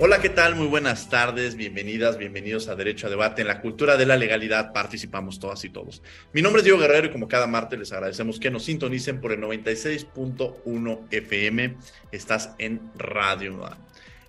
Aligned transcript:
Hola, 0.00 0.20
¿qué 0.20 0.28
tal? 0.28 0.54
Muy 0.54 0.68
buenas 0.68 1.10
tardes, 1.10 1.56
bienvenidas, 1.56 2.18
bienvenidos 2.18 2.68
a 2.68 2.76
Derecho 2.76 3.08
a 3.08 3.10
Debate. 3.10 3.42
En 3.42 3.48
la 3.48 3.60
cultura 3.60 3.96
de 3.96 4.06
la 4.06 4.16
legalidad 4.16 4.72
participamos 4.72 5.40
todas 5.40 5.64
y 5.64 5.70
todos. 5.70 6.04
Mi 6.32 6.40
nombre 6.40 6.60
es 6.60 6.64
Diego 6.64 6.78
Guerrero 6.78 7.08
y 7.08 7.10
como 7.10 7.26
cada 7.26 7.48
martes 7.48 7.80
les 7.80 7.92
agradecemos 7.92 8.38
que 8.38 8.48
nos 8.48 8.62
sintonicen 8.64 9.20
por 9.20 9.32
el 9.32 9.40
96.1 9.40 11.00
FM. 11.10 11.76
Estás 12.12 12.54
en 12.58 12.80
Radio 12.94 13.58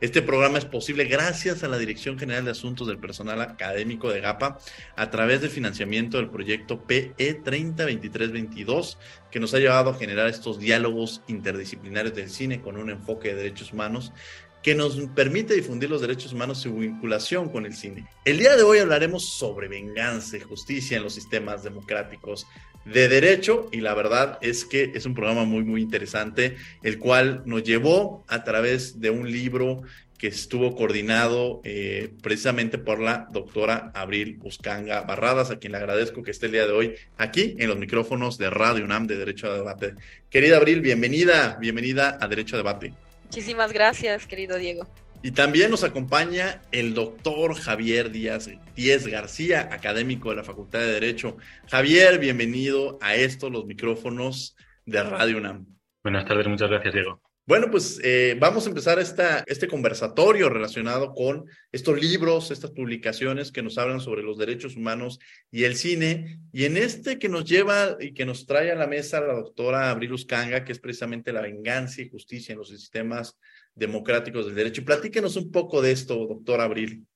Este 0.01 0.23
programa 0.23 0.57
es 0.57 0.65
posible 0.65 1.03
gracias 1.03 1.63
a 1.63 1.67
la 1.67 1.77
Dirección 1.77 2.17
General 2.17 2.45
de 2.45 2.51
Asuntos 2.51 2.87
del 2.87 2.97
Personal 2.97 3.39
Académico 3.39 4.09
de 4.09 4.21
GAPA 4.21 4.57
a 4.95 5.11
través 5.11 5.41
del 5.41 5.51
financiamiento 5.51 6.17
del 6.17 6.31
proyecto 6.31 6.81
PE 6.81 7.41
302322 7.43 8.97
que 9.29 9.39
nos 9.39 9.53
ha 9.53 9.59
llevado 9.59 9.91
a 9.91 9.99
generar 9.99 10.29
estos 10.29 10.57
diálogos 10.57 11.21
interdisciplinarios 11.27 12.15
del 12.15 12.31
cine 12.31 12.59
con 12.59 12.75
un 12.75 12.89
enfoque 12.89 13.29
de 13.29 13.35
derechos 13.35 13.71
humanos 13.71 14.11
que 14.61 14.75
nos 14.75 14.97
permite 15.15 15.53
difundir 15.53 15.89
los 15.89 16.01
derechos 16.01 16.33
humanos 16.33 16.59
y 16.59 16.63
su 16.63 16.75
vinculación 16.75 17.49
con 17.49 17.65
el 17.65 17.73
cine. 17.73 18.07
El 18.25 18.37
día 18.39 18.55
de 18.55 18.63
hoy 18.63 18.79
hablaremos 18.79 19.25
sobre 19.25 19.67
venganza 19.67 20.37
y 20.37 20.41
justicia 20.41 20.97
en 20.97 21.03
los 21.03 21.13
sistemas 21.13 21.63
democráticos 21.63 22.45
de 22.85 23.07
derecho 23.07 23.69
y 23.71 23.81
la 23.81 23.93
verdad 23.93 24.37
es 24.41 24.65
que 24.65 24.91
es 24.95 25.05
un 25.05 25.13
programa 25.13 25.43
muy 25.43 25.63
muy 25.63 25.81
interesante 25.81 26.55
el 26.81 26.97
cual 26.97 27.43
nos 27.45 27.63
llevó 27.63 28.23
a 28.27 28.43
través 28.43 28.99
de 28.99 29.09
un 29.09 29.29
libro 29.31 29.81
que 30.17 30.27
estuvo 30.27 30.75
coordinado 30.75 31.61
eh, 31.63 32.11
precisamente 32.21 32.77
por 32.77 32.99
la 32.99 33.29
doctora 33.31 33.89
Abril 33.93 34.35
Buscanga 34.37 35.01
Barradas, 35.01 35.49
a 35.49 35.59
quien 35.59 35.71
le 35.71 35.77
agradezco 35.77 36.23
que 36.23 36.31
esté 36.31 36.47
el 36.47 36.51
día 36.51 36.67
de 36.67 36.73
hoy 36.73 36.95
aquí 37.17 37.55
en 37.57 37.69
los 37.69 37.77
micrófonos 37.77 38.37
de 38.37 38.49
Radio 38.49 38.83
UNAM 38.83 39.07
de 39.07 39.15
Derecho 39.15 39.49
a 39.49 39.55
Debate. 39.55 39.95
Querida 40.29 40.57
Abril, 40.57 40.81
bienvenida, 40.81 41.57
bienvenida 41.61 42.17
a 42.19 42.27
Derecho 42.27 42.57
a 42.57 42.59
Debate. 42.59 42.93
Muchísimas 43.29 43.71
gracias, 43.71 44.25
querido 44.25 44.57
Diego. 44.57 44.87
Y 45.21 45.31
también 45.31 45.69
nos 45.69 45.83
acompaña 45.83 46.63
el 46.71 46.95
doctor 46.95 47.53
Javier 47.53 48.09
Díaz, 48.09 48.49
Díaz 48.75 49.05
García, 49.05 49.69
académico 49.71 50.31
de 50.31 50.37
la 50.37 50.43
Facultad 50.43 50.79
de 50.79 50.93
Derecho. 50.93 51.37
Javier, 51.69 52.17
bienvenido 52.17 52.97
a 53.01 53.13
estos, 53.13 53.51
los 53.51 53.67
micrófonos 53.67 54.55
de 54.83 55.03
Radio 55.03 55.37
UNAM. 55.37 55.67
Buenas 56.03 56.25
tardes, 56.25 56.47
muchas 56.47 56.71
gracias, 56.71 56.91
Diego. 56.91 57.21
Bueno, 57.49 57.71
pues 57.71 57.99
eh, 58.03 58.37
vamos 58.39 58.67
a 58.67 58.69
empezar 58.69 58.99
esta, 58.99 59.43
este 59.47 59.67
conversatorio 59.67 60.49
relacionado 60.49 61.15
con 61.15 61.49
estos 61.71 61.99
libros, 61.99 62.51
estas 62.51 62.69
publicaciones 62.69 63.51
que 63.51 63.63
nos 63.63 63.79
hablan 63.79 64.01
sobre 64.01 64.21
los 64.21 64.37
derechos 64.37 64.75
humanos 64.75 65.17
y 65.49 65.63
el 65.63 65.75
cine. 65.75 66.41
Y 66.53 66.65
en 66.65 66.77
este 66.77 67.17
que 67.17 67.27
nos 67.27 67.45
lleva 67.45 67.97
y 67.99 68.13
que 68.13 68.23
nos 68.23 68.45
trae 68.45 68.71
a 68.71 68.75
la 68.75 68.85
mesa 68.85 69.19
la 69.19 69.33
doctora 69.33 69.89
Abril 69.89 70.13
Uscanga, 70.13 70.63
que 70.63 70.73
es 70.73 70.79
precisamente 70.79 71.33
la 71.33 71.41
venganza 71.41 72.03
y 72.03 72.09
justicia 72.09 72.53
en 72.53 72.59
los 72.59 72.69
sistemas 72.69 73.35
democráticos 73.73 74.45
del 74.45 74.53
derecho. 74.53 74.85
Platíquenos 74.85 75.35
un 75.35 75.51
poco 75.51 75.81
de 75.81 75.91
esto, 75.91 76.27
doctora 76.27 76.65
Abril. 76.65 77.07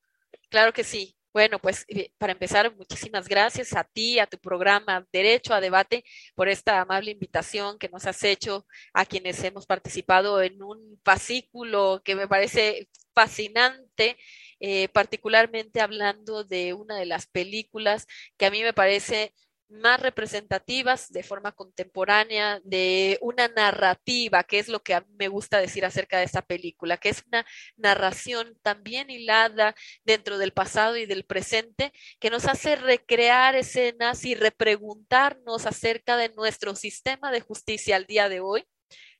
Claro 0.49 0.73
que 0.73 0.83
sí. 0.83 1.15
Bueno, 1.33 1.57
pues 1.59 1.85
eh, 1.87 2.11
para 2.19 2.33
empezar, 2.33 2.75
muchísimas 2.75 3.27
gracias 3.27 3.73
a 3.75 3.83
ti, 3.83 4.19
a 4.19 4.27
tu 4.27 4.37
programa 4.37 5.07
Derecho 5.11 5.55
a 5.55 5.61
Debate, 5.61 6.03
por 6.35 6.47
esta 6.47 6.79
amable 6.79 7.09
invitación 7.09 7.79
que 7.79 7.89
nos 7.89 8.05
has 8.05 8.23
hecho 8.23 8.67
a 8.93 9.03
quienes 9.05 9.43
hemos 9.43 9.65
participado 9.65 10.41
en 10.43 10.61
un 10.61 10.99
fascículo 11.03 12.03
que 12.05 12.15
me 12.15 12.27
parece 12.27 12.87
fascinante, 13.15 14.17
eh, 14.59 14.89
particularmente 14.89 15.81
hablando 15.81 16.43
de 16.43 16.73
una 16.75 16.97
de 16.97 17.07
las 17.07 17.25
películas 17.25 18.05
que 18.37 18.45
a 18.45 18.51
mí 18.51 18.61
me 18.61 18.73
parece 18.73 19.33
más 19.73 19.99
representativas 19.99 21.11
de 21.11 21.23
forma 21.23 21.51
contemporánea 21.51 22.61
de 22.63 23.17
una 23.21 23.47
narrativa, 23.47 24.43
que 24.43 24.59
es 24.59 24.69
lo 24.69 24.81
que 24.81 25.01
me 25.17 25.27
gusta 25.27 25.59
decir 25.59 25.85
acerca 25.85 26.19
de 26.19 26.25
esta 26.25 26.41
película, 26.41 26.97
que 26.97 27.09
es 27.09 27.23
una 27.27 27.45
narración 27.75 28.57
también 28.61 29.09
hilada 29.09 29.75
dentro 30.05 30.37
del 30.37 30.53
pasado 30.53 30.97
y 30.97 31.05
del 31.05 31.25
presente, 31.25 31.91
que 32.19 32.29
nos 32.29 32.45
hace 32.45 32.75
recrear 32.75 33.55
escenas 33.55 34.25
y 34.25 34.35
repreguntarnos 34.35 35.65
acerca 35.65 36.17
de 36.17 36.29
nuestro 36.29 36.75
sistema 36.75 37.31
de 37.31 37.41
justicia 37.41 37.95
al 37.95 38.05
día 38.05 38.29
de 38.29 38.39
hoy 38.39 38.65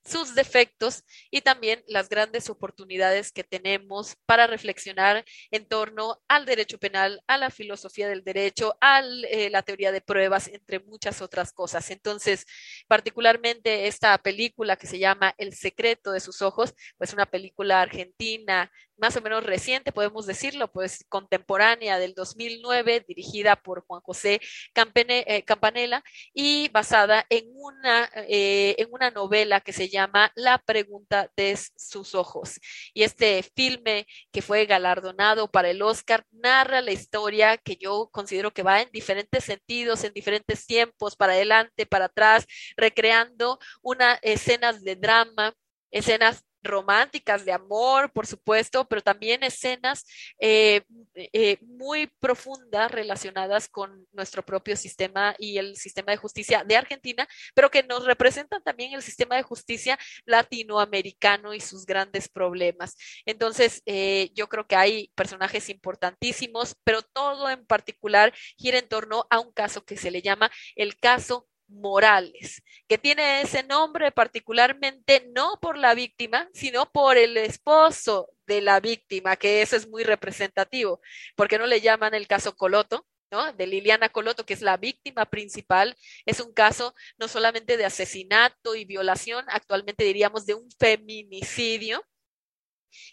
sus 0.05 0.35
defectos 0.35 1.03
y 1.31 1.41
también 1.41 1.83
las 1.87 2.09
grandes 2.09 2.49
oportunidades 2.49 3.31
que 3.31 3.43
tenemos 3.43 4.15
para 4.25 4.47
reflexionar 4.47 5.23
en 5.51 5.65
torno 5.65 6.21
al 6.27 6.45
derecho 6.45 6.77
penal, 6.77 7.21
a 7.27 7.37
la 7.37 7.49
filosofía 7.49 8.07
del 8.07 8.23
derecho, 8.23 8.75
a 8.81 9.01
eh, 9.01 9.49
la 9.49 9.63
teoría 9.63 9.91
de 9.91 10.01
pruebas, 10.01 10.47
entre 10.47 10.79
muchas 10.79 11.21
otras 11.21 11.53
cosas. 11.53 11.89
Entonces, 11.91 12.45
particularmente 12.87 13.87
esta 13.87 14.17
película 14.17 14.75
que 14.75 14.87
se 14.87 14.99
llama 14.99 15.33
El 15.37 15.53
secreto 15.53 16.11
de 16.11 16.19
sus 16.19 16.41
ojos, 16.41 16.73
pues 16.97 17.13
una 17.13 17.25
película 17.25 17.81
argentina 17.81 18.71
más 18.97 19.15
o 19.17 19.21
menos 19.21 19.43
reciente, 19.43 19.91
podemos 19.91 20.25
decirlo, 20.25 20.71
pues 20.71 21.05
contemporánea 21.09 21.99
del 21.99 22.13
2009, 22.13 23.05
dirigida 23.07 23.55
por 23.55 23.85
Juan 23.85 24.01
José 24.01 24.39
eh, 24.75 25.43
Campanella 25.43 26.03
y 26.33 26.69
basada 26.69 27.25
en 27.29 27.45
una, 27.53 28.09
eh, 28.27 28.75
en 28.77 28.87
una 28.91 29.11
novela 29.11 29.61
que 29.61 29.73
se 29.73 29.89
llama 29.89 30.31
La 30.35 30.57
pregunta 30.59 31.29
de 31.35 31.57
sus 31.75 32.15
ojos. 32.15 32.59
Y 32.93 33.03
este 33.03 33.43
filme 33.55 34.07
que 34.31 34.41
fue 34.41 34.65
galardonado 34.65 35.49
para 35.49 35.69
el 35.69 35.81
Oscar 35.81 36.25
narra 36.31 36.81
la 36.81 36.91
historia 36.91 37.57
que 37.57 37.77
yo 37.77 38.09
considero 38.11 38.51
que 38.51 38.63
va 38.63 38.81
en 38.81 38.89
diferentes 38.91 39.43
sentidos, 39.43 40.03
en 40.03 40.13
diferentes 40.13 40.65
tiempos, 40.65 41.15
para 41.15 41.33
adelante, 41.33 41.85
para 41.85 42.05
atrás, 42.05 42.45
recreando 42.77 43.59
unas 43.81 44.19
escenas 44.21 44.83
de 44.83 44.95
drama, 44.95 45.53
escenas 45.91 46.43
románticas, 46.63 47.45
de 47.45 47.51
amor, 47.51 48.11
por 48.11 48.25
supuesto, 48.25 48.85
pero 48.87 49.01
también 49.01 49.43
escenas 49.43 50.05
eh, 50.39 50.81
eh, 51.15 51.57
muy 51.61 52.07
profundas 52.19 52.91
relacionadas 52.91 53.67
con 53.67 54.07
nuestro 54.11 54.43
propio 54.43 54.75
sistema 54.75 55.35
y 55.37 55.57
el 55.57 55.75
sistema 55.77 56.11
de 56.11 56.17
justicia 56.17 56.63
de 56.63 56.77
Argentina, 56.77 57.27
pero 57.53 57.69
que 57.69 57.83
nos 57.83 58.05
representan 58.05 58.63
también 58.63 58.93
el 58.93 59.01
sistema 59.01 59.35
de 59.35 59.43
justicia 59.43 59.99
latinoamericano 60.25 61.53
y 61.53 61.59
sus 61.59 61.85
grandes 61.85 62.29
problemas. 62.29 62.95
Entonces, 63.25 63.81
eh, 63.85 64.31
yo 64.33 64.47
creo 64.47 64.67
que 64.67 64.75
hay 64.75 65.11
personajes 65.15 65.69
importantísimos, 65.69 66.75
pero 66.83 67.01
todo 67.01 67.49
en 67.49 67.65
particular 67.65 68.33
gira 68.57 68.79
en 68.79 68.87
torno 68.87 69.25
a 69.29 69.39
un 69.39 69.51
caso 69.51 69.85
que 69.85 69.97
se 69.97 70.11
le 70.11 70.21
llama 70.21 70.51
el 70.75 70.97
caso 70.97 71.47
Morales, 71.73 72.61
que 72.87 72.97
tiene 72.97 73.41
ese 73.41 73.63
nombre 73.63 74.11
particularmente 74.11 75.29
no 75.33 75.59
por 75.61 75.77
la 75.77 75.93
víctima, 75.93 76.49
sino 76.53 76.91
por 76.91 77.17
el 77.17 77.37
esposo 77.37 78.29
de 78.45 78.61
la 78.61 78.79
víctima, 78.79 79.35
que 79.35 79.61
eso 79.61 79.75
es 79.75 79.87
muy 79.87 80.03
representativo, 80.03 81.01
porque 81.35 81.57
no 81.57 81.67
le 81.67 81.81
llaman 81.81 82.13
el 82.13 82.27
caso 82.27 82.55
Coloto, 82.55 83.05
¿no? 83.31 83.51
De 83.53 83.67
Liliana 83.67 84.09
Coloto, 84.09 84.45
que 84.45 84.53
es 84.53 84.61
la 84.61 84.77
víctima 84.77 85.25
principal, 85.25 85.95
es 86.25 86.39
un 86.39 86.53
caso 86.53 86.93
no 87.17 87.27
solamente 87.27 87.77
de 87.77 87.85
asesinato 87.85 88.75
y 88.75 88.85
violación, 88.85 89.45
actualmente 89.47 90.03
diríamos 90.03 90.45
de 90.45 90.53
un 90.53 90.69
feminicidio, 90.79 92.03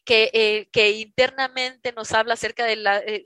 que, 0.04 0.30
eh, 0.32 0.68
que 0.72 0.90
internamente 0.90 1.92
nos 1.92 2.12
habla 2.12 2.34
acerca 2.34 2.64
de 2.64 2.76
la, 2.76 2.98
eh, 2.98 3.24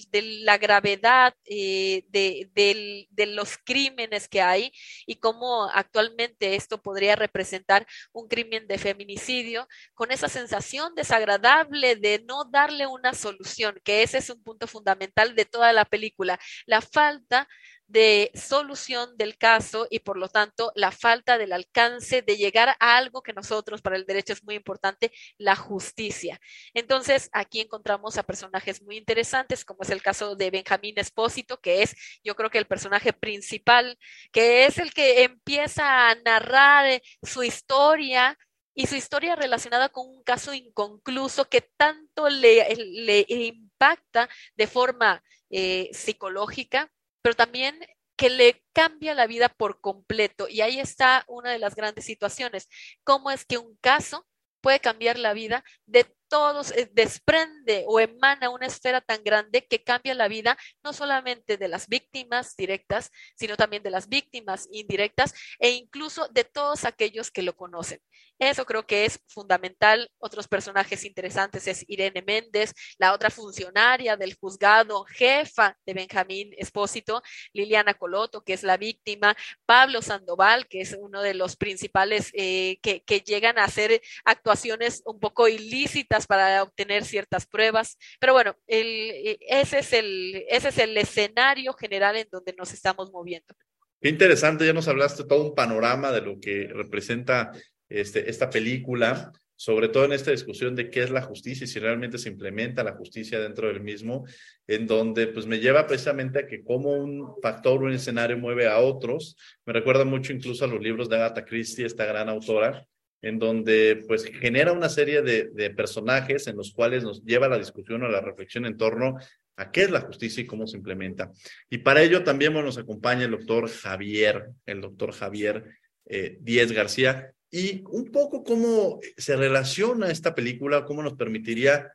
gravedad 0.58 1.34
eh, 1.44 2.04
de, 2.08 3.26
los 3.26 3.58
crímenes 3.58 4.28
que 4.28 4.42
hay 4.42 4.72
y 5.06 5.16
cómo 5.16 5.64
actualmente 5.72 6.54
esto 6.56 6.80
podría 6.80 7.16
representar 7.16 7.86
un 8.12 8.28
crimen 8.28 8.66
de 8.66 8.78
feminicidio, 8.78 9.66
con 9.94 10.10
esa 10.10 10.28
sensación 10.28 10.94
desagradable 10.94 11.96
de 11.96 12.22
no 12.26 12.44
darle 12.44 12.86
una 12.86 13.14
solución, 13.14 13.80
que 13.84 14.02
ese 14.02 14.18
es 14.18 14.30
un 14.30 14.42
punto 14.42 14.66
fundamental 14.66 15.34
de 15.34 15.44
toda 15.44 15.72
la 15.72 15.84
película, 15.84 16.38
la 16.66 16.80
falta 16.80 17.48
de 17.86 18.30
solución 18.34 19.16
del 19.16 19.36
caso 19.36 19.86
y 19.90 20.00
por 20.00 20.16
lo 20.16 20.28
tanto 20.28 20.72
la 20.74 20.90
falta 20.90 21.38
del 21.38 21.52
alcance 21.52 22.22
de 22.22 22.36
llegar 22.36 22.70
a 22.80 22.96
algo 22.96 23.22
que 23.22 23.32
nosotros 23.32 23.82
para 23.82 23.96
el 23.96 24.06
derecho 24.06 24.32
es 24.32 24.42
muy 24.44 24.54
importante, 24.54 25.12
la 25.38 25.56
justicia. 25.56 26.40
Entonces 26.72 27.28
aquí 27.32 27.60
encontramos 27.60 28.16
a 28.18 28.22
personajes 28.22 28.82
muy 28.82 28.96
interesantes 28.96 29.64
como 29.64 29.82
es 29.82 29.90
el 29.90 30.02
caso 30.02 30.36
de 30.36 30.50
Benjamín 30.50 30.98
Espósito, 30.98 31.60
que 31.60 31.82
es 31.82 31.94
yo 32.22 32.34
creo 32.36 32.50
que 32.50 32.58
el 32.58 32.66
personaje 32.66 33.12
principal, 33.12 33.98
que 34.32 34.66
es 34.66 34.78
el 34.78 34.92
que 34.92 35.24
empieza 35.24 36.10
a 36.10 36.14
narrar 36.16 37.02
su 37.22 37.42
historia 37.42 38.38
y 38.74 38.86
su 38.86 38.96
historia 38.96 39.36
relacionada 39.36 39.88
con 39.88 40.08
un 40.08 40.22
caso 40.24 40.52
inconcluso 40.52 41.48
que 41.48 41.60
tanto 41.76 42.28
le, 42.28 42.74
le 42.76 43.24
impacta 43.28 44.28
de 44.56 44.66
forma 44.66 45.22
eh, 45.50 45.90
psicológica, 45.92 46.90
pero 47.24 47.34
también 47.34 47.80
que 48.16 48.28
le 48.28 48.62
cambia 48.74 49.14
la 49.14 49.26
vida 49.26 49.48
por 49.48 49.80
completo. 49.80 50.46
Y 50.46 50.60
ahí 50.60 50.78
está 50.78 51.24
una 51.26 51.50
de 51.52 51.58
las 51.58 51.74
grandes 51.74 52.04
situaciones. 52.04 52.68
¿Cómo 53.02 53.30
es 53.30 53.46
que 53.46 53.56
un 53.56 53.78
caso 53.80 54.26
puede 54.60 54.78
cambiar 54.78 55.18
la 55.18 55.32
vida 55.32 55.64
de 55.86 56.06
todos, 56.34 56.72
eh, 56.72 56.90
desprende 56.92 57.84
o 57.86 58.00
emana 58.00 58.50
una 58.50 58.66
esfera 58.66 59.00
tan 59.00 59.22
grande 59.22 59.64
que 59.64 59.84
cambia 59.84 60.16
la 60.16 60.26
vida 60.26 60.58
no 60.82 60.92
solamente 60.92 61.56
de 61.56 61.68
las 61.68 61.86
víctimas 61.86 62.56
directas, 62.56 63.12
sino 63.36 63.56
también 63.56 63.84
de 63.84 63.90
las 63.90 64.08
víctimas 64.08 64.66
indirectas 64.72 65.32
e 65.60 65.70
incluso 65.70 66.26
de 66.26 66.42
todos 66.42 66.86
aquellos 66.86 67.30
que 67.30 67.42
lo 67.42 67.54
conocen. 67.54 68.00
Eso 68.40 68.66
creo 68.66 68.84
que 68.84 69.04
es 69.04 69.20
fundamental. 69.28 70.10
Otros 70.18 70.48
personajes 70.48 71.04
interesantes 71.04 71.68
es 71.68 71.84
Irene 71.86 72.20
Méndez, 72.22 72.74
la 72.98 73.12
otra 73.12 73.30
funcionaria 73.30 74.16
del 74.16 74.34
juzgado, 74.34 75.04
jefa 75.04 75.78
de 75.86 75.94
Benjamín 75.94 76.52
Espósito, 76.58 77.22
Liliana 77.52 77.94
Coloto, 77.94 78.42
que 78.42 78.54
es 78.54 78.64
la 78.64 78.76
víctima, 78.76 79.36
Pablo 79.66 80.02
Sandoval, 80.02 80.66
que 80.66 80.80
es 80.80 80.96
uno 80.98 81.22
de 81.22 81.34
los 81.34 81.54
principales 81.54 82.30
eh, 82.34 82.80
que, 82.82 83.04
que 83.04 83.20
llegan 83.20 83.56
a 83.56 83.64
hacer 83.64 84.02
actuaciones 84.24 85.02
un 85.04 85.20
poco 85.20 85.46
ilícitas 85.46 86.23
para 86.26 86.62
obtener 86.62 87.04
ciertas 87.04 87.46
pruebas. 87.46 87.96
Pero 88.20 88.32
bueno, 88.32 88.56
el, 88.66 88.86
eh, 88.86 89.38
ese, 89.40 89.78
es 89.78 89.92
el, 89.92 90.44
ese 90.48 90.68
es 90.68 90.78
el 90.78 90.96
escenario 90.96 91.72
general 91.74 92.16
en 92.16 92.28
donde 92.30 92.54
nos 92.56 92.72
estamos 92.72 93.10
moviendo. 93.12 93.54
Qué 94.00 94.08
interesante, 94.08 94.66
ya 94.66 94.72
nos 94.72 94.88
hablaste 94.88 95.24
todo 95.24 95.44
un 95.48 95.54
panorama 95.54 96.12
de 96.12 96.20
lo 96.20 96.38
que 96.38 96.68
representa 96.72 97.52
este, 97.88 98.28
esta 98.28 98.50
película, 98.50 99.32
sobre 99.56 99.88
todo 99.88 100.04
en 100.04 100.12
esta 100.12 100.30
discusión 100.30 100.74
de 100.74 100.90
qué 100.90 101.02
es 101.02 101.10
la 101.10 101.22
justicia 101.22 101.64
y 101.64 101.68
si 101.68 101.78
realmente 101.78 102.18
se 102.18 102.28
implementa 102.28 102.84
la 102.84 102.96
justicia 102.96 103.40
dentro 103.40 103.68
del 103.68 103.80
mismo, 103.80 104.26
en 104.66 104.86
donde 104.86 105.28
pues 105.28 105.46
me 105.46 105.60
lleva 105.60 105.86
precisamente 105.86 106.40
a 106.40 106.46
que 106.46 106.62
como 106.62 106.92
un 106.92 107.40
factor, 107.40 107.82
un 107.82 107.92
escenario 107.92 108.36
mueve 108.36 108.66
a 108.66 108.78
otros. 108.78 109.36
Me 109.64 109.72
recuerda 109.72 110.04
mucho 110.04 110.32
incluso 110.32 110.64
a 110.64 110.68
los 110.68 110.82
libros 110.82 111.08
de 111.08 111.16
Agatha 111.16 111.44
Christie, 111.44 111.86
esta 111.86 112.04
gran 112.04 112.28
autora, 112.28 112.86
en 113.24 113.38
donde 113.38 114.04
pues 114.06 114.24
genera 114.24 114.72
una 114.72 114.90
serie 114.90 115.22
de, 115.22 115.70
personajes 115.70 116.46
en 116.46 116.56
los 116.56 116.72
cuales 116.72 117.02
nos 117.02 117.24
lleva 117.24 117.46
a 117.46 117.48
la 117.48 117.58
discusión 117.58 118.02
o 118.02 118.08
la 118.08 118.20
reflexión 118.20 118.66
en 118.66 118.76
torno 118.76 119.16
a 119.56 119.70
qué 119.70 119.84
es 119.84 119.90
la 119.90 120.02
justicia 120.02 120.42
y 120.42 120.46
cómo 120.46 120.66
se 120.66 120.76
implementa. 120.76 121.30
Y 121.70 121.78
para 121.78 122.02
ello 122.02 122.22
también 122.22 122.52
nos 122.52 122.76
acompaña 122.76 123.24
el 123.24 123.30
doctor 123.30 123.70
Javier, 123.70 124.50
el 124.66 124.82
doctor 124.82 125.12
Javier 125.12 125.64
eh, 126.04 126.36
Díez 126.40 126.70
García, 126.72 127.32
y 127.50 127.82
un 127.88 128.10
poco 128.10 128.44
cómo 128.44 129.00
se 129.16 129.36
relaciona 129.36 130.10
esta 130.10 130.34
película, 130.34 130.84
cómo 130.84 131.02
nos 131.02 131.14
permitiría 131.14 131.94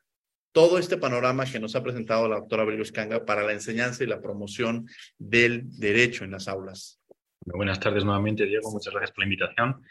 todo 0.51 0.79
este 0.79 0.97
panorama 0.97 1.45
que 1.45 1.59
nos 1.59 1.75
ha 1.75 1.83
presentado 1.83 2.27
la 2.27 2.37
doctora 2.37 2.65
Kanga 2.91 3.23
para 3.23 3.43
la 3.43 3.53
enseñanza 3.53 4.03
y 4.03 4.07
la 4.07 4.19
promoción 4.19 4.87
del 5.19 5.69
derecho 5.77 6.23
en 6.23 6.31
las 6.31 6.47
aulas. 6.47 6.99
buenas 7.45 7.79
tardes 7.79 8.03
nuevamente, 8.03 8.45
Diego. 8.45 8.71
Muchas 8.71 8.93
gracias 8.93 9.11
por 9.11 9.19
la 9.19 9.25
invitación. 9.25 9.83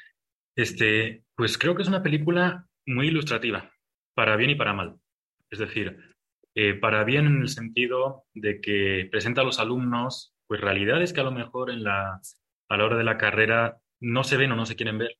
Este, 0.58 1.22
pues 1.36 1.56
creo 1.56 1.76
que 1.76 1.82
es 1.82 1.88
una 1.88 2.02
película 2.02 2.66
muy 2.84 3.06
ilustrativa, 3.06 3.70
para 4.12 4.34
bien 4.34 4.50
y 4.50 4.56
para 4.56 4.72
mal. 4.72 4.96
Es 5.50 5.60
decir, 5.60 5.96
eh, 6.56 6.74
para 6.74 7.04
bien 7.04 7.26
en 7.28 7.42
el 7.42 7.48
sentido 7.48 8.24
de 8.34 8.60
que 8.60 9.06
presenta 9.08 9.42
a 9.42 9.44
los 9.44 9.60
alumnos 9.60 10.34
pues 10.48 10.60
realidades 10.60 11.12
que 11.12 11.20
a 11.20 11.24
lo 11.24 11.30
mejor 11.30 11.70
en 11.70 11.84
la, 11.84 12.20
a 12.68 12.76
la 12.76 12.84
hora 12.84 12.96
de 12.96 13.04
la 13.04 13.16
carrera 13.18 13.78
no 14.00 14.24
se 14.24 14.36
ven 14.36 14.50
o 14.50 14.56
no 14.56 14.66
se 14.66 14.74
quieren 14.74 14.98
ver 14.98 15.12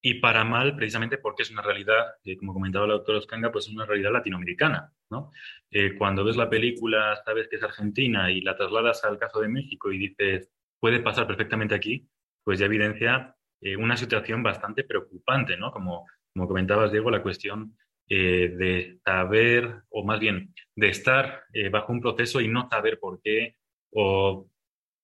y 0.00 0.20
para 0.20 0.44
mal 0.44 0.76
precisamente 0.76 1.18
porque 1.18 1.42
es 1.42 1.50
una 1.50 1.62
realidad, 1.62 2.14
eh, 2.22 2.36
como 2.36 2.52
comentaba 2.52 2.86
la 2.86 2.94
doctora 2.94 3.18
Oscanga, 3.18 3.50
pues 3.50 3.66
es 3.66 3.74
una 3.74 3.86
realidad 3.86 4.12
latinoamericana. 4.12 4.92
¿no? 5.10 5.32
Eh, 5.72 5.96
cuando 5.98 6.22
ves 6.22 6.36
la 6.36 6.48
película, 6.48 7.20
sabes 7.24 7.48
que 7.48 7.56
es 7.56 7.62
argentina 7.64 8.30
y 8.30 8.40
la 8.40 8.56
trasladas 8.56 9.02
al 9.02 9.18
caso 9.18 9.40
de 9.40 9.48
México 9.48 9.90
y 9.90 9.98
dices, 9.98 10.48
puede 10.78 11.00
pasar 11.00 11.26
perfectamente 11.26 11.74
aquí, 11.74 12.08
pues 12.44 12.60
ya 12.60 12.66
evidencia 12.66 13.33
eh, 13.64 13.76
una 13.76 13.96
situación 13.96 14.44
bastante 14.44 14.84
preocupante, 14.84 15.56
¿no? 15.56 15.72
Como, 15.72 16.06
como 16.32 16.46
comentabas, 16.46 16.92
Diego, 16.92 17.10
la 17.10 17.22
cuestión 17.22 17.76
de 18.06 18.98
saber, 19.02 19.82
o 19.88 20.04
más 20.04 20.20
bien, 20.20 20.54
de 20.76 20.90
estar 20.90 21.44
bajo 21.72 21.90
un 21.90 22.02
proceso 22.02 22.38
y 22.42 22.48
no 22.48 22.68
saber 22.68 23.00
por 23.00 23.18
qué, 23.22 23.56
o 23.92 24.46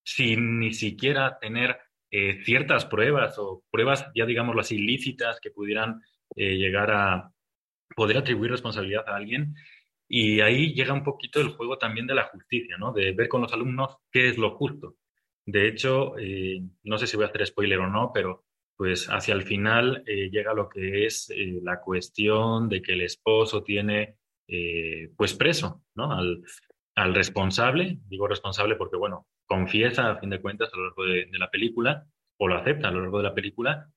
sin 0.04 0.58
ni 0.58 0.72
siquiera 0.74 1.38
tener 1.38 1.78
eh, 2.10 2.42
ciertas 2.44 2.86
pruebas 2.86 3.38
o 3.38 3.62
pruebas 3.70 4.06
ya 4.16 4.26
digamos 4.26 4.56
las 4.56 4.72
ilícitas 4.72 5.38
que 5.40 5.52
pudieran 5.52 6.02
eh, 6.34 6.56
llegar 6.56 6.90
a 6.90 7.32
poder 7.94 8.18
atribuir 8.18 8.50
responsabilidad 8.50 9.08
a 9.08 9.16
alguien. 9.16 9.54
Y 10.08 10.40
ahí 10.40 10.74
llega 10.74 10.92
un 10.92 11.04
poquito 11.04 11.40
el 11.40 11.50
juego 11.50 11.78
también 11.78 12.06
de 12.08 12.14
la 12.14 12.24
justicia, 12.24 12.76
¿no? 12.78 12.92
De 12.92 13.12
ver 13.12 13.28
con 13.28 13.42
los 13.42 13.52
alumnos 13.52 13.98
qué 14.10 14.28
es 14.28 14.38
lo 14.38 14.56
justo. 14.56 14.96
De 15.46 15.68
hecho, 15.68 16.18
eh, 16.18 16.60
no 16.82 16.98
sé 16.98 17.06
si 17.06 17.16
voy 17.16 17.26
a 17.26 17.28
hacer 17.28 17.46
spoiler 17.46 17.78
o 17.78 17.88
no, 17.88 18.10
pero 18.12 18.44
pues 18.80 19.08
hacia 19.10 19.34
el 19.34 19.42
final 19.42 20.02
llega 20.06 20.54
lo 20.54 20.70
que 20.70 21.04
es 21.04 21.30
la 21.36 21.82
cuestión 21.82 22.70
de 22.70 22.80
que 22.80 22.94
el 22.94 23.02
esposo 23.02 23.62
tiene 23.62 24.16
pues 25.16 25.34
preso, 25.34 25.82
¿no? 25.94 26.10
Al, 26.10 26.42
al 26.94 27.14
responsable, 27.14 27.98
digo 28.08 28.26
responsable 28.26 28.76
porque, 28.76 28.96
bueno, 28.96 29.26
confiesa 29.46 30.10
a 30.10 30.16
fin 30.16 30.30
de 30.30 30.40
cuentas 30.40 30.70
a 30.72 30.76
lo 30.76 30.84
largo 30.84 31.04
de, 31.04 31.28
la 31.38 31.50
película 31.50 32.06
o 32.38 32.48
lo 32.48 32.56
acepta 32.56 32.88
a 32.88 32.90
lo 32.90 33.00
largo 33.00 33.18
de 33.18 33.24
la 33.24 33.34
película. 33.34 33.90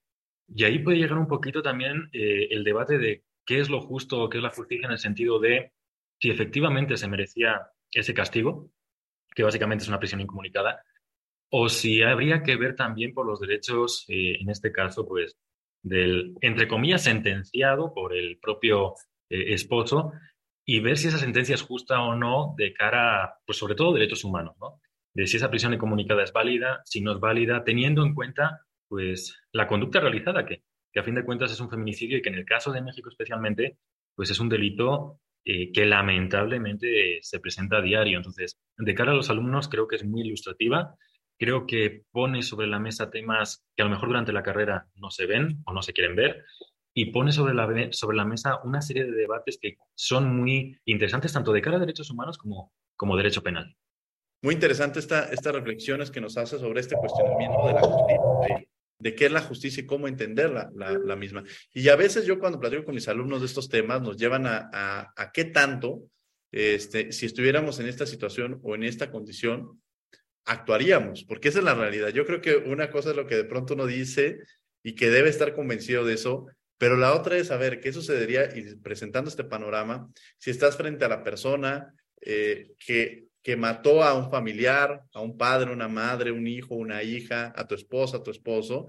Y 0.48 0.63
ahí 0.63 0.79
puede 0.79 0.98
llegar 0.98 1.17
un 1.17 1.27
poquito 1.27 1.62
también 1.62 2.10
eh, 2.13 2.48
el 2.51 2.63
debate 2.63 2.98
de 2.98 3.24
qué 3.46 3.60
es 3.60 3.69
lo 3.69 3.81
justo 3.81 4.29
qué 4.29 4.38
es 4.38 4.43
la 4.43 4.50
justicia 4.50 4.86
en 4.86 4.93
el 4.93 5.00
sentido 5.00 5.39
de 5.39 5.72
si 6.19 6.29
efectivamente 6.29 6.98
se 6.98 7.07
merecía 7.07 7.67
ese 7.91 8.13
castigo, 8.13 8.69
que 9.36 9.43
básicamente 9.43 9.84
es 9.84 9.89
una 9.89 10.00
prisión 10.00 10.22
incomunicada, 10.22 10.84
o 11.55 11.69
si 11.69 12.01
habría 12.01 12.41
que 12.41 12.55
ver 12.55 12.75
también 12.75 13.13
por 13.13 13.27
los 13.27 13.39
derechos, 13.39 14.05
eh, 14.07 14.38
en 14.41 14.50
este 14.50 14.72
caso, 14.72 15.07
pues, 15.07 15.38
del, 15.83 16.33
entre 16.41 16.67
comillas, 16.67 17.03
sentenciado 17.03 17.93
por 17.93 18.15
el 18.15 18.39
propio 18.39 18.95
eh, 19.29 19.53
esposo 19.53 20.13
y 20.65 20.79
ver 20.79 20.98
si 20.98 21.10
esa 21.10 21.19
sentencia 21.19 21.53
es 21.53 21.62
justa 21.62 22.01
o 22.01 22.15
no 22.15 22.55
de 22.57 22.74
cara, 22.74 23.36
pues 23.45 23.60
sobre 23.60 23.75
todo, 23.75 23.93
derechos 23.93 24.24
humanos, 24.24 24.55
¿no? 24.60 24.81
de 25.13 25.27
si 25.27 25.38
esa 25.38 25.51
prisión 25.51 25.75
incomunicada 25.75 26.24
es 26.24 26.33
válida, 26.33 26.81
si 26.86 27.01
no 27.01 27.12
es 27.12 27.19
válida, 27.19 27.63
teniendo 27.63 28.03
en 28.03 28.15
cuenta 28.15 28.62
pues 28.88 29.39
la 29.51 29.67
conducta 29.67 30.00
realizada, 30.00 30.48
que, 30.48 30.63
que 30.91 31.00
a 31.00 31.03
fin 31.03 31.13
de 31.13 31.24
cuentas 31.24 31.51
es 31.51 31.60
un 31.60 31.69
feminicidio 31.69 32.17
y 32.17 32.24
que 32.24 32.29
en 32.29 32.36
el 32.36 32.45
caso 32.45 32.72
de 32.72 32.81
México 32.81 33.10
especialmente, 33.10 33.77
pues 34.15 34.31
es 34.31 34.39
un 34.39 34.50
delito 34.50 35.19
eh, 35.45 35.72
que 35.72 35.86
lamentablemente 35.86 37.19
se 37.22 37.39
presenta 37.39 37.77
a 37.77 37.81
diario. 37.81 38.17
Entonces, 38.17 38.57
de 38.75 38.95
cara 38.95 39.12
a 39.12 39.15
los 39.15 39.29
alumnos, 39.29 39.67
creo 39.67 39.88
que 39.88 39.98
es 39.98 40.03
muy 40.03 40.22
ilustrativa. 40.22 40.95
Creo 41.43 41.67
que 41.67 42.05
pone 42.09 42.41
sobre 42.41 42.67
la 42.67 42.79
mesa 42.79 43.09
temas 43.09 43.65
que 43.75 43.81
a 43.81 43.85
lo 43.85 43.91
mejor 43.91 44.07
durante 44.07 44.31
la 44.31 44.43
carrera 44.43 44.88
no 44.95 45.12
se 45.12 45.25
ven 45.25 45.62
o 45.65 45.73
no 45.73 45.81
se 45.81 45.91
quieren 45.91 46.15
ver 46.15 46.45
y 46.93 47.07
pone 47.07 47.33
sobre 47.33 47.53
la, 47.53 47.89
sobre 47.91 48.15
la 48.15 48.23
mesa 48.23 48.62
una 48.63 48.81
serie 48.81 49.03
de 49.03 49.12
debates 49.12 49.57
que 49.62 49.75
son 49.93 50.33
muy 50.38 50.79
interesantes 50.85 51.33
tanto 51.33 51.51
de 51.51 51.62
cara 51.62 51.75
a 51.75 51.79
derechos 51.81 52.09
humanos 52.09 52.38
como, 52.38 52.71
como 52.95 53.17
derecho 53.17 53.43
penal. 53.43 53.75
Muy 54.41 54.53
interesante 54.53 55.00
esta, 55.00 55.33
estas 55.33 55.53
reflexiones 55.53 56.12
que 56.12 56.21
nos 56.21 56.38
hace 56.38 56.57
sobre 56.59 56.79
este 56.79 56.95
cuestionamiento 56.95 57.67
de 57.67 57.73
la 57.73 57.81
justicia, 57.81 58.67
de, 59.00 59.15
qué 59.15 59.25
es 59.25 59.31
la 59.33 59.41
justicia 59.41 59.83
y 59.83 59.85
cómo 59.85 60.07
entenderla 60.07 60.71
la, 60.73 61.15
misma. 61.17 61.43
Y 61.73 61.89
a 61.89 61.97
veces 61.97 62.25
yo 62.25 62.39
cuando 62.39 62.57
platico 62.57 62.85
con 62.85 62.95
mis 62.95 63.09
alumnos 63.09 63.41
de 63.41 63.47
estos 63.47 63.67
temas 63.67 64.01
nos 64.01 64.15
llevan 64.15 64.47
a, 64.47 64.69
a, 65.13 65.31
qué 65.33 65.43
tanto, 65.43 66.03
este, 66.53 67.12
si 67.12 67.25
estuviéramos 67.25 67.81
en 67.81 67.88
esta 67.88 68.05
situación 68.05 68.62
o 68.63 68.75
en 68.75 68.83
esta 68.83 69.12
condición, 69.12 69.82
actuaríamos, 70.45 71.23
porque 71.23 71.50
esa 71.50 71.59
es 71.59 71.65
la 71.65 71.73
realidad. 71.73 72.09
Yo 72.09 72.25
creo 72.25 72.41
que 72.41 72.55
una 72.55 72.89
cosa 72.89 73.12
es 73.12 73.15
lo 73.15 73.27
que 73.27 73.35
de 73.35 73.45
pronto 73.45 73.73
uno 73.73 73.85
dice 73.85 74.39
y 74.83 74.95
que 74.95 75.09
debe 75.09 75.29
estar 75.29 75.53
convencido 75.55 76.05
de 76.05 76.13
eso, 76.15 76.47
Pero 76.77 76.97
la 76.97 77.13
otra 77.13 77.38
es 77.38 77.47
saber 77.47 77.79
qué 77.79 77.93
sucedería 77.93 78.50
y 78.57 78.75
presentando 78.75 79.29
este 79.29 79.45
panorama, 79.45 80.09
si 80.38 80.50
estás 80.50 80.75
frente 80.75 81.05
a 81.05 81.07
la 81.07 81.23
persona 81.23 81.93
eh, 82.19 82.71
que, 82.77 83.27
que 83.41 83.55
mató 83.55 84.03
a 84.03 84.13
un 84.15 84.29
familiar, 84.29 85.01
a 85.13 85.21
un 85.21 85.38
padre, 85.38 85.71
una 85.71 85.88
madre, 85.88 86.31
un 86.31 86.45
hijo, 86.45 86.75
una 86.75 87.01
hija, 87.03 87.53
a 87.55 87.65
tu 87.67 87.75
esposa, 87.75 88.17
a 88.17 88.23
tu 88.23 88.31
esposo, 88.31 88.88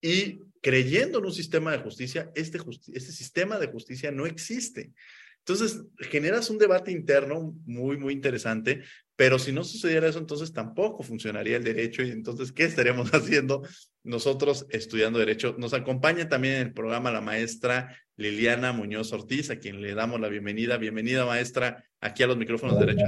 y 0.00 0.38
creyendo 0.62 1.18
en 1.18 1.26
un 1.26 1.32
sistema 1.32 1.72
de 1.72 1.78
justicia, 1.78 2.30
este, 2.34 2.58
este 2.92 3.12
sistema 3.12 3.58
de 3.58 3.66
justicia 3.66 4.10
no 4.10 4.24
existe. 4.24 4.92
Entonces, 5.38 5.82
generas 5.98 6.48
un 6.48 6.56
debate 6.56 6.90
interno 6.90 7.54
muy, 7.66 7.98
muy 7.98 8.14
interesante, 8.14 8.82
pero 9.16 9.38
si 9.38 9.52
no 9.52 9.62
sucediera 9.62 10.08
eso, 10.08 10.18
entonces 10.18 10.52
tampoco 10.52 11.02
funcionaría 11.02 11.56
el 11.56 11.64
derecho 11.64 12.02
y 12.02 12.10
entonces, 12.10 12.52
¿qué 12.52 12.64
estaríamos 12.64 13.10
haciendo 13.14 13.62
nosotros 14.02 14.66
estudiando 14.70 15.18
derecho? 15.18 15.54
Nos 15.58 15.74
acompaña 15.74 16.28
también 16.28 16.54
en 16.54 16.62
el 16.62 16.72
programa 16.72 17.12
la 17.12 17.20
maestra 17.20 17.96
Liliana 18.16 18.72
Muñoz 18.72 19.12
Ortiz, 19.12 19.50
a 19.50 19.58
quien 19.58 19.80
le 19.80 19.94
damos 19.94 20.20
la 20.20 20.28
bienvenida. 20.28 20.76
Bienvenida, 20.76 21.26
maestra, 21.26 21.84
aquí 22.00 22.22
a 22.22 22.26
los 22.26 22.36
micrófonos 22.36 22.78
de 22.78 22.86
derecho. 22.86 23.04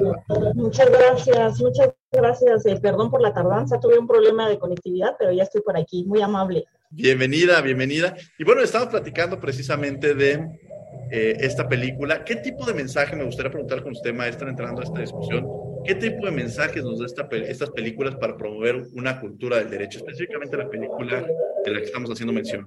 Muchas 0.54 0.90
gracias, 0.90 1.60
muchas 1.60 1.90
gracias. 2.10 2.66
Eh, 2.66 2.78
perdón 2.80 3.10
por 3.10 3.20
la 3.20 3.32
tardanza, 3.32 3.78
tuve 3.80 3.98
un 3.98 4.06
problema 4.06 4.48
de 4.48 4.58
conectividad, 4.58 5.16
pero 5.18 5.32
ya 5.32 5.44
estoy 5.44 5.62
por 5.62 5.76
aquí. 5.76 6.04
Muy 6.04 6.22
amable. 6.22 6.64
Bienvenida, 6.90 7.60
bienvenida. 7.60 8.16
Y 8.38 8.44
bueno, 8.44 8.62
estamos 8.62 8.88
platicando 8.88 9.40
precisamente 9.40 10.14
de 10.14 10.44
eh, 11.10 11.36
esta 11.40 11.68
película. 11.68 12.25
¿Qué 12.25 12.36
tipo 12.36 12.64
de 12.64 12.75
mensaje, 12.75 13.14
me 13.14 13.25
gustaría 13.25 13.50
preguntar 13.50 13.82
con 13.82 13.92
usted, 13.92 14.12
maestra, 14.12 14.48
entrando 14.48 14.80
a 14.80 14.84
esta 14.84 15.00
discusión, 15.00 15.46
qué 15.87 15.95
tipo 15.95 16.26
de 16.26 16.33
mensajes 16.33 16.85
nos 16.85 16.99
da 16.99 17.07
esta, 17.07 17.28
estas 17.31 17.71
películas 17.71 18.16
para 18.16 18.37
promover 18.37 18.87
una 18.95 19.21
cultura 19.21 19.59
del 19.59 19.71
derecho, 19.71 19.99
específicamente 19.99 20.57
la 20.57 20.69
película 20.69 21.26
de 21.64 21.71
la 21.71 21.78
que 21.78 21.85
estamos 21.85 22.11
haciendo 22.11 22.33
mención? 22.33 22.66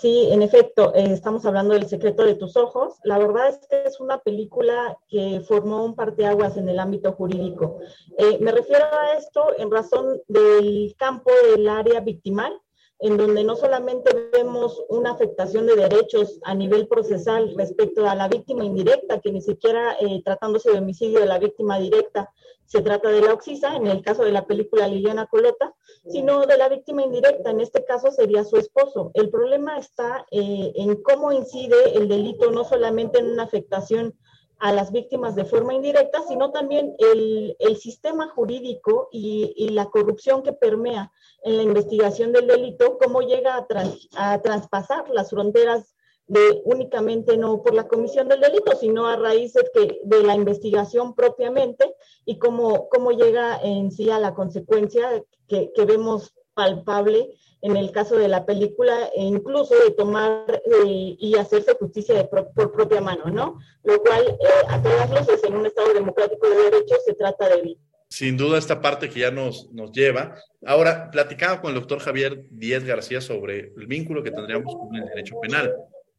Sí, 0.00 0.28
en 0.30 0.42
efecto, 0.42 0.94
eh, 0.94 1.12
estamos 1.12 1.44
hablando 1.46 1.74
del 1.74 1.88
secreto 1.88 2.24
de 2.24 2.34
tus 2.34 2.56
ojos. 2.56 2.98
La 3.04 3.18
verdad 3.18 3.48
es 3.48 3.58
que 3.68 3.82
es 3.84 3.98
una 4.00 4.18
película 4.18 4.96
que 5.08 5.40
formó 5.46 5.84
un 5.84 5.94
parteaguas 5.94 6.56
en 6.56 6.68
el 6.68 6.78
ámbito 6.78 7.12
jurídico. 7.12 7.80
Eh, 8.16 8.38
me 8.40 8.52
refiero 8.52 8.84
a 8.84 9.16
esto 9.16 9.44
en 9.58 9.70
razón 9.70 10.20
del 10.28 10.94
campo 10.98 11.30
del 11.50 11.68
área 11.68 12.00
victimal, 12.00 12.52
en 13.00 13.16
donde 13.16 13.44
no 13.44 13.56
solamente 13.56 14.10
vemos 14.32 14.84
una 14.88 15.12
afectación 15.12 15.66
de 15.66 15.76
derechos 15.76 16.38
a 16.42 16.54
nivel 16.54 16.88
procesal 16.88 17.54
respecto 17.56 18.08
a 18.08 18.14
la 18.14 18.28
víctima 18.28 18.64
indirecta, 18.64 19.20
que 19.20 19.32
ni 19.32 19.40
siquiera 19.40 19.96
eh, 20.00 20.20
tratándose 20.24 20.70
de 20.70 20.78
homicidio 20.78 21.20
de 21.20 21.26
la 21.26 21.38
víctima 21.38 21.78
directa 21.78 22.30
se 22.68 22.82
trata 22.82 23.08
de 23.08 23.22
la 23.22 23.32
oxisa, 23.32 23.76
en 23.76 23.86
el 23.86 24.02
caso 24.02 24.22
de 24.24 24.30
la 24.30 24.46
película 24.46 24.86
Liliana 24.86 25.26
Colota, 25.26 25.74
sino 26.06 26.44
de 26.44 26.58
la 26.58 26.68
víctima 26.68 27.02
indirecta, 27.02 27.50
en 27.50 27.60
este 27.60 27.82
caso 27.82 28.10
sería 28.12 28.44
su 28.44 28.58
esposo. 28.58 29.10
El 29.14 29.30
problema 29.30 29.78
está 29.78 30.26
eh, 30.30 30.72
en 30.76 31.02
cómo 31.02 31.32
incide 31.32 31.96
el 31.96 32.08
delito 32.08 32.50
no 32.50 32.64
solamente 32.64 33.20
en 33.20 33.32
una 33.32 33.44
afectación 33.44 34.14
a 34.58 34.72
las 34.72 34.92
víctimas 34.92 35.34
de 35.34 35.46
forma 35.46 35.72
indirecta, 35.72 36.22
sino 36.28 36.50
también 36.50 36.94
el, 36.98 37.56
el 37.58 37.76
sistema 37.78 38.28
jurídico 38.28 39.08
y, 39.12 39.54
y, 39.56 39.70
la 39.70 39.86
corrupción 39.86 40.42
que 40.42 40.52
permea 40.52 41.10
en 41.44 41.56
la 41.56 41.62
investigación 41.62 42.32
del 42.32 42.48
delito, 42.48 42.98
cómo 42.98 43.22
llega 43.22 43.56
a, 43.56 43.66
trans, 43.66 44.08
a 44.14 44.42
traspasar 44.42 45.08
las 45.08 45.30
fronteras 45.30 45.94
de 46.28 46.62
únicamente 46.64 47.36
no 47.36 47.62
por 47.62 47.74
la 47.74 47.88
comisión 47.88 48.28
del 48.28 48.40
delito, 48.40 48.76
sino 48.76 49.08
a 49.08 49.16
raíz 49.16 49.54
de, 49.54 49.64
que, 49.74 50.00
de 50.04 50.22
la 50.22 50.34
investigación 50.34 51.14
propiamente 51.14 51.94
y 52.24 52.38
cómo, 52.38 52.88
cómo 52.88 53.10
llega 53.10 53.60
en 53.62 53.90
sí 53.90 54.10
a 54.10 54.18
la 54.18 54.34
consecuencia 54.34 55.24
que, 55.48 55.72
que 55.74 55.84
vemos 55.84 56.34
palpable 56.54 57.34
en 57.62 57.76
el 57.76 57.90
caso 57.90 58.16
de 58.16 58.28
la 58.28 58.46
película, 58.46 59.10
e 59.14 59.22
incluso 59.22 59.74
de 59.74 59.90
tomar 59.90 60.62
eh, 60.64 61.16
y 61.18 61.34
hacerse 61.36 61.74
justicia 61.74 62.28
por 62.28 62.72
propia 62.72 63.00
mano, 63.00 63.24
¿no? 63.26 63.58
Lo 63.82 64.00
cual, 64.00 64.28
eh, 64.28 64.66
a 64.68 64.80
todas 64.80 65.10
luces, 65.10 65.42
en 65.44 65.56
un 65.56 65.66
Estado 65.66 65.92
democrático 65.92 66.48
de 66.48 66.56
derechos 66.56 66.98
se 67.04 67.14
trata 67.14 67.48
de. 67.48 67.76
Sin 68.10 68.36
duda, 68.36 68.58
esta 68.58 68.80
parte 68.80 69.10
que 69.10 69.20
ya 69.20 69.30
nos, 69.30 69.70
nos 69.72 69.92
lleva. 69.92 70.36
Ahora, 70.64 71.10
platicaba 71.10 71.60
con 71.60 71.70
el 71.70 71.80
doctor 71.80 71.98
Javier 71.98 72.44
Díez 72.50 72.84
García 72.84 73.20
sobre 73.20 73.72
el 73.76 73.86
vínculo 73.86 74.22
que 74.22 74.30
tendríamos 74.30 74.74
con 74.74 74.94
el 74.94 75.04
derecho 75.06 75.38
penal. 75.40 75.74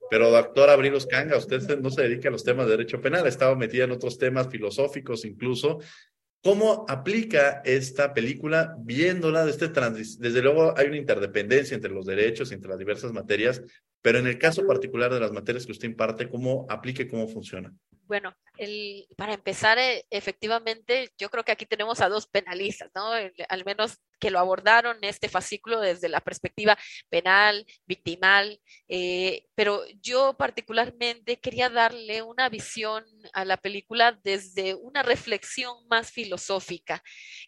Pero, 0.10 0.32
doctor 0.32 0.70
Abril 0.70 0.96
Oscanga, 0.96 1.38
usted 1.38 1.80
no 1.80 1.90
se 1.90 2.04
dedica 2.04 2.30
a 2.30 2.32
los 2.32 2.44
temas 2.44 2.66
de 2.66 2.72
derecho 2.72 3.02
penal, 3.02 3.26
ha 3.26 3.30
estado 3.30 3.56
metida 3.56 3.86
en 3.86 3.92
otros 3.92 4.18
temas 4.18 4.48
filosóficos 4.50 5.26
incluso, 5.26 5.80
¿Cómo 6.42 6.86
aplica 6.88 7.62
esta 7.66 8.14
película 8.14 8.74
viéndola 8.80 9.46
desde, 9.46 9.68
desde 9.68 10.42
luego 10.42 10.74
hay 10.78 10.88
una 10.88 10.96
interdependencia 10.96 11.76
entre 11.76 11.92
los 11.92 12.06
derechos 12.06 12.54
entre 12.54 12.70
las 12.70 12.80
diversas 12.80 13.12
materias, 13.12 13.62
pero 14.02 14.20
en 14.20 14.28
el 14.28 14.38
caso 14.38 14.66
particular 14.66 15.14
de 15.14 15.20
las 15.20 15.34
materias 15.34 15.66
que 15.66 15.74
usted 15.74 15.90
imparte, 15.90 16.30
¿cómo 16.30 16.66
aplica 16.70 17.04
y 17.04 17.10
cómo 17.10 17.28
funciona? 17.28 17.74
Bueno, 18.08 18.34
para 19.16 19.34
empezar, 19.34 19.78
eh, 19.80 20.06
efectivamente, 20.10 21.12
yo 21.18 21.30
creo 21.30 21.44
que 21.44 21.52
aquí 21.52 21.66
tenemos 21.66 22.02
a 22.02 22.10
dos 22.10 22.28
penalistas, 22.28 22.92
¿no? 22.94 23.12
Al 23.50 23.66
menos 23.66 24.00
que 24.20 24.32
lo 24.32 24.40
abordaron 24.40 24.98
este 25.02 25.30
fascículo 25.30 25.80
desde 25.80 26.10
la 26.10 26.20
perspectiva 26.20 26.78
penal, 27.10 27.66
victimal, 27.86 28.60
eh, 28.88 29.46
pero 29.56 29.84
yo 30.02 30.36
particularmente 30.38 31.40
quería 31.40 31.70
darle 31.70 32.22
una 32.22 32.50
visión 32.50 33.06
a 33.34 33.46
la 33.46 33.58
película 33.58 34.20
desde 34.24 34.76
una 34.76 35.04
reflexión 35.04 35.88
más 35.88 36.12
filosófica, 36.12 37.02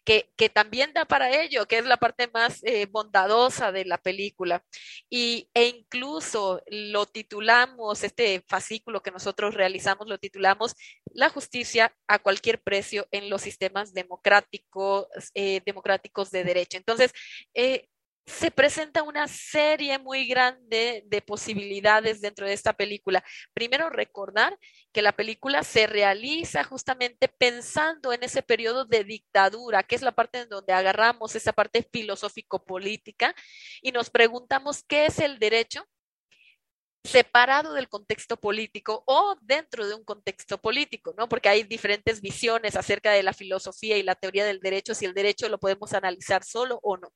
que, 0.06 0.32
que 0.38 0.50
también 0.50 0.94
da 0.94 1.06
para 1.06 1.42
ello, 1.42 1.68
que 1.68 1.80
es 1.80 1.86
la 1.86 1.98
parte 1.98 2.30
más 2.34 2.64
eh, 2.64 2.88
bondadosa 2.90 3.72
de 3.72 3.86
la 3.86 3.98
película. 3.98 4.64
Y, 5.10 5.50
e 5.54 5.68
incluso 5.68 6.62
lo 6.68 7.06
titulamos, 7.06 8.04
este 8.04 8.44
fascículo 8.48 9.02
que 9.02 9.12
nosotros 9.12 9.54
realizamos, 9.54 10.08
lo 10.08 10.18
titulamos 10.18 10.74
La 11.14 11.30
justicia 11.30 11.94
a 12.08 12.20
cualquier 12.20 12.62
precio 12.62 13.08
en 13.12 13.30
los 13.30 13.42
sistemas 13.42 13.94
democráticos, 13.94 15.08
eh, 15.34 15.62
democráticos 15.66 16.32
de 16.32 16.44
derecho. 16.44 16.78
Entonces, 16.78 17.12
eh, 17.54 17.88
se 18.26 18.52
presenta 18.52 19.04
una 19.04 19.28
serie 19.28 19.98
muy 20.00 20.28
grande 20.28 21.04
de 21.08 21.22
posibilidades 21.22 22.22
dentro 22.22 22.46
de 22.46 22.54
esta 22.54 22.74
película. 22.74 23.24
Primero, 23.54 23.90
recordar 23.90 24.58
que 24.92 25.02
la 25.02 25.12
película 25.12 25.64
se 25.64 25.88
realiza 25.88 26.64
justamente 26.64 27.28
pensando 27.28 28.14
en 28.14 28.24
ese 28.24 28.42
periodo 28.44 28.86
de 28.86 29.04
dictadura, 29.04 29.84
que 29.84 29.96
es 29.96 30.02
la 30.02 30.12
parte 30.12 30.42
en 30.42 30.50
donde 30.50 30.74
agarramos 30.74 31.36
esa 31.36 31.54
parte 31.54 31.88
filosófico-política 31.92 33.36
y 33.82 33.92
nos 33.92 34.10
preguntamos 34.10 34.84
qué 34.84 35.08
es 35.08 35.20
el 35.20 35.40
derecho 35.40 35.86
separado 37.04 37.74
del 37.74 37.90
contexto 37.90 38.38
político 38.38 39.04
o 39.08 39.36
dentro 39.42 39.88
de 39.88 39.96
un 39.96 40.04
contexto 40.04 40.60
político, 40.60 41.14
¿no? 41.18 41.28
Porque 41.28 41.50
hay 41.50 41.64
diferentes 41.64 42.22
visiones 42.22 42.76
acerca 42.76 43.12
de 43.12 43.24
la 43.24 43.34
filosofía 43.34 43.98
y 43.98 44.04
la 44.04 44.16
teoría 44.16 44.46
del 44.46 44.60
derecho, 44.60 44.94
si 44.94 45.06
el 45.06 45.14
derecho 45.14 45.50
lo 45.50 45.60
podemos 45.60 45.94
analizar 45.94 46.44
solo 46.44 46.80
o 46.84 46.98
no. 46.98 47.12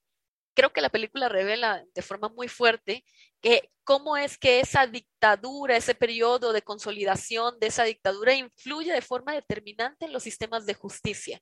Creo 0.55 0.71
que 0.71 0.81
la 0.81 0.89
película 0.89 1.29
revela 1.29 1.83
de 1.93 2.01
forma 2.01 2.29
muy 2.29 2.47
fuerte 2.47 3.03
que 3.41 3.69
cómo 3.83 4.17
es 4.17 4.37
que 4.37 4.59
esa 4.61 4.87
dictadura, 4.87 5.77
ese 5.77 5.95
periodo 5.95 6.53
de 6.53 6.61
consolidación 6.61 7.59
de 7.59 7.67
esa 7.67 7.83
dictadura 7.83 8.33
influye 8.33 8.91
de 8.91 9.01
forma 9.01 9.33
determinante 9.33 10.05
en 10.05 10.13
los 10.13 10.23
sistemas 10.23 10.65
de 10.65 10.73
justicia, 10.73 11.41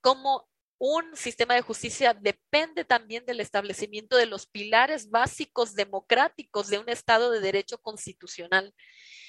cómo 0.00 0.48
un 0.84 1.16
sistema 1.16 1.54
de 1.54 1.62
justicia 1.62 2.12
depende 2.12 2.84
también 2.84 3.24
del 3.24 3.38
establecimiento 3.38 4.16
de 4.16 4.26
los 4.26 4.48
pilares 4.48 5.10
básicos 5.10 5.76
democráticos 5.76 6.66
de 6.66 6.78
un 6.78 6.88
Estado 6.88 7.30
de 7.30 7.38
Derecho 7.38 7.78
constitucional. 7.78 8.74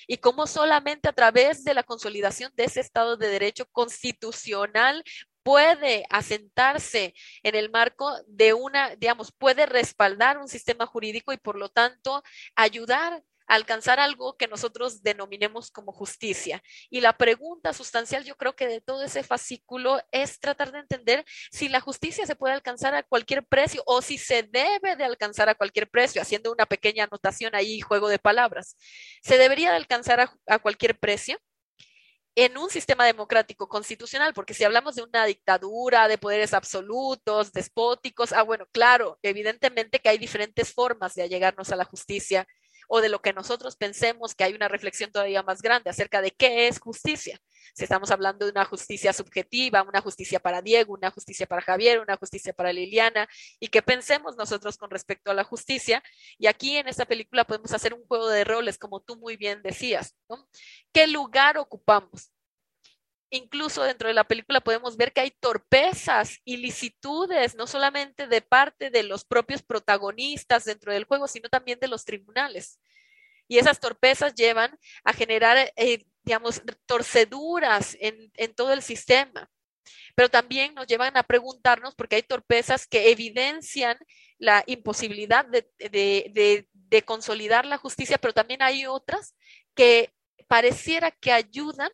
Y 0.08 0.18
cómo 0.18 0.48
solamente 0.48 1.10
a 1.10 1.14
través 1.14 1.64
de 1.64 1.76
la 1.76 1.84
consolidación 1.84 2.52
de 2.56 2.64
ese 2.64 2.80
Estado 2.80 3.18
de 3.18 3.28
Derecho 3.28 3.68
constitucional 3.72 5.04
puede 5.44 6.06
asentarse 6.10 7.14
en 7.44 7.54
el 7.54 7.70
marco 7.70 8.12
de 8.26 8.56
una, 8.56 8.96
digamos, 8.96 9.32
puede 9.32 9.68
respaldar 9.68 10.40
un 10.40 10.48
sistema 10.48 10.88
jurídico 10.88 11.34
y 11.34 11.38
por 11.38 11.56
lo 11.56 11.70
tanto 11.70 12.24
ayudar 12.56 13.22
alcanzar 13.48 14.00
algo 14.00 14.38
que 14.38 14.48
nosotros 14.48 15.04
denominemos 15.04 15.72
como 15.72 15.92
justicia. 15.92 16.62
Y 16.90 17.02
la 17.02 17.18
pregunta 17.18 17.74
sustancial, 17.74 18.24
yo 18.24 18.36
creo 18.36 18.56
que 18.56 18.68
de 18.68 18.82
todo 18.82 19.04
ese 19.04 19.24
fascículo 19.24 20.02
es 20.12 20.40
tratar 20.40 20.72
de 20.72 20.80
entender 20.80 21.26
si 21.52 21.70
la 21.70 21.82
justicia 21.82 22.26
se 22.26 22.36
puede 22.36 22.54
alcanzar 22.54 22.96
a 22.96 23.04
cualquier 23.04 23.46
precio 23.46 23.84
o 23.86 24.02
si 24.02 24.18
se 24.18 24.44
debe 24.44 24.96
de 24.96 25.04
alcanzar 25.04 25.50
a 25.50 25.56
cualquier 25.56 25.90
precio, 25.90 26.22
haciendo 26.22 26.52
una 26.52 26.66
pequeña 26.66 27.06
anotación 27.06 27.56
ahí, 27.56 27.82
juego 27.82 28.10
de 28.10 28.20
palabras. 28.20 28.78
¿Se 29.22 29.38
debería 29.38 29.72
de 29.72 29.78
alcanzar 29.78 30.20
a, 30.22 30.34
a 30.48 30.60
cualquier 30.60 30.98
precio? 30.98 31.40
en 32.36 32.58
un 32.58 32.70
sistema 32.70 33.06
democrático 33.06 33.68
constitucional, 33.68 34.34
porque 34.34 34.54
si 34.54 34.64
hablamos 34.64 34.96
de 34.96 35.04
una 35.04 35.26
dictadura, 35.26 36.08
de 36.08 36.18
poderes 36.18 36.54
absolutos, 36.54 37.52
despóticos, 37.52 38.34
ah, 38.34 38.42
bueno, 38.42 38.66
claro, 38.72 39.20
evidentemente 39.22 40.00
que 40.00 40.10
hay 40.10 40.18
diferentes 40.18 40.74
formas 40.74 41.14
de 41.14 41.24
allegarnos 41.24 41.72
a 41.72 41.76
la 41.76 41.86
justicia 41.86 42.48
o 42.88 43.02
de 43.02 43.10
lo 43.10 43.22
que 43.22 43.34
nosotros 43.34 43.76
pensemos 43.76 44.36
que 44.36 44.44
hay 44.44 44.54
una 44.54 44.68
reflexión 44.68 45.12
todavía 45.12 45.44
más 45.44 45.62
grande 45.62 45.90
acerca 45.90 46.22
de 46.22 46.32
qué 46.32 46.68
es 46.68 46.80
justicia. 46.80 47.40
Si 47.74 47.84
estamos 47.84 48.12
hablando 48.12 48.46
de 48.46 48.52
una 48.52 48.66
justicia 48.66 49.14
subjetiva, 49.14 49.84
una 49.84 50.02
justicia 50.02 50.40
para 50.40 50.62
Diego, 50.62 50.94
una 50.94 51.12
justicia 51.12 51.48
para 51.48 51.62
Javier, 51.62 52.00
una 52.00 52.18
justicia 52.18 52.54
para 52.54 52.74
Liliana, 52.74 53.28
y 53.60 53.68
qué 53.68 53.82
pensemos 53.82 54.36
nosotros 54.36 54.78
con 54.78 54.90
respecto 54.90 55.32
a 55.32 55.34
la 55.34 55.44
justicia. 55.44 56.04
Y 56.38 56.48
aquí 56.48 56.78
en 56.78 56.88
esta 56.88 57.06
película 57.06 57.46
podemos 57.46 57.72
hacer 57.74 57.94
un 57.94 58.06
juego 58.06 58.28
de 58.30 58.44
roles, 58.44 58.78
como 58.78 59.02
tú 59.02 59.18
muy 59.18 59.38
bien 59.38 59.62
decías. 59.64 60.16
¿no? 60.30 60.48
¿Qué 60.92 61.08
lugar 61.08 61.58
ocupamos? 61.58 62.32
Incluso 63.34 63.82
dentro 63.82 64.08
de 64.08 64.14
la 64.14 64.24
película 64.24 64.62
podemos 64.62 64.96
ver 64.96 65.12
que 65.12 65.22
hay 65.22 65.32
torpezas, 65.32 66.40
ilicitudes, 66.46 67.56
no 67.56 67.66
solamente 67.66 68.28
de 68.28 68.42
parte 68.42 68.92
de 68.92 69.02
los 69.02 69.26
propios 69.26 69.64
protagonistas 69.64 70.66
dentro 70.66 70.94
del 70.94 71.06
juego, 71.06 71.28
sino 71.28 71.50
también 71.50 71.80
de 71.80 71.88
los 71.88 72.06
tribunales. 72.06 72.80
Y 73.48 73.58
esas 73.58 73.80
torpezas 73.80 74.36
llevan 74.36 74.78
a 75.04 75.14
generar, 75.14 75.74
eh, 75.76 76.06
digamos, 76.24 76.62
torceduras 76.86 77.98
en, 78.00 78.32
todo 78.54 78.72
el 78.72 78.84
sistema. 78.84 79.50
Pero 80.16 80.30
también 80.30 80.76
nos 80.76 80.86
llevan 80.86 81.18
a 81.18 81.24
preguntarnos, 81.24 81.96
porque 81.96 82.18
hay 82.18 82.24
torpezas 82.24 82.86
que 82.86 83.10
evidencian 83.10 83.98
la 84.38 84.64
imposibilidad 84.68 85.44
de, 85.46 86.68
de 86.72 87.02
consolidar 87.02 87.66
la 87.66 87.80
justicia, 87.80 88.20
pero 88.20 88.34
también 88.34 88.62
hay 88.62 88.86
otras 88.86 89.36
que 89.74 90.14
pareciera 90.48 91.10
que 91.10 91.32
ayudan 91.32 91.90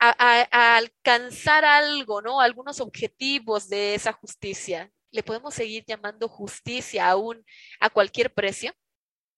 a, 0.00 0.76
alcanzar 0.76 1.64
algo, 1.64 2.22
¿no? 2.22 2.40
Algunos 2.40 2.80
objetivos 2.80 3.68
de 3.68 3.94
esa 3.94 4.12
justicia. 4.12 4.90
¿Le 5.10 5.22
podemos 5.22 5.54
seguir 5.54 5.84
llamando 5.86 6.28
justicia 6.28 7.10
aún 7.10 7.44
a 7.80 7.90
cualquier 7.90 8.32
precio? 8.32 8.72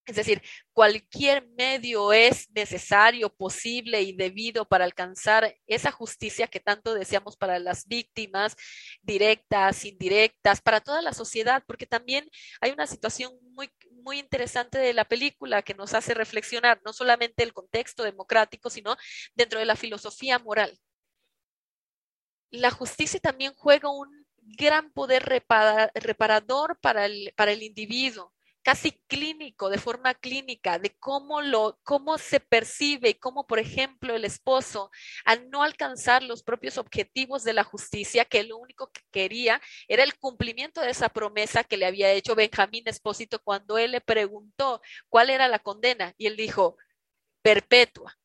Es 0.04 0.16
decir, 0.16 0.42
cualquier 0.72 1.46
medio 1.56 2.12
es 2.12 2.50
necesario, 2.50 3.32
posible 3.32 4.02
y 4.02 4.12
debido 4.12 4.68
para 4.68 4.84
alcanzar 4.84 5.56
esa 5.68 5.92
justicia 5.92 6.48
que 6.48 6.58
tanto 6.58 6.94
deseamos 6.94 7.36
para 7.36 7.60
las 7.60 7.86
víctimas, 7.86 8.56
directas, 9.02 9.84
indirectas, 9.84 10.60
para 10.60 10.80
toda 10.80 11.02
la 11.02 11.12
sociedad, 11.12 11.62
porque 11.68 11.86
también 11.86 12.28
hay 12.60 12.72
una 12.72 12.88
situación 12.88 13.32
muy, 13.54 13.70
muy 14.02 14.18
interesante 14.18 14.78
de 14.78 14.92
la 14.92 15.04
película 15.04 15.62
que 15.62 15.74
nos 15.74 15.94
hace 15.94 16.14
reflexionar 16.14 16.80
no 16.84 16.92
solamente 16.92 17.42
el 17.42 17.52
contexto 17.52 18.02
democrático, 18.02 18.70
sino 18.70 18.96
dentro 19.34 19.58
de 19.58 19.66
la 19.66 19.76
filosofía 19.76 20.38
moral. 20.38 20.78
La 22.50 22.70
justicia 22.70 23.18
también 23.20 23.54
juega 23.54 23.88
un 23.88 24.26
gran 24.36 24.92
poder 24.92 25.24
reparador 25.94 26.78
para 26.80 27.06
el, 27.06 27.32
para 27.36 27.52
el 27.52 27.62
individuo 27.62 28.34
casi 28.62 28.92
clínico, 29.08 29.70
de 29.70 29.78
forma 29.78 30.14
clínica, 30.14 30.78
de 30.78 30.90
cómo, 30.98 31.40
lo, 31.40 31.78
cómo 31.82 32.16
se 32.18 32.40
percibe 32.40 33.10
y 33.10 33.14
cómo, 33.14 33.46
por 33.46 33.58
ejemplo, 33.58 34.14
el 34.14 34.24
esposo, 34.24 34.90
al 35.24 35.50
no 35.50 35.62
alcanzar 35.62 36.22
los 36.22 36.42
propios 36.42 36.78
objetivos 36.78 37.44
de 37.44 37.52
la 37.52 37.64
justicia, 37.64 38.24
que 38.24 38.42
lo 38.44 38.56
único 38.56 38.90
que 38.92 39.02
quería 39.10 39.60
era 39.88 40.04
el 40.04 40.16
cumplimiento 40.18 40.80
de 40.80 40.90
esa 40.90 41.08
promesa 41.08 41.64
que 41.64 41.76
le 41.76 41.86
había 41.86 42.12
hecho 42.12 42.34
Benjamín 42.34 42.84
Espósito 42.86 43.40
cuando 43.42 43.78
él 43.78 43.92
le 43.92 44.00
preguntó 44.00 44.80
cuál 45.08 45.30
era 45.30 45.48
la 45.48 45.58
condena 45.58 46.14
y 46.16 46.26
él 46.26 46.36
dijo, 46.36 46.76
perpetua, 47.42 48.16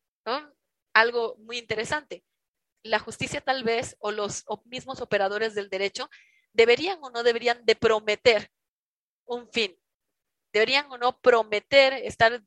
Algo 0.93 1.35
muy 1.39 1.57
interesante. 1.57 2.23
La 2.83 2.99
justicia 2.99 3.41
tal 3.41 3.63
vez 3.63 3.95
o 3.99 4.11
los 4.11 4.45
mismos 4.65 5.01
operadores 5.01 5.55
del 5.55 5.69
derecho 5.69 6.09
deberían 6.53 6.99
o 7.01 7.09
no 7.09 7.23
deberían 7.23 7.65
de 7.65 7.75
prometer 7.75 8.49
un 9.25 9.47
fin, 9.51 9.77
deberían 10.57 10.91
o 10.91 10.97
no 10.97 11.19
prometer 11.19 11.93
estar 11.93 12.41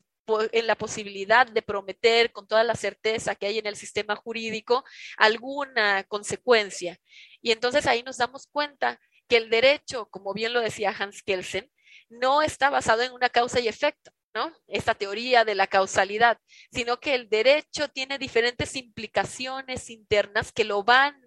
en 0.52 0.66
la 0.66 0.76
posibilidad 0.76 1.46
de 1.46 1.62
prometer 1.62 2.32
con 2.32 2.46
toda 2.46 2.62
la 2.62 2.74
certeza 2.74 3.34
que 3.34 3.46
hay 3.46 3.58
en 3.58 3.66
el 3.66 3.76
sistema 3.76 4.16
jurídico 4.16 4.84
alguna 5.16 6.04
consecuencia. 6.04 6.98
Y 7.42 7.52
entonces 7.52 7.86
ahí 7.86 8.02
nos 8.02 8.18
damos 8.18 8.46
cuenta 8.46 9.00
que 9.28 9.36
el 9.36 9.50
derecho, 9.50 10.08
como 10.10 10.32
bien 10.32 10.52
lo 10.52 10.60
decía 10.60 10.94
Hans 10.96 11.22
Kelsen, 11.22 11.70
no 12.08 12.42
está 12.42 12.70
basado 12.70 13.02
en 13.02 13.12
una 13.12 13.28
causa 13.28 13.60
y 13.60 13.68
efecto, 13.68 14.10
¿no? 14.34 14.52
Esta 14.66 14.94
teoría 14.94 15.44
de 15.44 15.54
la 15.54 15.66
causalidad, 15.66 16.38
sino 16.72 16.98
que 17.00 17.14
el 17.14 17.28
derecho 17.28 17.88
tiene 17.88 18.18
diferentes 18.18 18.76
implicaciones 18.76 19.90
internas 19.90 20.52
que 20.52 20.64
lo 20.64 20.82
van 20.82 21.20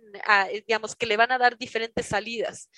digamos, 0.68 0.96
que 0.96 1.06
le 1.06 1.18
van 1.18 1.32
a 1.32 1.38
dar 1.38 1.58
diferentes 1.58 2.06
salidas. 2.06 2.70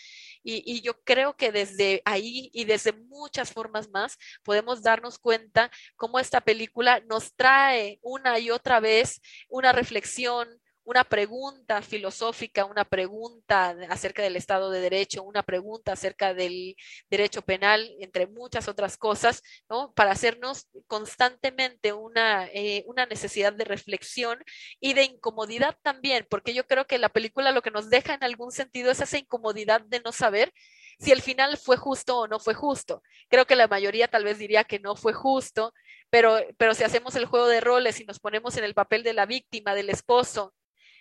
Y, 0.47 0.81
yo 0.81 0.93
creo 1.03 1.35
que 1.35 1.51
desde 1.51 2.03
ahí 2.05 2.51
y 2.53 2.65
desde 2.65 2.93
muchas 2.93 3.51
formas 3.51 3.89
más 3.89 4.17
podemos 4.43 4.83
darnos 4.83 5.17
cuenta 5.17 5.71
cómo 5.95 6.19
esta 6.19 6.39
película 6.39 6.99
nos 7.09 7.33
trae 7.35 7.97
una 8.03 8.37
y 8.37 8.51
otra 8.51 8.79
vez 8.79 9.21
una 9.49 9.71
reflexión, 9.71 10.47
una 10.85 11.03
pregunta 11.03 11.81
filosófica, 11.81 12.65
una 12.65 12.85
pregunta 12.85 13.75
acerca 13.89 14.21
del 14.21 14.35
Estado 14.35 14.69
de 14.69 14.79
Derecho, 14.79 15.23
una 15.23 15.43
pregunta 15.43 15.93
acerca 15.93 16.33
del 16.33 16.75
derecho 17.09 17.41
penal, 17.41 17.91
entre 17.99 18.27
muchas 18.27 18.67
otras 18.67 18.95
cosas, 18.95 19.41
¿no? 19.69 19.91
Para 19.93 20.11
hacernos 20.11 20.67
constantemente 20.87 21.91
una, 21.93 22.47
eh, 22.53 22.83
una 22.87 23.05
necesidad 23.07 23.51
de 23.53 23.65
reflexión 23.65 24.39
y 24.79 24.93
de 24.93 25.03
incomodidad 25.05 25.75
también, 25.81 26.25
porque 26.29 26.53
yo 26.53 26.65
creo 26.67 26.85
que 26.85 26.99
la 26.99 27.09
película 27.09 27.51
lo 27.51 27.63
que 27.63 27.71
nos 27.71 27.89
deja 27.89 28.13
en 28.13 28.23
algún 28.23 28.51
sentido 28.51 28.91
es 28.91 29.01
esa 29.01 29.17
incomodidad 29.17 29.81
de 29.81 30.01
no 30.01 30.11
saber 30.11 30.53
si 30.99 31.11
el 31.11 31.21
final 31.21 31.57
fue 31.57 31.77
justo 31.77 32.19
o 32.19 32.27
no 32.27 32.39
fue 32.39 32.53
justo. 32.53 33.01
Creo 33.27 33.45
que 33.45 33.55
la 33.55 33.67
mayoría 33.67 34.07
tal 34.07 34.23
vez 34.23 34.37
diría 34.37 34.63
que 34.63 34.79
no 34.79 34.95
fue 34.95 35.13
justo, 35.13 35.73
pero, 36.09 36.37
pero 36.57 36.73
si 36.73 36.83
hacemos 36.83 37.15
el 37.15 37.25
juego 37.25 37.47
de 37.47 37.59
roles 37.61 37.99
y 37.99 38.05
nos 38.05 38.19
ponemos 38.19 38.55
en 38.57 38.63
el 38.63 38.73
papel 38.73 39.03
de 39.03 39.13
la 39.13 39.25
víctima, 39.25 39.75
del 39.75 39.89
esposo, 39.89 40.53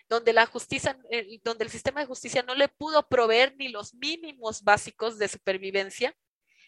donde 0.08 0.32
la 0.32 0.46
justicia, 0.46 0.98
eh, 1.10 1.40
donde 1.42 1.64
el 1.64 1.70
sistema 1.70 2.00
de 2.00 2.06
justicia 2.06 2.42
no 2.42 2.54
le 2.54 2.68
pudo 2.68 3.06
proveer 3.08 3.54
ni 3.56 3.68
los 3.68 3.94
mínimos 3.94 4.62
básicos 4.62 5.18
de 5.18 5.28
supervivencia. 5.28 6.14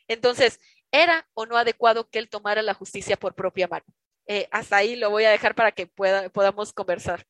Entonces, 0.08 0.60
¿era 0.90 1.28
o 1.34 1.46
no 1.46 1.56
adecuado 1.56 2.08
que 2.08 2.18
él 2.18 2.28
tomara 2.28 2.62
la 2.62 2.74
justicia 2.74 3.16
por 3.16 3.34
propia 3.34 3.68
mano? 3.68 3.84
Eh, 4.26 4.48
hasta 4.50 4.76
ahí 4.76 4.96
lo 4.96 5.10
voy 5.10 5.24
a 5.24 5.30
dejar 5.30 5.54
para 5.54 5.72
que 5.72 5.86
pueda, 5.86 6.28
podamos 6.30 6.72
conversar. 6.72 7.24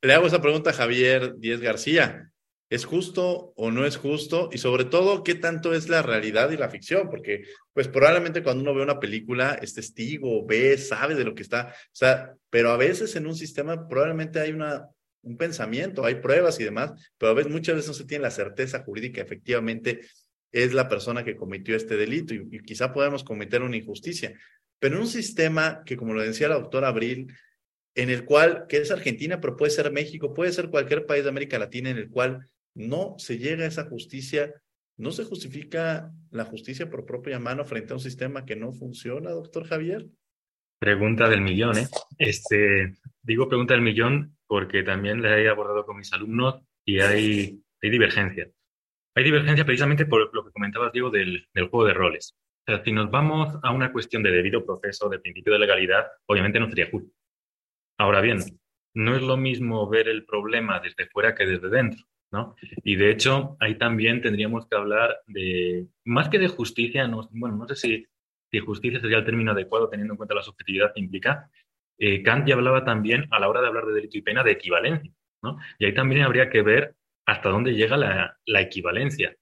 Le 0.00 0.14
hago 0.14 0.26
esa 0.26 0.42
pregunta 0.42 0.70
a 0.70 0.74
Javier 0.74 1.36
Díez 1.38 1.60
García. 1.60 2.30
¿Es 2.70 2.84
justo 2.84 3.54
o 3.56 3.70
no 3.70 3.86
es 3.86 3.96
justo? 3.96 4.50
Y 4.52 4.58
sobre 4.58 4.84
todo, 4.84 5.22
¿qué 5.22 5.34
tanto 5.34 5.72
es 5.72 5.88
la 5.88 6.02
realidad 6.02 6.50
y 6.50 6.58
la 6.58 6.68
ficción? 6.68 7.08
Porque, 7.08 7.44
pues 7.72 7.88
probablemente 7.88 8.42
cuando 8.42 8.62
uno 8.62 8.74
ve 8.74 8.82
una 8.82 9.00
película 9.00 9.58
es 9.62 9.72
testigo, 9.72 10.44
ve, 10.44 10.76
sabe 10.76 11.14
de 11.14 11.24
lo 11.24 11.34
que 11.34 11.42
está, 11.42 11.68
o 11.74 11.94
sea, 11.96 12.34
pero 12.50 12.70
a 12.70 12.76
veces 12.76 13.16
en 13.16 13.26
un 13.26 13.34
sistema 13.34 13.88
probablemente 13.88 14.38
hay 14.38 14.52
una 14.52 14.86
un 15.28 15.36
pensamiento, 15.36 16.04
hay 16.04 16.16
pruebas 16.16 16.58
y 16.58 16.64
demás, 16.64 16.92
pero 17.18 17.32
a 17.32 17.34
veces 17.34 17.52
muchas 17.52 17.76
veces 17.76 17.88
no 17.88 17.94
se 17.94 18.06
tiene 18.06 18.22
la 18.22 18.30
certeza 18.30 18.82
jurídica, 18.82 19.20
efectivamente 19.20 20.00
es 20.50 20.72
la 20.72 20.88
persona 20.88 21.24
que 21.24 21.36
cometió 21.36 21.76
este 21.76 21.96
delito 21.96 22.34
y, 22.34 22.62
quizá 22.62 22.92
podemos 22.92 23.22
cometer 23.22 23.62
una 23.62 23.76
injusticia. 23.76 24.32
Pero 24.78 24.96
en 24.96 25.02
un 25.02 25.08
sistema 25.08 25.82
que, 25.84 25.96
como 25.96 26.14
lo 26.14 26.22
decía 26.22 26.48
la 26.48 26.54
doctora 26.58 26.88
Abril, 26.88 27.32
en 27.94 28.10
el 28.10 28.24
cual, 28.24 28.64
que 28.68 28.78
es 28.78 28.90
Argentina, 28.90 29.40
pero 29.40 29.56
puede 29.56 29.70
ser 29.70 29.92
México, 29.92 30.32
puede 30.32 30.52
ser 30.52 30.70
cualquier 30.70 31.04
país 31.04 31.24
de 31.24 31.30
América 31.30 31.58
Latina 31.58 31.90
en 31.90 31.98
el 31.98 32.08
cual 32.08 32.48
no 32.74 33.16
se 33.18 33.38
llega 33.38 33.64
a 33.64 33.68
esa 33.68 33.84
justicia, 33.84 34.54
no 34.96 35.10
se 35.10 35.24
justifica 35.24 36.10
la 36.30 36.44
justicia 36.44 36.88
por 36.88 37.04
propia 37.04 37.38
mano 37.38 37.64
frente 37.64 37.92
a 37.92 37.96
un 37.96 38.00
sistema 38.00 38.44
que 38.44 38.56
no 38.56 38.72
funciona, 38.72 39.30
doctor 39.30 39.66
Javier. 39.66 40.06
Pregunta 40.78 41.28
del 41.28 41.40
millón, 41.40 41.76
¿eh? 41.76 41.88
Este, 42.18 42.94
digo 43.22 43.48
pregunta 43.48 43.74
del 43.74 43.82
millón 43.82 44.37
porque 44.48 44.82
también 44.82 45.22
la 45.22 45.38
he 45.38 45.48
abordado 45.48 45.86
con 45.86 45.98
mis 45.98 46.12
alumnos 46.12 46.60
y 46.84 47.00
hay, 47.00 47.62
hay 47.80 47.90
divergencia. 47.90 48.48
Hay 49.14 49.24
divergencia 49.24 49.64
precisamente 49.64 50.06
por 50.06 50.34
lo 50.34 50.44
que 50.44 50.52
comentabas, 50.52 50.92
Diego, 50.92 51.10
del, 51.10 51.46
del 51.54 51.68
juego 51.68 51.86
de 51.86 51.94
roles. 51.94 52.34
Si 52.84 52.92
nos 52.92 53.10
vamos 53.10 53.56
a 53.62 53.72
una 53.72 53.92
cuestión 53.92 54.22
de 54.22 54.30
debido 54.30 54.64
proceso, 54.64 55.08
de 55.08 55.20
principio 55.20 55.52
de 55.52 55.58
legalidad, 55.60 56.06
obviamente 56.26 56.60
no 56.60 56.68
sería 56.68 56.90
justo. 56.90 57.10
Ahora 57.98 58.20
bien, 58.20 58.38
no 58.94 59.16
es 59.16 59.22
lo 59.22 59.36
mismo 59.36 59.88
ver 59.88 60.08
el 60.08 60.24
problema 60.24 60.80
desde 60.80 61.08
fuera 61.08 61.34
que 61.34 61.46
desde 61.46 61.68
dentro, 61.68 62.04
¿no? 62.30 62.56
Y 62.84 62.96
de 62.96 63.10
hecho, 63.10 63.56
ahí 63.60 63.76
también 63.76 64.20
tendríamos 64.20 64.66
que 64.66 64.76
hablar 64.76 65.18
de, 65.26 65.86
más 66.04 66.28
que 66.28 66.38
de 66.38 66.48
justicia, 66.48 67.08
no, 67.08 67.28
bueno, 67.32 67.56
no 67.56 67.66
sé 67.68 67.76
si, 67.76 68.06
si 68.50 68.58
justicia 68.60 69.00
sería 69.00 69.18
el 69.18 69.24
término 69.24 69.52
adecuado 69.52 69.88
teniendo 69.88 70.14
en 70.14 70.18
cuenta 70.18 70.34
la 70.34 70.42
subjetividad 70.42 70.92
que 70.94 71.00
implica, 71.00 71.50
eh, 71.98 72.22
Kant 72.22 72.46
ya 72.46 72.54
hablaba 72.54 72.84
también 72.84 73.26
a 73.30 73.40
la 73.40 73.48
hora 73.48 73.60
de 73.60 73.66
hablar 73.66 73.86
de 73.86 73.94
delito 73.94 74.16
y 74.18 74.22
pena 74.22 74.44
de 74.44 74.52
equivalencia, 74.52 75.12
¿no? 75.42 75.58
Y 75.78 75.86
ahí 75.86 75.94
también 75.94 76.22
habría 76.22 76.48
que 76.48 76.62
ver 76.62 76.94
hasta 77.26 77.50
dónde 77.50 77.74
llega 77.74 77.96
la, 77.96 78.60
equivalencia. 78.60 79.36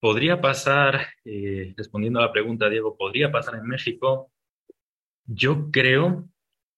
¿Podría 0.00 0.40
pasar, 0.40 1.08
eh, 1.24 1.74
respondiendo 1.76 2.20
a 2.20 2.26
la 2.26 2.32
pregunta, 2.32 2.70
Diego, 2.70 2.96
¿podría 2.96 3.32
pasar 3.32 3.56
en 3.56 3.66
México? 3.66 4.30
Yo 5.26 5.70
creo 5.70 6.28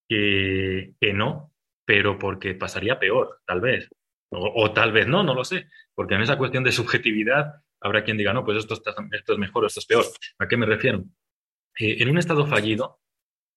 que, 0.08 0.94
no, 1.14 1.52
pero 1.84 2.18
porque 2.18 2.54
pasaría 2.54 2.98
peor, 2.98 3.40
tal 3.46 3.60
vez. 3.60 3.88
O, 4.30 4.72
tal 4.72 4.92
vez 4.92 5.06
no, 5.06 5.22
no 5.22 5.34
lo 5.34 5.44
sé, 5.44 5.68
porque 5.94 6.14
en 6.14 6.22
esa 6.22 6.38
cuestión 6.38 6.64
de 6.64 6.72
subjetividad 6.72 7.62
habrá 7.80 8.04
quien 8.04 8.16
diga, 8.16 8.32
no, 8.32 8.44
pues 8.44 8.58
esto, 8.58 8.74
es 8.74 9.38
mejor, 9.38 9.66
esto 9.66 9.80
es 9.80 9.86
peor. 9.86 10.04
¿A 10.38 10.48
qué 10.48 10.56
me 10.56 10.66
refiero? 10.66 11.04
Eh, 11.78 11.96
en 12.00 12.10
un 12.10 12.18
estado 12.18 12.46
fallido, 12.46 13.00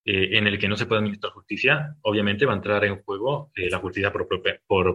eh, 0.05 0.37
en 0.37 0.47
el 0.47 0.59
que 0.59 0.67
no 0.67 0.75
se 0.75 0.85
puede 0.85 0.99
administrar 0.99 1.31
justicia, 1.31 1.95
obviamente 2.01 2.45
va 2.45 2.53
a 2.53 2.57
entrar 2.57 2.83
en 2.83 3.01
juego 3.03 3.51
eh, 3.55 3.69
la 3.69 3.79
justicia 3.79 4.11
por 4.11 4.27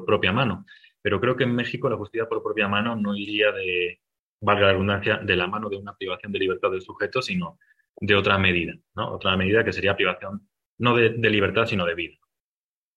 propia, 0.05 0.33
mano. 0.33 0.67
Pero 1.01 1.21
creo 1.21 1.37
que 1.37 1.45
en 1.45 1.55
México 1.55 1.89
la 1.89 1.97
justicia 1.97 2.29
por 2.29 2.43
propia 2.43 2.69
mano 2.69 2.95
no 2.95 3.17
iría 3.17 3.51
de, 3.53 4.01
valga 4.41 4.67
la 4.67 4.73
redundancia, 4.73 5.17
de 5.19 5.37
la 5.37 5.47
mano 5.47 5.71
de 5.71 5.77
una 5.77 5.97
privación 5.97 6.33
de 6.33 6.39
libertad 6.39 6.71
del 6.71 6.83
sujeto, 6.83 7.23
sino 7.23 7.59
de 8.01 8.15
otra 8.15 8.39
medida, 8.39 8.75
¿no? 8.95 9.13
Otra 9.13 9.37
medida 9.37 9.65
que 9.65 9.73
sería 9.73 9.97
privación 9.97 10.49
no 10.79 10.95
de, 10.95 11.31
libertad, 11.31 11.67
sino 11.67 11.85
de 11.85 11.95
vida. 11.95 12.17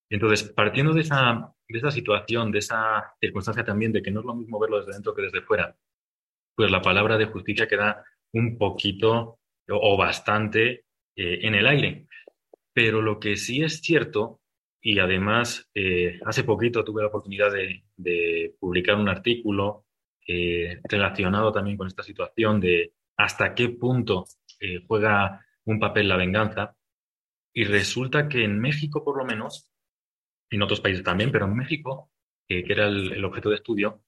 Entonces, 0.09 0.43
partiendo 0.43 0.93
de 0.93 1.01
esa, 1.01 1.53
de 1.67 1.77
esa 1.77 1.91
situación, 1.91 2.51
de 2.51 2.59
esa 2.59 3.15
circunstancia 3.19 3.63
también 3.63 3.91
de 3.91 4.03
que 4.03 4.11
no 4.11 4.19
es 4.19 4.25
lo 4.25 4.35
mismo 4.35 4.59
verlo 4.59 4.79
desde 4.79 4.93
dentro 4.93 5.15
que 5.15 5.23
desde 5.23 5.41
fuera, 5.41 5.75
pues 6.55 6.69
la 6.69 6.81
palabra 6.81 7.17
de 7.17 7.25
justicia 7.25 7.67
queda 7.67 8.03
un 8.33 8.57
poquito 8.57 9.39
o 9.69 9.97
bastante 9.97 10.85
eh, 11.15 11.39
en 11.43 11.55
el 11.55 11.67
aire. 11.67 12.07
Pero 12.73 13.01
lo 13.01 13.19
que 13.19 13.35
sí 13.35 13.63
es 13.63 13.81
cierto, 13.81 14.41
y 14.81 14.99
además 14.99 15.69
eh, 15.73 16.19
hace 16.25 16.43
poquito 16.43 16.83
tuve 16.83 17.01
la 17.01 17.09
oportunidad 17.09 17.51
de, 17.51 18.55
publicar 18.59 18.95
un 18.95 19.09
artículo 19.09 19.85
eh, 20.27 20.79
relacionado 20.83 21.51
también 21.51 21.77
con 21.77 21.87
esta 21.87 22.03
situación 22.03 22.59
de 22.59 22.93
hasta 23.17 23.53
qué 23.53 23.69
punto 23.69 24.25
juega 24.87 25.45
un 25.65 25.79
papel 25.79 26.07
la 26.07 26.17
venganza. 26.17 26.75
Y 27.53 27.65
resulta 27.65 28.29
que 28.29 28.43
en 28.43 28.59
México, 28.59 29.03
por 29.03 29.17
lo 29.17 29.25
menos, 29.25 29.67
en 30.49 30.61
otros 30.61 30.81
países 30.81 31.03
también, 31.03 31.31
pero 31.31 31.45
en 31.45 31.55
México, 31.55 32.11
que 32.47 32.63
era 32.67 32.87
el 32.87 33.23
objeto 33.25 33.49
de 33.49 33.55
estudio, 33.55 34.03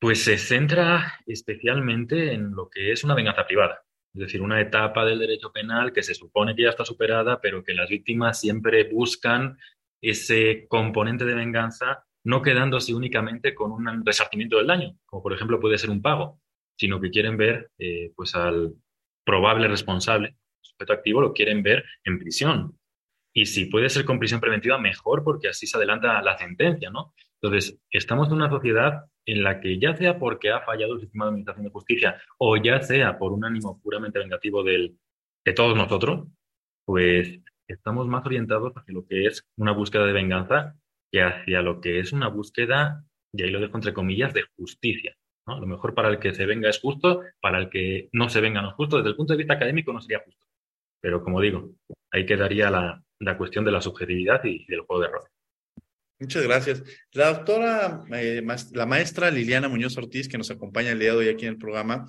pues 0.00 0.24
se 0.24 0.38
centra 0.38 1.20
especialmente 1.26 2.32
en 2.32 2.52
lo 2.52 2.70
que 2.70 2.90
es 2.90 3.04
una 3.04 3.14
venganza 3.14 3.46
privada. 3.46 3.84
Es 4.14 4.20
decir, 4.20 4.42
una 4.42 4.60
etapa 4.60 5.04
del 5.04 5.20
derecho 5.20 5.52
penal 5.52 5.92
que 5.92 6.02
se 6.02 6.14
supone 6.14 6.56
que 6.56 6.64
ya 6.64 6.70
está 6.70 6.84
superada, 6.84 7.40
pero 7.40 7.62
que 7.62 7.74
las 7.74 7.88
víctimas 7.88 8.40
siempre 8.40 8.84
buscan 8.84 9.56
ese 10.02 10.66
componente 10.68 11.24
de 11.24 11.34
venganza, 11.34 12.04
no 12.24 12.42
quedándose 12.42 12.94
únicamente 12.94 13.54
con 13.54 13.70
un 13.70 14.04
resarcimiento 14.04 14.56
del 14.58 14.66
daño, 14.66 14.96
como 15.06 15.22
por 15.22 15.32
ejemplo 15.32 15.60
puede 15.60 15.78
ser 15.78 15.90
un 15.90 16.02
pago, 16.02 16.40
sino 16.76 17.00
que 17.00 17.10
quieren 17.10 17.36
ver 17.36 17.70
eh, 17.78 18.12
pues 18.16 18.34
al 18.34 18.74
probable 19.24 19.68
responsable, 19.68 20.36
sujeto 20.60 20.92
activo, 20.92 21.20
lo 21.20 21.32
quieren 21.32 21.62
ver 21.62 21.84
en 22.04 22.18
prisión. 22.18 22.78
Y 23.32 23.46
si 23.46 23.66
puede 23.66 23.88
ser 23.90 24.04
con 24.04 24.18
prisión 24.18 24.40
preventiva, 24.40 24.78
mejor, 24.78 25.22
porque 25.22 25.48
así 25.48 25.66
se 25.66 25.76
adelanta 25.76 26.20
la 26.20 26.36
sentencia, 26.36 26.90
¿no? 26.90 27.14
Entonces, 27.42 27.78
estamos 27.90 28.28
en 28.28 28.34
una 28.34 28.50
sociedad 28.50 29.04
en 29.24 29.42
la 29.42 29.60
que 29.60 29.78
ya 29.78 29.94
sea 29.94 30.18
porque 30.18 30.50
ha 30.50 30.60
fallado 30.60 30.94
el 30.94 31.00
sistema 31.00 31.24
de 31.24 31.28
administración 31.30 31.64
de 31.64 31.72
justicia 31.72 32.22
o 32.38 32.56
ya 32.56 32.80
sea 32.82 33.18
por 33.18 33.32
un 33.32 33.44
ánimo 33.44 33.80
puramente 33.82 34.18
vengativo 34.18 34.62
del, 34.62 34.98
de 35.44 35.52
todos 35.52 35.76
nosotros, 35.76 36.26
pues 36.84 37.40
estamos 37.68 38.08
más 38.08 38.26
orientados 38.26 38.72
hacia 38.76 38.94
lo 38.94 39.06
que 39.06 39.26
es 39.26 39.46
una 39.56 39.72
búsqueda 39.72 40.06
de 40.06 40.12
venganza 40.12 40.74
que 41.10 41.22
hacia 41.22 41.62
lo 41.62 41.80
que 41.80 41.98
es 41.98 42.12
una 42.12 42.28
búsqueda, 42.28 43.04
y 43.32 43.42
ahí 43.42 43.50
lo 43.50 43.60
dejo 43.60 43.76
entre 43.76 43.92
comillas, 43.92 44.32
de 44.32 44.44
justicia. 44.56 45.16
¿no? 45.46 45.58
Lo 45.58 45.66
mejor 45.66 45.94
para 45.94 46.08
el 46.08 46.18
que 46.18 46.34
se 46.34 46.46
venga 46.46 46.68
es 46.68 46.78
justo, 46.78 47.22
para 47.40 47.58
el 47.58 47.68
que 47.68 48.08
no 48.12 48.28
se 48.28 48.40
venga 48.40 48.62
no 48.62 48.68
es 48.68 48.74
justo. 48.74 48.98
Desde 48.98 49.10
el 49.10 49.16
punto 49.16 49.32
de 49.32 49.38
vista 49.38 49.54
académico 49.54 49.92
no 49.92 50.00
sería 50.00 50.22
justo. 50.24 50.46
Pero 51.00 51.22
como 51.22 51.40
digo, 51.40 51.70
ahí 52.12 52.26
quedaría 52.26 52.70
la, 52.70 53.36
cuestión 53.36 53.64
de 53.64 53.72
la 53.72 53.80
subjetividad 53.80 54.44
y 54.44 54.66
del 54.66 54.80
juego 54.80 55.02
de 55.02 55.08
roles. 55.08 55.30
Muchas 56.20 56.42
gracias. 56.42 56.82
La 57.12 57.32
doctora, 57.32 58.04
eh, 58.12 58.42
la 58.72 58.86
maestra 58.86 59.30
Liliana 59.30 59.68
Muñoz 59.68 59.96
Ortiz, 59.96 60.28
que 60.28 60.36
nos 60.36 60.50
acompaña 60.50 60.92
el 60.92 60.98
día 60.98 61.12
de 61.12 61.16
hoy 61.16 61.28
aquí 61.28 61.46
en 61.46 61.52
el 61.52 61.58
programa, 61.58 62.06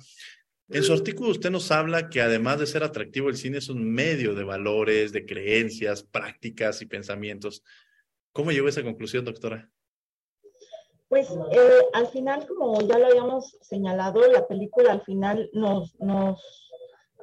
en 0.68 0.82
su 0.82 0.92
artículo 0.92 1.30
usted 1.30 1.50
nos 1.50 1.70
habla 1.70 2.08
que 2.08 2.22
además 2.22 2.58
de 2.58 2.66
ser 2.66 2.82
atractivo, 2.82 3.28
el 3.28 3.36
cine 3.36 3.58
es 3.58 3.68
un 3.68 3.90
medio 3.92 4.34
de 4.34 4.44
valores, 4.44 5.12
de 5.12 5.26
creencias, 5.26 6.02
prácticas 6.02 6.80
y 6.80 6.86
pensamientos. 6.86 7.62
¿Cómo 8.32 8.52
llegó 8.52 8.66
a 8.66 8.70
esa 8.70 8.82
conclusión, 8.82 9.24
doctora? 9.24 9.70
Pues 11.08 11.28
eh, 11.30 11.80
al 11.92 12.06
final, 12.08 12.46
como 12.46 12.80
ya 12.88 12.98
lo 12.98 13.06
habíamos 13.06 13.58
señalado, 13.60 14.26
la 14.32 14.48
película 14.48 14.92
al 14.92 15.02
final 15.02 15.50
nos, 15.52 15.94
nos 16.00 16.71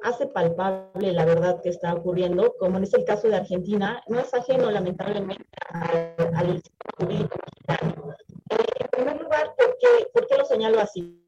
hace 0.02 0.26
palpable 0.26 1.12
la 1.12 1.24
verdad 1.24 1.60
que 1.62 1.68
está 1.68 1.94
ocurriendo, 1.94 2.54
como 2.58 2.78
en 2.78 2.84
el 2.84 3.04
caso 3.04 3.28
de 3.28 3.36
Argentina, 3.36 4.02
no 4.08 4.20
es 4.20 4.32
ajeno 4.32 4.70
lamentablemente 4.70 5.44
al 5.70 6.62
sistema 6.62 6.90
jurídico 6.98 7.36
mexicano. 7.68 8.14
Eh, 8.50 8.56
en 8.80 8.88
primer 8.90 9.22
lugar, 9.22 9.54
¿por 9.56 9.76
qué, 9.78 10.06
¿por 10.12 10.26
qué 10.26 10.36
lo 10.36 10.44
señalo 10.44 10.80
así? 10.80 11.22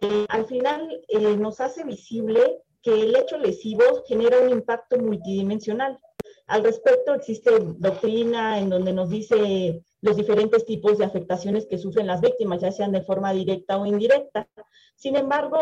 Eh, 0.00 0.26
al 0.28 0.46
final 0.46 1.00
eh, 1.08 1.36
nos 1.36 1.60
hace 1.60 1.84
visible 1.84 2.62
que 2.82 2.92
el 2.92 3.16
hecho 3.16 3.38
lesivo 3.38 3.82
genera 4.06 4.40
un 4.40 4.50
impacto 4.50 4.98
multidimensional. 4.98 5.98
Al 6.46 6.62
respecto, 6.62 7.14
existe 7.14 7.50
doctrina 7.78 8.58
en 8.60 8.70
donde 8.70 8.92
nos 8.92 9.10
dice 9.10 9.82
los 10.00 10.16
diferentes 10.16 10.64
tipos 10.64 10.98
de 10.98 11.04
afectaciones 11.04 11.66
que 11.66 11.78
sufren 11.78 12.06
las 12.06 12.20
víctimas, 12.20 12.60
ya 12.60 12.70
sean 12.70 12.92
de 12.92 13.02
forma 13.02 13.32
directa 13.32 13.78
o 13.78 13.86
indirecta. 13.86 14.48
Sin 14.94 15.16
embargo, 15.16 15.58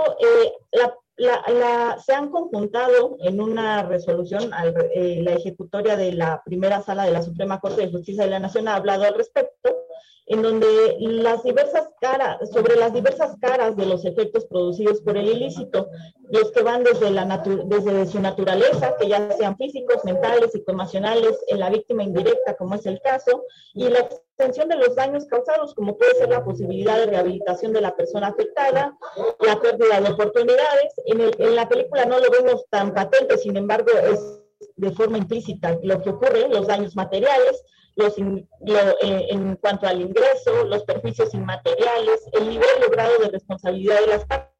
la 0.72 0.94
la, 1.16 1.96
se 2.04 2.12
han 2.12 2.30
conjuntado 2.30 3.16
en 3.20 3.40
una 3.40 3.82
resolución, 3.84 4.50
eh, 4.94 5.20
la 5.22 5.32
ejecutoria 5.32 5.96
de 5.96 6.12
la 6.12 6.42
primera 6.44 6.82
sala 6.82 7.04
de 7.04 7.12
la 7.12 7.22
Suprema 7.22 7.60
Corte 7.60 7.82
de 7.82 7.92
Justicia 7.92 8.24
de 8.24 8.30
la 8.30 8.40
Nación 8.40 8.68
ha 8.68 8.76
hablado 8.76 9.04
al 9.04 9.14
respecto, 9.14 9.83
en 10.26 10.42
donde 10.42 10.96
las 11.00 11.42
diversas 11.42 11.88
caras, 12.00 12.38
sobre 12.50 12.76
las 12.76 12.94
diversas 12.94 13.36
caras 13.40 13.76
de 13.76 13.86
los 13.86 14.04
efectos 14.04 14.46
producidos 14.46 15.00
por 15.02 15.16
el 15.16 15.28
ilícito, 15.28 15.88
los 16.30 16.50
que 16.50 16.62
van 16.62 16.82
desde, 16.82 17.10
la 17.10 17.42
desde 17.66 18.06
su 18.06 18.20
naturaleza, 18.20 18.94
que 18.98 19.08
ya 19.08 19.30
sean 19.32 19.56
físicos, 19.56 20.04
mentales, 20.04 20.52
psicoemocionales, 20.52 21.38
en 21.48 21.60
la 21.60 21.68
víctima 21.68 22.02
indirecta, 22.02 22.56
como 22.56 22.76
es 22.76 22.86
el 22.86 23.00
caso, 23.02 23.44
y 23.74 23.88
la 23.88 24.00
extensión 24.00 24.68
de 24.68 24.76
los 24.76 24.96
daños 24.96 25.26
causados, 25.26 25.74
como 25.74 25.98
puede 25.98 26.14
ser 26.14 26.30
la 26.30 26.44
posibilidad 26.44 26.96
de 26.96 27.06
rehabilitación 27.06 27.72
de 27.72 27.82
la 27.82 27.94
persona 27.94 28.28
afectada, 28.28 28.96
la 29.40 29.60
pérdida 29.60 30.00
de 30.00 30.10
oportunidades. 30.10 30.94
En, 31.04 31.20
en 31.20 31.54
la 31.54 31.68
película 31.68 32.06
no 32.06 32.18
lo 32.18 32.30
vemos 32.30 32.64
tan 32.70 32.94
patente, 32.94 33.36
sin 33.36 33.56
embargo, 33.56 33.90
es 33.90 34.43
de 34.76 34.90
forma 34.92 35.18
implícita 35.18 35.78
lo 35.82 36.02
que 36.02 36.10
ocurre, 36.10 36.48
los 36.48 36.66
daños 36.66 36.96
materiales, 36.96 37.62
los 37.96 38.18
eh, 38.18 39.26
en 39.30 39.56
cuanto 39.56 39.86
al 39.86 40.00
ingreso, 40.00 40.64
los 40.64 40.82
perjuicios 40.84 41.32
inmateriales, 41.34 42.20
el 42.32 42.48
nivel 42.48 42.68
logrado 42.80 43.18
de 43.18 43.28
responsabilidad 43.28 44.00
de 44.00 44.06
las 44.06 44.24
partes. 44.26 44.53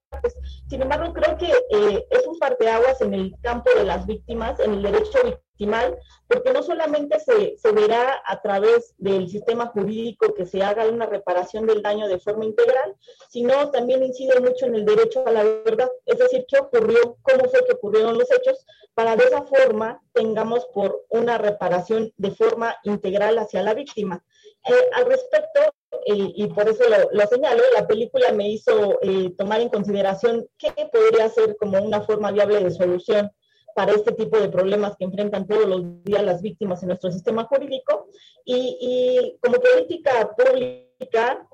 Sin 0.69 0.83
embargo, 0.83 1.13
creo 1.13 1.37
que 1.37 1.53
eh, 1.71 2.07
es 2.11 2.27
un 2.27 2.39
parteaguas 2.39 3.01
en 3.01 3.15
el 3.15 3.35
campo 3.43 3.71
de 3.77 3.85
las 3.85 4.07
víctimas, 4.07 4.59
en 4.61 4.75
el 4.75 4.83
derecho 4.83 5.19
victimal, 5.25 5.99
porque 6.27 6.53
no 6.53 6.63
solamente 6.63 7.21
se, 7.21 7.57
se, 7.57 7.73
verá 7.73 8.23
a 8.27 8.41
través 8.43 8.95
del 8.99 9.29
sistema 9.29 9.67
jurídico 9.67 10.35
que 10.35 10.47
se 10.47 10.63
haga 10.63 10.87
una 10.87 11.07
reparación 11.07 11.67
del 11.67 11.83
daño 11.83 12.09
de 12.09 12.19
forma 12.19 12.45
integral, 12.45 12.97
sino 13.29 13.71
también 13.71 14.03
incide 14.03 14.41
mucho 14.41 14.67
en 14.67 14.75
el 14.75 14.85
derecho 14.85 15.25
a 15.27 15.31
la 15.31 15.45
verdad, 15.45 15.91
es 16.07 16.19
decir, 16.19 16.45
qué 16.49 16.59
ocurrió, 16.59 17.19
cómo 17.23 17.49
fue 17.49 17.65
que 17.67 17.75
ocurrieron 17.75 18.19
los 18.19 18.31
hechos, 18.31 18.67
para 18.95 19.17
de 19.17 19.25
esa 19.25 19.43
forma 19.43 20.03
tengamos 20.13 20.67
por 20.67 21.05
una 21.09 21.39
reparación 21.39 22.13
de 22.17 22.31
forma 22.31 22.77
integral 22.85 23.39
hacia 23.39 23.63
la 23.63 23.75
víctima. 23.75 24.25
Eh, 24.67 24.91
al 24.95 25.07
respecto, 25.07 25.61
eh, 26.07 26.33
y 26.37 26.47
por 26.49 26.69
eso 26.69 26.85
lo, 27.13 27.27
señalo, 27.27 27.63
la 27.75 27.87
película 27.87 28.33
me 28.33 28.49
hizo 28.49 28.99
eh, 29.03 29.33
tomar 29.37 29.61
en 29.61 29.69
consideración 29.69 30.47
qué 30.59 30.73
podría 30.93 31.29
ser 31.29 31.57
como 31.57 31.81
una 31.83 32.03
forma 32.03 32.31
viable 32.33 32.63
de 32.63 32.71
solución 32.71 33.31
para 33.75 33.93
este 33.93 34.13
tipo 34.13 34.39
de 34.39 34.49
problemas 34.49 34.97
que 34.97 35.05
enfrentan 35.05 35.47
todos 35.47 35.67
los 35.67 36.05
días 36.05 36.23
las 36.23 36.43
víctimas 36.43 36.83
en 36.83 36.89
nuestro 36.89 37.11
sistema 37.11 37.45
jurídico. 37.45 38.07
Y, 38.45 38.79
y 38.81 39.39
como 39.41 39.57
política 39.57 40.31
pública 40.37 41.49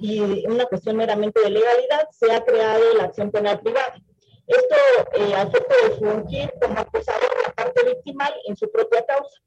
y 0.00 0.46
una 0.46 0.66
cuestión 0.66 0.96
meramente 0.96 1.40
de 1.40 1.50
legalidad, 1.50 2.08
se 2.10 2.32
ha 2.32 2.44
creado 2.44 2.94
la 2.94 3.04
acción 3.04 3.30
penal 3.30 3.60
privada. 3.60 3.94
Esto 4.46 4.74
eh, 5.14 5.34
al 5.34 5.50
de 5.50 5.96
fungir 5.98 6.52
como 6.60 6.78
acusador 6.78 7.20
de 7.20 7.42
la 7.46 7.52
parte 7.54 7.84
victimal 7.84 8.34
en 8.46 8.56
su 8.56 8.70
propia 8.70 9.04
causa. 9.06 9.40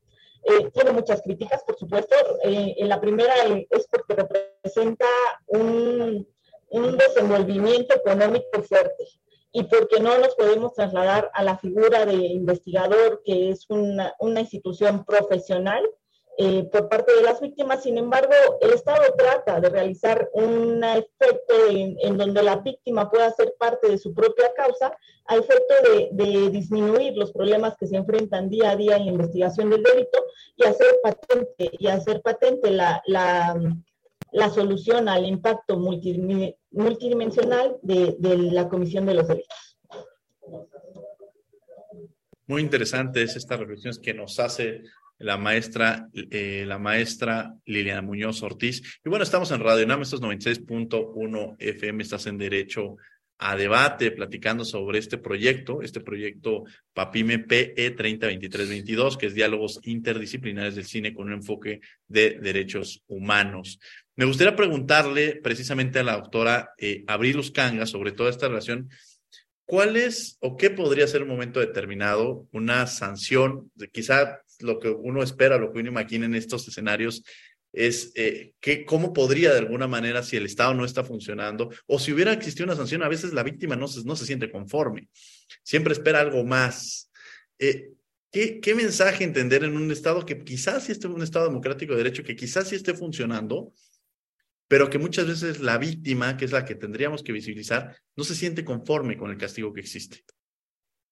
Eh, 0.46 0.70
tiene 0.74 0.92
muchas 0.92 1.22
críticas, 1.22 1.64
por 1.64 1.78
supuesto. 1.78 2.16
Eh, 2.44 2.76
en 2.78 2.90
la 2.90 3.02
primera 3.02 3.34
es 3.70 3.88
porque 3.88 4.16
representa 4.16 5.08
un, 5.48 6.28
un 6.70 6.98
desenvolvimiento 6.98 7.96
económico 7.96 8.62
fuerte 8.62 9.06
y 9.52 9.64
porque 9.64 10.00
no 10.00 10.18
nos 10.20 10.36
podemos 10.36 10.74
trasladar 10.74 11.32
a 11.34 11.42
la 11.42 11.58
figura 11.58 12.06
de 12.06 12.14
investigador, 12.14 13.22
que 13.24 13.50
es 13.50 13.66
una, 13.70 14.14
una 14.20 14.42
institución 14.42 15.06
profesional, 15.06 15.82
eh, 16.38 16.68
por 16.72 16.90
parte 16.90 17.16
de 17.16 17.22
las 17.22 17.40
víctimas. 17.40 17.84
Sin 17.84 17.98
embargo, 17.98 18.34
el 18.62 18.74
Estado 18.74 19.02
trata 19.18 19.62
de 19.62 19.70
realizar 19.70 20.30
un 20.34 20.84
efecto 20.84 21.54
en, 21.70 22.18
donde 22.18 22.44
la 22.44 22.58
víctima 22.58 23.10
pueda 23.10 23.32
ser 23.32 23.56
parte 23.58 23.90
de 23.90 23.98
su 23.98 24.14
propia 24.14 24.52
causa, 24.56 24.92
a 25.28 25.38
efecto 25.38 25.74
de, 26.12 26.50
disminuir 26.50 27.16
los 27.16 27.32
problemas 27.32 27.78
que 27.78 27.88
se 27.88 27.96
enfrentan 27.96 28.50
día 28.50 28.72
a 28.72 28.76
día 28.76 28.98
en 28.98 29.06
la 29.06 29.14
investigación 29.14 29.70
del 29.70 29.82
delito 29.82 30.26
y 30.58 30.66
hacer 30.66 30.98
patente, 31.02 31.72
y 31.80 31.88
hacer 31.88 32.22
patente 32.22 32.70
la, 32.70 33.02
la, 33.08 33.56
solución 34.50 35.08
al 35.08 35.26
impacto 35.26 35.78
multidimensional 35.78 37.78
de, 37.82 38.18
de 38.20 38.38
la 38.38 38.68
comisión 38.68 39.06
de 39.06 39.14
los 39.14 39.26
delitos. 39.28 39.78
Muy 42.48 42.62
interesante 42.62 43.24
es 43.24 43.36
esta 43.36 43.58
reflexión 43.58 43.96
que 44.04 44.14
nos 44.14 44.40
hace 44.40 44.84
la 45.18 45.38
maestra, 45.38 46.10
eh, 46.14 46.66
la 46.68 46.78
maestra 46.78 47.56
Liliana 47.66 48.02
Muñoz 48.02 48.42
Ortiz. 48.44 49.00
Y 49.04 49.10
bueno, 49.10 49.24
estamos 49.24 49.52
en 49.52 49.62
Radio 49.62 49.86
NAM, 49.88 50.02
estos 50.02 50.22
96.1 50.22 51.56
FM, 51.60 52.04
estás 52.04 52.28
en 52.28 52.38
Derecho 52.38 52.98
a 53.38 53.56
Debate, 53.56 54.12
platicando 54.12 54.64
sobre 54.64 55.00
este 55.00 55.18
proyecto, 55.18 55.82
este 55.82 56.00
proyecto 56.00 56.64
PAPIME 56.94 57.40
PE 57.40 57.92
302322, 57.92 59.18
que 59.18 59.26
es 59.28 59.34
Diálogos 59.34 59.80
Interdisciplinares 59.84 60.76
del 60.76 60.86
Cine 60.86 61.14
con 61.14 61.28
un 61.28 61.34
enfoque 61.34 61.82
de 62.08 62.40
derechos 62.42 63.04
humanos. 63.08 63.80
Me 64.16 64.26
gustaría 64.26 64.56
preguntarle 64.56 65.40
precisamente 65.44 66.00
a 66.00 66.04
la 66.04 66.16
doctora 66.16 66.72
eh, 66.78 67.04
Abril 67.08 67.40
Uscanga 67.40 67.86
sobre 67.86 68.14
toda 68.14 68.30
esta 68.30 68.48
relación 68.48 68.90
¿Cuál 69.66 69.98
es 69.98 70.38
o 70.42 70.58
qué 70.58 70.70
podría 70.70 71.08
ser 71.08 71.24
un 71.24 71.30
momento 71.30 71.60
determinado 71.60 72.48
una 72.52 72.86
sanción? 72.86 73.72
Quizá 73.92 74.42
lo 74.62 74.80
que 74.80 74.90
uno 74.90 75.24
espera, 75.24 75.58
lo 75.58 75.72
que 75.72 75.80
uno 75.80 75.90
imagina 75.90 76.26
en 76.26 76.36
estos 76.36 76.68
escenarios 76.68 77.24
es 77.76 78.14
eh, 78.16 78.54
que, 78.60 78.86
cómo 78.86 79.14
podría 79.14 79.52
de 79.52 79.60
alguna 79.60 79.88
manera, 79.88 80.24
si 80.24 80.38
el 80.38 80.46
Estado 80.46 80.74
no 80.74 80.86
está 80.86 81.04
funcionando, 81.04 81.70
o 81.88 82.00
si 82.00 82.14
hubiera 82.14 82.32
existido 82.32 82.66
una 82.66 82.76
sanción, 82.76 83.04
a 83.04 83.10
veces 83.10 83.34
la 83.34 83.44
víctima 83.44 83.76
no 83.76 83.88
se, 83.88 84.04
no 84.06 84.16
se 84.16 84.26
siente 84.26 84.50
conforme, 84.50 85.10
siempre 85.62 85.94
espera 85.94 86.22
algo 86.22 86.44
más. 86.46 87.12
Eh, 87.60 87.92
¿qué, 88.32 88.60
¿Qué 88.62 88.76
mensaje 88.76 89.24
entender 89.24 89.64
en 89.64 89.76
un 89.76 89.92
Estado 89.92 90.26
que 90.26 90.44
quizás 90.44 90.86
sí 90.86 90.94
esté 90.94 91.08
un 91.08 91.22
Estado 91.22 91.48
democrático 91.48 91.94
de 91.94 92.00
derecho, 92.00 92.24
que 92.24 92.36
quizás 92.36 92.70
sí 92.70 92.76
esté 92.76 92.94
funcionando, 92.94 93.74
pero 94.68 94.90
que 94.90 94.98
muchas 94.98 95.28
veces 95.28 95.60
la 95.60 95.78
víctima, 95.78 96.38
que 96.38 96.46
es 96.46 96.52
la 96.52 96.66
que 96.66 96.76
tendríamos 96.76 97.24
que 97.24 97.34
visibilizar, 97.34 97.98
no 98.16 98.24
se 98.24 98.36
siente 98.36 98.66
conforme 98.66 99.18
con 99.18 99.30
el 99.32 99.38
castigo 99.38 99.74
que 99.74 99.82
existe. 99.82 100.24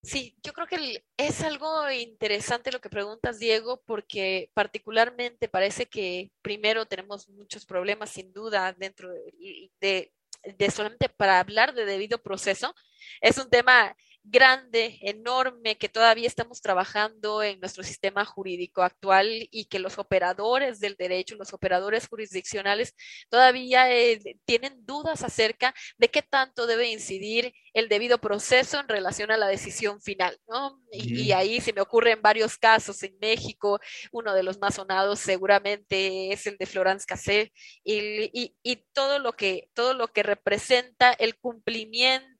Sí, 0.03 0.35
yo 0.43 0.51
creo 0.51 0.67
que 0.67 1.03
es 1.15 1.41
algo 1.43 1.89
interesante 1.89 2.71
lo 2.73 2.81
que 2.81 2.89
preguntas, 2.89 3.39
Diego, 3.39 3.81
porque 3.85 4.49
particularmente 4.53 5.47
parece 5.47 5.85
que 5.85 6.29
primero 6.41 6.85
tenemos 6.85 7.29
muchos 7.29 7.65
problemas, 7.65 8.09
sin 8.09 8.33
duda, 8.33 8.73
dentro 8.73 9.09
de, 9.09 9.71
de, 9.79 10.13
de 10.57 10.71
solamente 10.71 11.07
para 11.07 11.39
hablar 11.39 11.73
de 11.73 11.85
debido 11.85 12.17
proceso. 12.21 12.75
Es 13.21 13.37
un 13.37 13.49
tema 13.49 13.95
grande, 14.23 14.99
enorme, 15.01 15.77
que 15.77 15.89
todavía 15.89 16.27
estamos 16.27 16.61
trabajando 16.61 17.43
en 17.43 17.59
nuestro 17.59 17.83
sistema 17.83 18.23
jurídico 18.25 18.81
actual 18.81 19.47
y 19.51 19.65
que 19.65 19.79
los 19.79 19.99
operadores 19.99 20.79
del 20.79 20.95
derecho, 20.95 21.35
los 21.35 21.53
operadores 21.53 22.07
jurisdiccionales, 22.07 22.95
todavía 23.29 23.91
eh, 23.91 24.21
tienen 24.45 24.85
dudas 24.85 25.23
acerca 25.23 25.73
de 25.97 26.09
qué 26.09 26.21
tanto 26.21 26.67
debe 26.67 26.89
incidir 26.89 27.53
el 27.73 27.89
debido 27.89 28.19
proceso 28.19 28.79
en 28.79 28.87
relación 28.87 29.31
a 29.31 29.37
la 29.37 29.47
decisión 29.47 30.01
final, 30.01 30.39
¿no? 30.47 30.79
Y, 30.91 31.31
ahí 31.31 31.59
se 31.59 31.73
me 31.73 31.81
ocurren 31.81 32.21
varios 32.21 32.57
casos 32.57 33.01
en 33.03 33.17
México, 33.19 33.79
uno 34.11 34.33
de 34.33 34.43
los 34.43 34.59
más 34.59 34.75
sonados 34.75 35.19
seguramente 35.19 36.31
es 36.31 36.45
el 36.47 36.57
de 36.57 36.65
Florence 36.65 37.05
Cassé, 37.05 37.51
y, 37.83 38.55
y 38.61 38.75
todo, 38.93 39.19
lo 39.19 39.33
que, 39.33 39.69
todo 39.73 39.93
lo 39.93 40.07
que 40.07 40.23
representa 40.23 41.11
el 41.13 41.35
cumplimiento 41.37 42.32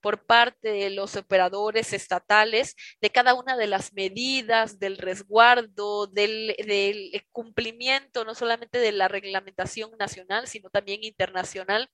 por 0.00 0.24
parte 0.26 0.70
de 0.70 0.90
los 0.90 1.16
operadores 1.16 1.92
estatales 1.92 2.74
de 3.00 3.10
cada 3.10 3.34
una 3.34 3.56
de 3.56 3.66
las 3.66 3.92
medidas, 3.92 4.78
del 4.78 4.98
resguardo, 4.98 6.06
del, 6.06 6.54
cumplimiento 7.32 8.24
no 8.24 8.34
solamente 8.34 8.78
de 8.78 8.92
la 8.92 9.08
reglamentación 9.08 9.90
nacional, 9.98 10.46
sino 10.46 10.70
también 10.70 11.04
internacional. 11.04 11.88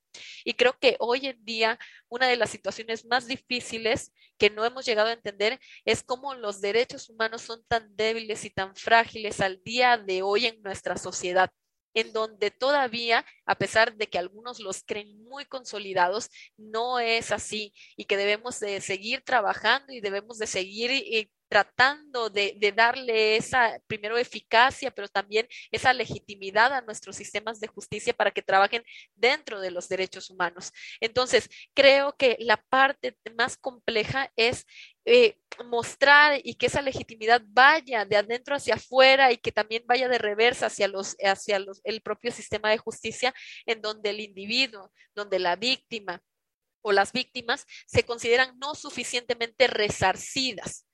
Y 0.45 0.55
creo 0.55 0.79
que 0.79 0.97
hoy 0.99 1.27
en 1.27 1.45
día 1.45 1.79
una 2.09 2.27
de 2.29 2.37
las 2.37 2.51
situaciones 2.51 3.05
más 3.05 3.27
difíciles 3.27 4.13
que 4.39 4.51
no 4.51 4.65
hemos 4.65 4.85
llegado 4.87 5.09
a 5.09 5.13
entender 5.13 5.61
es 5.85 6.03
cómo 6.03 6.35
los 6.35 6.61
derechos 6.61 7.11
humanos 7.11 7.43
son 7.43 7.65
tan 7.69 7.95
débiles 7.97 8.45
y 8.45 8.51
tan 8.51 8.75
frágiles 8.77 9.41
al 9.41 9.63
día 9.65 9.99
de 9.99 10.23
hoy 10.23 10.47
en 10.47 10.63
nuestra 10.63 10.97
sociedad 10.97 11.51
en 11.95 12.13
donde 12.13 12.51
todavía, 12.51 13.25
a 13.47 13.55
pesar 13.57 13.95
de 13.97 14.09
que 14.09 14.19
algunos 14.19 14.61
los 14.61 14.83
creen 14.85 15.23
muy 15.25 15.45
consolidados, 15.47 16.31
no 16.57 16.99
es 16.99 17.33
así 17.33 17.73
y 17.97 18.05
que 18.05 18.17
debemos 18.17 18.61
de 18.61 18.81
seguir 18.81 19.23
trabajando 19.23 19.93
y 19.93 20.01
debemos 20.01 20.39
de 20.39 20.47
seguir 20.47 20.91
eh, 20.91 21.31
tratando 21.49 22.31
de, 22.31 22.73
darle 22.75 23.37
esa, 23.37 23.79
primero, 23.87 24.19
eficacia, 24.19 24.91
pero 24.91 25.07
también 25.07 25.47
esa 25.71 25.93
legitimidad 25.93 26.73
a 26.73 26.81
nuestros 26.81 27.15
sistemas 27.15 27.61
de 27.61 27.69
justicia 27.69 28.13
para 28.13 28.33
que 28.33 28.43
trabajen 28.43 28.83
dentro 29.15 29.61
de 29.61 29.71
los 29.71 29.89
derechos 29.89 30.31
humanos. 30.31 30.73
Entonces, 31.01 31.49
creo 31.73 32.17
que 32.17 32.37
la 32.41 32.57
parte 32.57 33.17
más 33.37 33.57
compleja 33.57 34.33
es 34.35 34.67
eh, 35.07 35.37
mostrar 35.67 36.41
y 36.43 36.55
que 36.55 36.67
esa 36.67 36.83
legitimidad 36.83 37.43
vaya 37.47 38.05
de 38.05 38.17
adentro 38.17 38.57
hacia 38.57 38.75
afuera 38.75 39.33
y 39.33 39.37
que 39.37 39.53
también 39.53 39.85
vaya 39.87 40.09
de 40.09 40.19
reversa 40.19 40.67
hacia 40.67 40.89
los 40.89 41.17
hacia 41.23 41.59
los, 41.59 41.81
el 41.85 42.01
propio 42.01 42.33
sistema 42.33 42.71
de 42.71 42.79
justicia 42.79 43.35
en 43.67 43.83
donde 43.83 44.11
el 44.11 44.21
individuo, 44.21 44.91
donde 45.15 45.39
la 45.39 45.57
víctima 45.57 46.23
o 46.83 46.93
las 46.93 47.13
víctimas 47.13 47.67
se 47.87 48.05
consideran 48.05 48.59
no 48.59 48.75
suficientemente 48.75 49.67
resarcidas. 49.67 50.87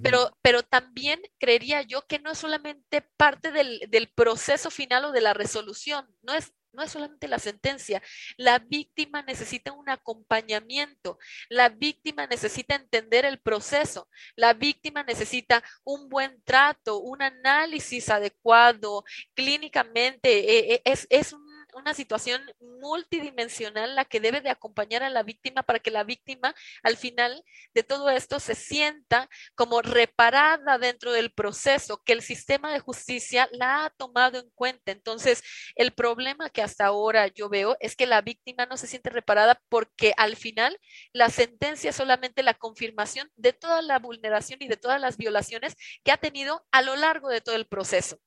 Pero, 0.00 0.30
pero 0.42 0.62
también 0.62 1.20
creería 1.40 1.82
yo 1.82 2.06
que 2.06 2.20
no 2.20 2.30
es 2.30 2.38
solamente 2.38 3.02
parte 3.16 3.50
del, 3.50 3.80
del, 3.88 4.08
proceso 4.08 4.70
final 4.70 5.06
o 5.06 5.10
de 5.10 5.20
la 5.20 5.34
resolución, 5.34 6.06
no 6.22 6.34
es, 6.34 6.52
no 6.72 6.82
es 6.82 6.92
solamente 6.92 7.28
la 7.28 7.38
sentencia. 7.38 8.02
La 8.36 8.58
víctima 8.58 9.22
necesita 9.22 9.72
un 9.72 9.88
acompañamiento, 9.88 11.18
la 11.48 11.68
víctima 11.68 12.26
necesita 12.26 12.74
entender 12.74 13.24
el 13.24 13.40
proceso, 13.40 14.08
la 14.36 14.54
víctima 14.54 15.02
necesita 15.02 15.62
un 15.84 16.08
buen 16.08 16.42
trato, 16.44 16.98
un 17.00 17.22
análisis 17.22 18.08
adecuado, 18.08 19.04
clínicamente, 19.34 20.30
eh, 20.58 20.74
eh, 20.74 20.82
es, 20.84 21.06
es 21.10 21.32
un 21.32 21.51
una 21.74 21.94
situación 21.94 22.42
multidimensional 22.60 23.94
la 23.94 24.04
que 24.04 24.20
debe 24.20 24.40
de 24.40 24.50
acompañar 24.50 25.02
a 25.02 25.10
la 25.10 25.22
víctima 25.22 25.62
para 25.62 25.78
que 25.78 25.90
la 25.90 26.04
víctima 26.04 26.54
al 26.82 26.96
final 26.96 27.44
de 27.74 27.82
todo 27.82 28.10
esto 28.10 28.40
se 28.40 28.54
sienta 28.54 29.28
como 29.54 29.82
reparada 29.82 30.78
dentro 30.78 31.12
del 31.12 31.32
proceso, 31.32 32.02
que 32.04 32.12
el 32.12 32.22
sistema 32.22 32.72
de 32.72 32.80
justicia 32.80 33.48
la 33.52 33.84
ha 33.84 33.90
tomado 33.90 34.38
en 34.38 34.50
cuenta. 34.54 34.92
Entonces, 34.92 35.42
el 35.74 35.92
problema 35.92 36.50
que 36.50 36.62
hasta 36.62 36.86
ahora 36.86 37.26
yo 37.28 37.48
veo 37.48 37.76
es 37.80 37.96
que 37.96 38.06
la 38.06 38.20
víctima 38.20 38.66
no 38.66 38.76
se 38.76 38.86
siente 38.86 39.10
reparada 39.10 39.60
porque 39.68 40.12
al 40.16 40.36
final 40.36 40.78
la 41.12 41.30
sentencia 41.30 41.90
es 41.90 41.96
solamente 41.96 42.42
la 42.42 42.54
confirmación 42.54 43.30
de 43.36 43.52
toda 43.52 43.82
la 43.82 43.98
vulneración 43.98 44.62
y 44.62 44.68
de 44.68 44.76
todas 44.76 45.00
las 45.00 45.16
violaciones 45.16 45.74
que 46.04 46.12
ha 46.12 46.16
tenido 46.16 46.66
a 46.72 46.82
lo 46.82 46.96
largo 46.96 47.28
de 47.28 47.40
todo 47.40 47.56
el 47.56 47.66
proceso 47.66 48.18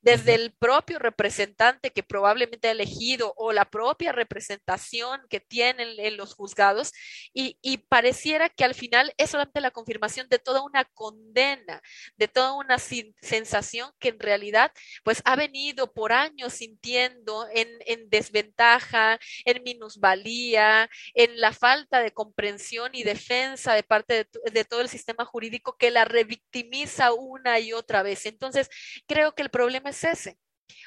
desde 0.00 0.34
el 0.34 0.52
propio 0.52 0.98
representante 0.98 1.90
que 1.90 2.02
probablemente 2.02 2.68
ha 2.68 2.72
elegido 2.72 3.34
o 3.36 3.52
la 3.52 3.64
propia 3.70 4.12
representación 4.12 5.20
que 5.28 5.40
tienen 5.40 5.88
en 5.98 6.16
los 6.16 6.34
juzgados 6.34 6.92
y, 7.32 7.56
pareciera 7.88 8.48
que 8.48 8.64
al 8.64 8.74
final 8.74 9.12
es 9.16 9.30
solamente 9.30 9.60
la 9.60 9.70
confirmación 9.70 10.28
de 10.28 10.38
toda 10.38 10.62
una 10.62 10.84
condena, 10.84 11.82
de 12.16 12.28
toda 12.28 12.52
una 12.54 12.78
sensación 12.78 13.90
que 13.98 14.08
en 14.08 14.18
realidad 14.18 14.72
pues 15.04 15.22
ha 15.24 15.36
venido 15.36 15.92
por 15.92 16.12
años 16.12 16.54
sintiendo 16.54 17.46
en, 17.52 17.68
desventaja, 18.08 19.18
en 19.44 19.62
minusvalía, 19.62 20.88
en 21.14 21.40
la 21.40 21.52
falta 21.52 22.00
de 22.00 22.12
comprensión 22.12 22.90
y 22.94 23.02
defensa 23.02 23.74
de 23.74 23.82
parte 23.82 24.14
de, 24.14 24.50
de 24.52 24.64
todo 24.64 24.80
el 24.80 24.88
sistema 24.88 25.24
jurídico 25.24 25.76
que 25.76 25.90
la 25.90 26.04
revictimiza 26.04 27.12
una 27.12 27.60
y 27.60 27.72
otra 27.72 28.02
vez. 28.02 28.26
Entonces, 28.26 28.68
creo 29.06 29.34
que 29.34 29.42
el 29.42 29.50
problema 29.56 29.90
es 29.90 30.04
ese. 30.04 30.38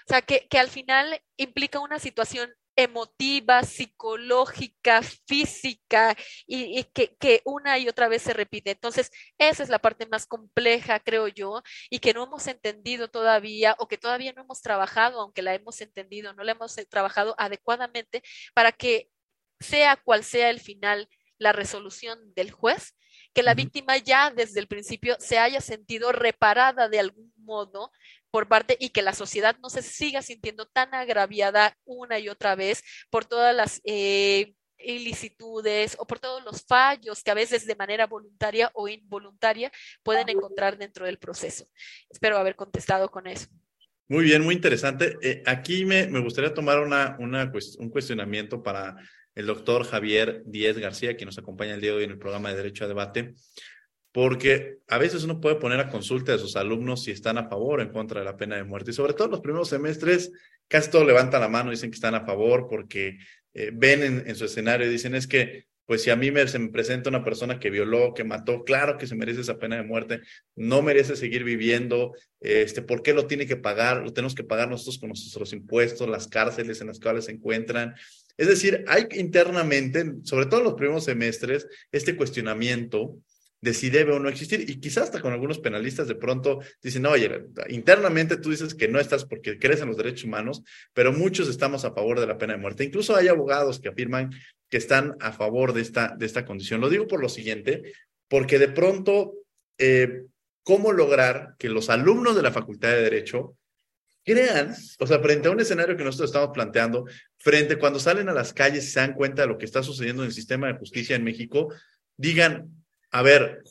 O 0.05 0.09
sea, 0.09 0.21
que, 0.21 0.47
al 0.59 0.69
final 0.69 1.21
implica 1.37 1.79
una 1.79 1.99
situación 1.99 2.53
emotiva, 2.75 3.63
psicológica, 3.63 5.01
física 5.27 6.15
y, 6.47 6.83
que, 6.93 7.15
que, 7.17 7.41
una 7.45 7.77
y 7.79 7.89
otra 7.89 8.07
vez 8.07 8.21
se 8.21 8.33
repite. 8.33 8.71
Entonces, 8.71 9.11
esa 9.37 9.63
es 9.63 9.69
la 9.69 9.79
parte 9.79 10.05
más 10.05 10.27
compleja, 10.27 10.99
creo 10.99 11.27
yo, 11.27 11.61
y 11.89 11.99
que 11.99 12.13
no 12.13 12.23
hemos 12.23 12.47
entendido 12.47 13.09
todavía 13.09 13.75
o 13.79 13.87
que 13.87 13.97
todavía 13.97 14.33
no 14.33 14.43
hemos 14.43 14.61
trabajado, 14.61 15.19
aunque 15.19 15.41
la 15.41 15.55
hemos 15.55 15.81
entendido, 15.81 16.33
no 16.33 16.43
la 16.43 16.53
hemos 16.53 16.75
trabajado 16.89 17.35
adecuadamente 17.37 18.21
para 18.53 18.71
que 18.71 19.09
sea 19.59 19.97
cual 19.97 20.23
sea 20.23 20.49
el 20.49 20.59
final, 20.59 21.09
la 21.37 21.53
resolución 21.53 22.33
del 22.35 22.51
juez, 22.51 22.95
que 23.33 23.43
la 23.43 23.53
víctima 23.53 23.97
ya 23.97 24.31
desde 24.31 24.59
el 24.59 24.67
principio 24.67 25.15
se 25.19 25.37
haya 25.37 25.61
sentido 25.61 26.11
reparada 26.11 26.89
de 26.89 26.99
algún 26.99 27.33
modo 27.37 27.91
por 28.31 28.47
parte 28.47 28.77
y 28.79 28.89
que 28.89 29.01
la 29.01 29.13
sociedad 29.13 29.57
no 29.61 29.69
se 29.69 29.81
siga 29.81 30.21
sintiendo 30.21 30.65
tan 30.67 30.93
agraviada 30.93 31.77
una 31.85 32.19
y 32.19 32.29
otra 32.29 32.55
vez 32.55 32.83
por 33.09 33.25
todas 33.25 33.55
las 33.55 33.81
eh, 33.83 34.53
ilicitudes 34.79 35.95
o 35.99 36.07
por 36.07 36.19
todos 36.19 36.43
los 36.43 36.63
fallos 36.65 37.23
que 37.23 37.31
a 37.31 37.35
veces 37.35 37.65
de 37.65 37.75
manera 37.75 38.07
voluntaria 38.07 38.71
o 38.73 38.87
involuntaria 38.87 39.71
pueden 40.03 40.29
encontrar 40.29 40.77
dentro 40.77 41.05
del 41.05 41.17
proceso. 41.17 41.67
Espero 42.09 42.37
haber 42.37 42.55
contestado 42.55 43.09
con 43.09 43.27
eso. 43.27 43.47
Muy 44.07 44.23
bien, 44.23 44.43
muy 44.43 44.55
interesante. 44.55 45.17
Eh, 45.21 45.43
aquí 45.45 45.85
me, 45.85 46.07
me, 46.07 46.19
gustaría 46.19 46.53
tomar 46.53 46.79
una, 46.79 47.15
una, 47.19 47.51
un 47.77 47.89
cuestionamiento 47.89 48.63
para 48.63 48.95
el 49.35 49.45
doctor 49.45 49.85
Javier 49.85 50.41
Díez 50.45 50.77
García, 50.79 51.15
que 51.15 51.25
nos 51.25 51.37
acompaña 51.37 51.75
el 51.75 51.81
día 51.81 51.91
de 51.91 51.97
hoy 51.97 52.03
en 52.05 52.11
el 52.11 52.17
programa 52.17 52.49
de 52.49 52.57
Derecho 52.57 52.85
a 52.85 52.87
Debate. 52.87 53.35
Porque 54.11 54.79
a 54.87 54.97
veces 54.97 55.23
uno 55.23 55.39
puede 55.39 55.55
poner 55.55 55.79
a 55.79 55.89
consulta 55.89 56.31
de 56.31 56.39
sus 56.39 56.55
alumnos 56.55 57.03
si 57.03 57.11
están 57.11 57.37
a 57.37 57.47
favor 57.47 57.79
o 57.79 57.83
en 57.83 57.89
contra 57.89 58.19
de 58.19 58.25
la 58.25 58.37
pena 58.37 58.55
de 58.55 58.63
muerte. 58.63 58.91
Y 58.91 58.93
sobre 58.93 59.13
todo 59.13 59.25
en 59.25 59.31
los 59.31 59.41
primeros 59.41 59.69
semestres, 59.69 60.31
casi 60.67 60.89
todos 60.89 61.05
levantan 61.05 61.41
la 61.41 61.47
mano 61.47 61.71
dicen 61.71 61.91
que 61.91 61.95
están 61.95 62.15
a 62.15 62.25
favor 62.25 62.67
porque 62.69 63.19
eh, 63.53 63.71
ven 63.73 64.23
en, 64.25 64.35
su 64.35 64.45
escenario 64.45 64.87
y 64.87 64.89
dicen 64.89 65.15
es 65.15 65.27
que, 65.27 65.67
pues 65.85 66.03
si 66.03 66.11
a 66.11 66.15
mí 66.15 66.29
me, 66.29 66.47
se 66.47 66.59
me 66.59 66.69
presenta 66.69 67.09
una 67.09 67.23
persona 67.23 67.59
que 67.59 67.71
violó, 67.71 68.13
que 68.13 68.23
mató, 68.23 68.63
claro 68.63 68.97
que 68.97 69.07
se 69.07 69.15
merece 69.15 69.41
esa 69.41 69.57
pena 69.57 69.75
de 69.75 69.83
muerte, 69.83 70.21
no 70.55 70.83
merece 70.83 71.15
seguir 71.15 71.43
viviendo, 71.43 72.13
este, 72.39 72.83
¿por 72.83 73.01
qué 73.01 73.13
lo 73.13 73.25
tiene 73.25 73.47
que 73.47 73.55
pagar? 73.55 74.03
Lo 74.03 74.13
tenemos 74.13 74.35
que 74.35 74.43
pagar 74.43 74.69
nosotros 74.69 74.99
con 74.99 75.09
nuestros 75.09 75.51
impuestos, 75.51 76.07
las 76.07 76.27
cárceles 76.27 76.79
en 76.81 76.87
las 76.87 76.99
cuales 76.99 77.25
se 77.25 77.31
encuentran. 77.31 77.95
Es 78.37 78.47
decir, 78.47 78.85
hay 78.87 79.07
internamente, 79.15 80.13
sobre 80.23 80.45
todo 80.45 80.59
en 80.59 80.65
los 80.65 80.75
primeros 80.75 81.05
semestres, 81.05 81.67
este 81.91 82.15
cuestionamiento 82.15 83.17
de 83.61 83.73
si 83.73 83.89
debe 83.89 84.13
o 84.13 84.19
no 84.19 84.29
existir. 84.29 84.69
Y 84.69 84.79
quizás 84.79 85.05
hasta 85.05 85.21
con 85.21 85.33
algunos 85.33 85.59
penalistas 85.59 86.07
de 86.07 86.15
pronto 86.15 86.59
dicen, 86.81 87.05
oye, 87.05 87.45
internamente 87.69 88.37
tú 88.37 88.51
dices 88.51 88.73
que 88.73 88.87
no 88.87 88.99
estás 88.99 89.25
porque 89.25 89.59
crees 89.59 89.81
en 89.81 89.87
los 89.87 89.97
derechos 89.97 90.25
humanos, 90.25 90.63
pero 90.93 91.11
muchos 91.13 91.49
estamos 91.49 91.85
a 91.85 91.93
favor 91.93 92.19
de 92.19 92.27
la 92.27 92.37
pena 92.37 92.53
de 92.53 92.59
muerte. 92.59 92.83
Incluso 92.83 93.15
hay 93.15 93.27
abogados 93.27 93.79
que 93.79 93.89
afirman 93.89 94.31
que 94.69 94.77
están 94.77 95.15
a 95.19 95.31
favor 95.31 95.73
de 95.73 95.81
esta, 95.81 96.15
de 96.17 96.25
esta 96.25 96.45
condición. 96.45 96.81
Lo 96.81 96.89
digo 96.89 97.07
por 97.07 97.21
lo 97.21 97.29
siguiente, 97.29 97.93
porque 98.27 98.59
de 98.59 98.69
pronto, 98.69 99.33
eh, 99.77 100.25
¿cómo 100.63 100.91
lograr 100.91 101.55
que 101.57 101.69
los 101.69 101.89
alumnos 101.89 102.35
de 102.35 102.43
la 102.43 102.51
Facultad 102.51 102.89
de 102.89 103.01
Derecho 103.01 103.55
crean, 104.23 104.75
o 104.99 105.07
sea, 105.07 105.19
frente 105.19 105.47
a 105.47 105.51
un 105.51 105.59
escenario 105.59 105.97
que 105.97 106.03
nosotros 106.03 106.29
estamos 106.29 106.51
planteando, 106.53 107.05
frente 107.37 107.77
cuando 107.77 107.99
salen 107.99 108.29
a 108.29 108.33
las 108.33 108.53
calles 108.53 108.85
y 108.85 108.89
se 108.89 108.99
dan 108.99 109.13
cuenta 109.13 109.41
de 109.41 109.47
lo 109.47 109.57
que 109.57 109.65
está 109.65 109.81
sucediendo 109.81 110.21
en 110.21 110.27
el 110.27 110.35
sistema 110.35 110.67
de 110.67 110.77
justicia 110.77 111.15
en 111.15 111.23
México, 111.23 111.73
digan, 112.15 112.78
a 113.11 113.21
ver, 113.21 113.63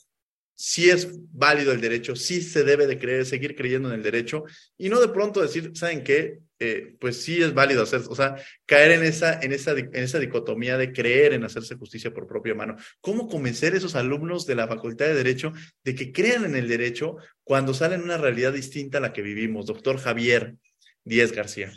si 0.54 0.90
es 0.90 1.08
válido 1.32 1.70
el 1.72 1.80
derecho, 1.80 2.16
sí 2.16 2.42
se 2.42 2.64
debe 2.64 2.88
de 2.88 2.98
creer, 2.98 3.24
seguir 3.24 3.54
creyendo 3.54 3.88
en 3.88 3.94
el 3.94 4.02
derecho 4.02 4.44
y 4.76 4.88
no 4.88 5.00
de 5.00 5.06
pronto 5.08 5.40
decir, 5.40 5.70
¿saben 5.74 6.02
qué? 6.02 6.40
Eh, 6.58 6.96
pues 6.98 7.22
sí 7.22 7.40
es 7.40 7.54
válido 7.54 7.84
hacer, 7.84 8.00
o 8.08 8.14
sea, 8.16 8.34
caer 8.66 8.90
en 8.90 9.04
esa, 9.04 9.38
en, 9.40 9.52
esa, 9.52 9.70
en 9.78 9.94
esa 9.94 10.18
dicotomía 10.18 10.76
de 10.76 10.92
creer 10.92 11.32
en 11.32 11.44
hacerse 11.44 11.76
justicia 11.76 12.12
por 12.12 12.26
propia 12.26 12.56
mano. 12.56 12.74
¿Cómo 13.00 13.28
convencer 13.28 13.74
a 13.74 13.76
esos 13.76 13.94
alumnos 13.94 14.46
de 14.46 14.56
la 14.56 14.66
Facultad 14.66 15.06
de 15.06 15.14
Derecho 15.14 15.52
de 15.84 15.94
que 15.94 16.10
crean 16.10 16.44
en 16.44 16.56
el 16.56 16.66
derecho 16.66 17.18
cuando 17.44 17.72
salen 17.72 18.02
una 18.02 18.18
realidad 18.18 18.52
distinta 18.52 18.98
a 18.98 19.00
la 19.00 19.12
que 19.12 19.22
vivimos? 19.22 19.66
Doctor 19.66 19.98
Javier 19.98 20.56
Díez 21.04 21.30
García. 21.30 21.70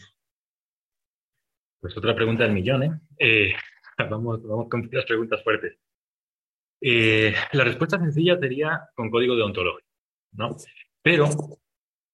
Pues 1.79 1.95
otra 1.95 2.15
pregunta 2.15 2.43
del 2.43 2.53
millón, 2.53 2.81
¿eh? 2.81 2.99
eh 3.19 3.53
vamos, 4.09 4.41
vamos 4.41 4.67
con 4.69 4.89
las 4.91 5.05
preguntas 5.05 5.43
fuertes. 5.43 5.77
Eh, 6.81 7.33
la 7.53 7.63
respuesta 7.63 7.99
sencilla 7.99 8.37
sería 8.39 8.89
con 8.95 9.11
código 9.11 9.35
deontológico, 9.35 9.87
¿no? 10.33 10.57
Pero 11.01 11.29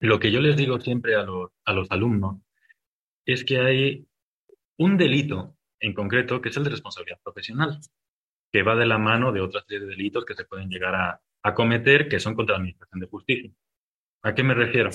lo 0.02 0.20
que 0.20 0.32
yo 0.32 0.42
les 0.42 0.58
digo 0.58 0.80
siempre 0.80 1.16
a 1.16 1.24
los, 1.24 1.52
a 1.66 1.74
los 1.74 1.90
alumnos 1.90 2.42
es 3.26 3.44
que 3.46 3.60
hay 3.60 4.08
un 4.78 4.98
delito 4.98 5.56
en 5.80 5.94
concreto 5.94 6.42
que 6.42 6.50
es 6.50 6.58
el 6.58 6.66
de 6.66 6.72
responsabilidad 6.72 7.20
profesional, 7.24 7.80
que 8.52 8.64
va 8.64 8.76
de 8.76 8.86
la 8.86 8.98
mano 8.98 9.32
de 9.32 9.42
otra 9.42 9.62
serie 9.62 9.86
de 9.86 9.92
delitos 9.92 10.26
que 10.26 10.34
se 10.34 10.46
pueden 10.46 10.70
llegar 10.70 10.96
a, 10.96 11.22
a 11.44 11.54
cometer 11.54 12.08
que 12.10 12.20
son 12.20 12.36
contra 12.36 12.54
la 12.54 12.60
Administración 12.60 13.00
de 13.00 13.08
Justicia. 13.08 13.52
¿A 14.24 14.36
qué 14.36 14.44
me 14.44 14.54
refiero? 14.54 14.90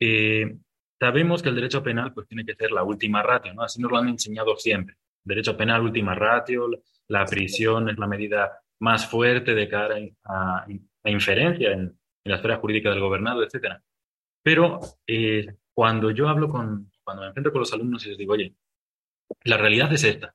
Eh, 0.00 0.56
sabemos 0.98 1.42
que 1.42 1.48
el 1.48 1.54
derecho 1.54 1.82
penal 1.82 2.12
pues, 2.12 2.26
tiene 2.26 2.44
que 2.44 2.54
ser 2.54 2.72
la 2.72 2.82
última 2.82 3.22
ratio, 3.22 3.54
¿no? 3.54 3.62
Así 3.62 3.80
nos 3.80 3.90
lo 3.90 3.98
han 3.98 4.08
enseñado 4.08 4.56
siempre. 4.56 4.96
Derecho 5.24 5.56
penal, 5.56 5.82
última 5.82 6.14
ratio, 6.14 6.68
la 7.08 7.24
prisión 7.24 7.88
es 7.88 7.98
la 7.98 8.06
medida 8.06 8.60
más 8.80 9.08
fuerte 9.08 9.54
de 9.54 9.68
cara 9.68 9.96
a, 10.24 10.66
inferencia 11.04 11.72
en, 11.72 11.98
la 12.24 12.36
esfera 12.36 12.58
jurídica 12.58 12.90
del 12.90 13.00
gobernado, 13.00 13.42
etc. 13.42 13.80
Pero 14.42 14.80
eh, 15.06 15.46
cuando 15.72 16.10
yo 16.10 16.28
hablo 16.28 16.50
con, 16.50 16.90
cuando 17.02 17.22
me 17.22 17.28
enfrento 17.28 17.50
con 17.50 17.60
los 17.60 17.72
alumnos 17.72 18.04
y 18.04 18.10
les 18.10 18.18
digo, 18.18 18.34
oye, 18.34 18.54
la 19.44 19.56
realidad 19.56 19.90
es 19.92 20.04
esta, 20.04 20.34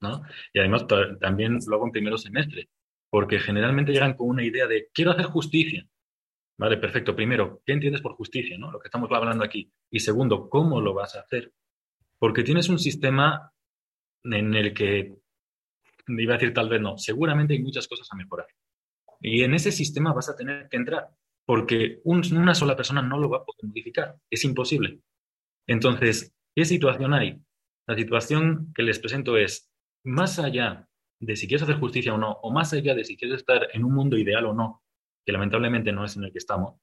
¿no? 0.00 0.22
Y 0.52 0.60
además 0.60 0.86
también 1.20 1.58
lo 1.66 1.76
hago 1.76 1.86
en 1.86 1.92
primeros 1.92 2.22
semestres, 2.22 2.68
porque 3.10 3.38
generalmente 3.40 3.92
llegan 3.92 4.14
con 4.14 4.28
una 4.28 4.42
idea 4.42 4.66
de, 4.66 4.88
quiero 4.92 5.10
hacer 5.10 5.26
justicia. 5.26 5.86
Vale, 6.56 6.76
perfecto. 6.78 7.16
Primero, 7.16 7.60
¿qué 7.66 7.72
entiendes 7.72 8.00
por 8.00 8.14
justicia, 8.14 8.56
no? 8.56 8.70
Lo 8.70 8.78
que 8.78 8.86
estamos 8.86 9.10
hablando 9.10 9.44
aquí. 9.44 9.70
Y 9.90 9.98
segundo, 10.00 10.48
¿cómo 10.48 10.80
lo 10.80 10.94
vas 10.94 11.16
a 11.16 11.20
hacer? 11.20 11.52
Porque 12.18 12.44
tienes 12.44 12.68
un 12.68 12.78
sistema 12.78 13.52
en 14.22 14.54
el 14.54 14.72
que 14.72 15.16
iba 16.18 16.34
a 16.34 16.38
decir 16.38 16.54
tal 16.54 16.68
vez 16.68 16.80
no, 16.80 16.98
seguramente 16.98 17.54
hay 17.54 17.62
muchas 17.62 17.88
cosas 17.88 18.08
a 18.10 18.16
mejorar. 18.16 18.46
Y 19.20 19.42
en 19.42 19.54
ese 19.54 19.72
sistema 19.72 20.12
vas 20.12 20.28
a 20.28 20.36
tener 20.36 20.68
que 20.68 20.76
entrar, 20.76 21.08
porque 21.46 22.00
una 22.04 22.54
sola 22.54 22.76
persona 22.76 23.02
no 23.02 23.18
lo 23.18 23.28
va 23.30 23.38
a 23.38 23.44
poder 23.44 23.64
modificar, 23.64 24.16
es 24.30 24.44
imposible. 24.44 25.00
Entonces, 25.66 26.34
¿qué 26.54 26.64
situación 26.64 27.14
hay? 27.14 27.40
La 27.86 27.96
situación 27.96 28.72
que 28.74 28.82
les 28.82 28.98
presento 28.98 29.36
es, 29.36 29.70
más 30.04 30.38
allá 30.38 30.88
de 31.20 31.36
si 31.36 31.46
quieres 31.48 31.62
hacer 31.62 31.76
justicia 31.76 32.14
o 32.14 32.18
no, 32.18 32.32
o 32.32 32.52
más 32.52 32.72
allá 32.72 32.94
de 32.94 33.04
si 33.04 33.16
quieres 33.16 33.38
estar 33.38 33.68
en 33.72 33.84
un 33.84 33.94
mundo 33.94 34.18
ideal 34.18 34.44
o 34.46 34.54
no, 34.54 34.82
que 35.24 35.32
lamentablemente 35.32 35.92
no 35.92 36.04
es 36.04 36.16
en 36.16 36.24
el 36.24 36.32
que 36.32 36.38
estamos, 36.38 36.78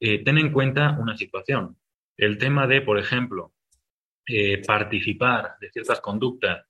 eh, 0.00 0.24
ten 0.24 0.38
en 0.38 0.52
cuenta 0.52 0.96
una 0.98 1.16
situación. 1.16 1.76
El 2.16 2.38
tema 2.38 2.66
de, 2.66 2.80
por 2.80 2.98
ejemplo, 2.98 3.52
eh, 4.26 4.62
participar 4.66 5.56
de 5.60 5.70
ciertas 5.70 6.00
conductas 6.00 6.66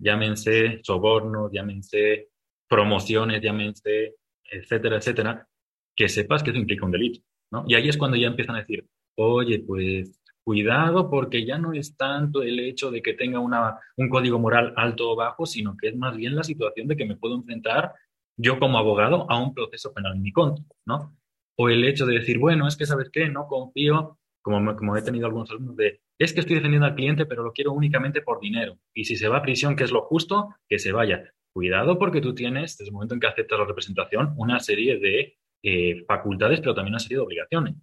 llámense 0.00 0.80
sobornos, 0.82 1.50
llámense 1.52 2.28
promociones, 2.68 3.42
llámense, 3.42 4.14
etcétera, 4.44 4.96
etcétera, 4.96 5.48
que 5.94 6.08
sepas 6.08 6.42
que 6.42 6.50
eso 6.50 6.58
implica 6.58 6.86
un 6.86 6.92
delito, 6.92 7.20
¿no? 7.52 7.64
Y 7.66 7.74
ahí 7.74 7.88
es 7.88 7.96
cuando 7.96 8.16
ya 8.16 8.28
empiezan 8.28 8.56
a 8.56 8.60
decir, 8.60 8.86
oye, 9.16 9.60
pues 9.60 10.20
cuidado 10.42 11.10
porque 11.10 11.44
ya 11.44 11.58
no 11.58 11.72
es 11.72 11.96
tanto 11.96 12.42
el 12.42 12.58
hecho 12.60 12.90
de 12.90 13.02
que 13.02 13.14
tenga 13.14 13.38
una, 13.38 13.78
un 13.96 14.08
código 14.08 14.38
moral 14.38 14.72
alto 14.76 15.10
o 15.10 15.16
bajo, 15.16 15.46
sino 15.46 15.76
que 15.76 15.88
es 15.88 15.96
más 15.96 16.16
bien 16.16 16.34
la 16.34 16.44
situación 16.44 16.88
de 16.88 16.96
que 16.96 17.04
me 17.04 17.16
puedo 17.16 17.36
enfrentar 17.36 17.92
yo 18.36 18.58
como 18.58 18.78
abogado 18.78 19.30
a 19.30 19.40
un 19.40 19.54
proceso 19.54 19.92
penal 19.92 20.14
en 20.14 20.22
mi 20.22 20.32
contra, 20.32 20.64
¿no? 20.86 21.14
O 21.56 21.68
el 21.68 21.84
hecho 21.84 22.06
de 22.06 22.14
decir, 22.14 22.38
bueno, 22.38 22.66
es 22.66 22.76
que, 22.76 22.86
¿sabes 22.86 23.10
qué? 23.12 23.28
No 23.28 23.46
confío, 23.46 24.18
como, 24.40 24.74
como 24.76 24.96
he 24.96 25.02
tenido 25.02 25.26
algunos 25.26 25.50
alumnos 25.50 25.76
de, 25.76 26.00
es 26.20 26.34
que 26.34 26.40
estoy 26.40 26.56
defendiendo 26.56 26.86
al 26.86 26.94
cliente, 26.94 27.24
pero 27.24 27.42
lo 27.42 27.52
quiero 27.52 27.72
únicamente 27.72 28.20
por 28.20 28.40
dinero. 28.40 28.78
Y 28.94 29.06
si 29.06 29.16
se 29.16 29.26
va 29.28 29.38
a 29.38 29.42
prisión, 29.42 29.74
que 29.74 29.84
es 29.84 29.90
lo 29.90 30.02
justo, 30.02 30.54
que 30.68 30.78
se 30.78 30.92
vaya. 30.92 31.32
Cuidado 31.50 31.98
porque 31.98 32.20
tú 32.20 32.34
tienes, 32.34 32.76
desde 32.76 32.90
el 32.90 32.92
momento 32.92 33.14
en 33.14 33.20
que 33.20 33.26
aceptas 33.26 33.58
la 33.58 33.64
representación, 33.64 34.34
una 34.36 34.60
serie 34.60 34.98
de 34.98 35.38
eh, 35.62 36.04
facultades, 36.06 36.60
pero 36.60 36.74
también 36.74 36.92
una 36.92 37.00
serie 37.00 37.16
de 37.16 37.24
obligaciones, 37.24 37.74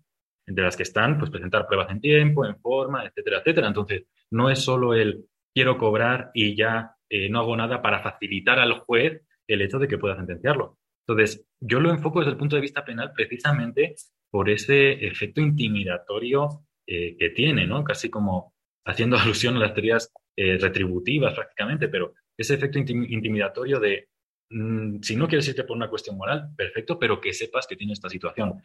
entre 0.45 0.63
las 0.63 0.77
que 0.77 0.83
están, 0.83 1.17
pues, 1.17 1.31
presentar 1.31 1.65
pruebas 1.65 1.89
en 1.89 1.99
tiempo, 1.99 2.45
en 2.45 2.59
forma, 2.59 3.05
etcétera, 3.05 3.39
etcétera. 3.39 3.67
Entonces, 3.67 4.03
no 4.29 4.51
es 4.51 4.59
solo 4.59 4.93
el 4.93 5.25
quiero 5.51 5.79
cobrar 5.79 6.29
y 6.35 6.55
ya 6.55 6.91
eh, 7.09 7.29
no 7.29 7.39
hago 7.39 7.57
nada 7.57 7.81
para 7.81 8.03
facilitar 8.03 8.59
al 8.59 8.73
juez 8.81 9.23
el 9.47 9.63
hecho 9.63 9.79
de 9.79 9.87
que 9.87 9.97
pueda 9.97 10.15
sentenciarlo. 10.15 10.77
Entonces, 11.07 11.47
yo 11.59 11.79
lo 11.79 11.89
enfoco 11.89 12.19
desde 12.19 12.33
el 12.33 12.37
punto 12.37 12.55
de 12.55 12.61
vista 12.61 12.85
penal 12.85 13.13
precisamente 13.15 13.95
por 14.29 14.49
ese 14.51 15.07
efecto 15.07 15.41
intimidatorio 15.41 16.66
eh, 16.87 17.17
que 17.17 17.29
tiene, 17.31 17.67
¿no? 17.67 17.83
Casi 17.83 18.09
como 18.09 18.53
haciendo 18.85 19.17
alusión 19.17 19.57
a 19.57 19.59
las 19.59 19.73
teorías 19.73 20.11
eh, 20.35 20.57
retributivas 20.57 21.33
prácticamente, 21.33 21.89
pero 21.89 22.13
ese 22.37 22.53
efecto 22.53 22.79
intimidatorio 22.79 23.79
de, 23.79 24.09
mm, 24.49 25.01
si 25.01 25.15
no 25.15 25.27
quieres 25.27 25.47
irte 25.49 25.65
por 25.65 25.75
una 25.75 25.89
cuestión 25.89 26.17
moral, 26.17 26.49
perfecto, 26.55 26.97
pero 26.97 27.19
que 27.19 27.33
sepas 27.33 27.67
que 27.67 27.75
tiene 27.75 27.93
esta 27.93 28.09
situación. 28.09 28.61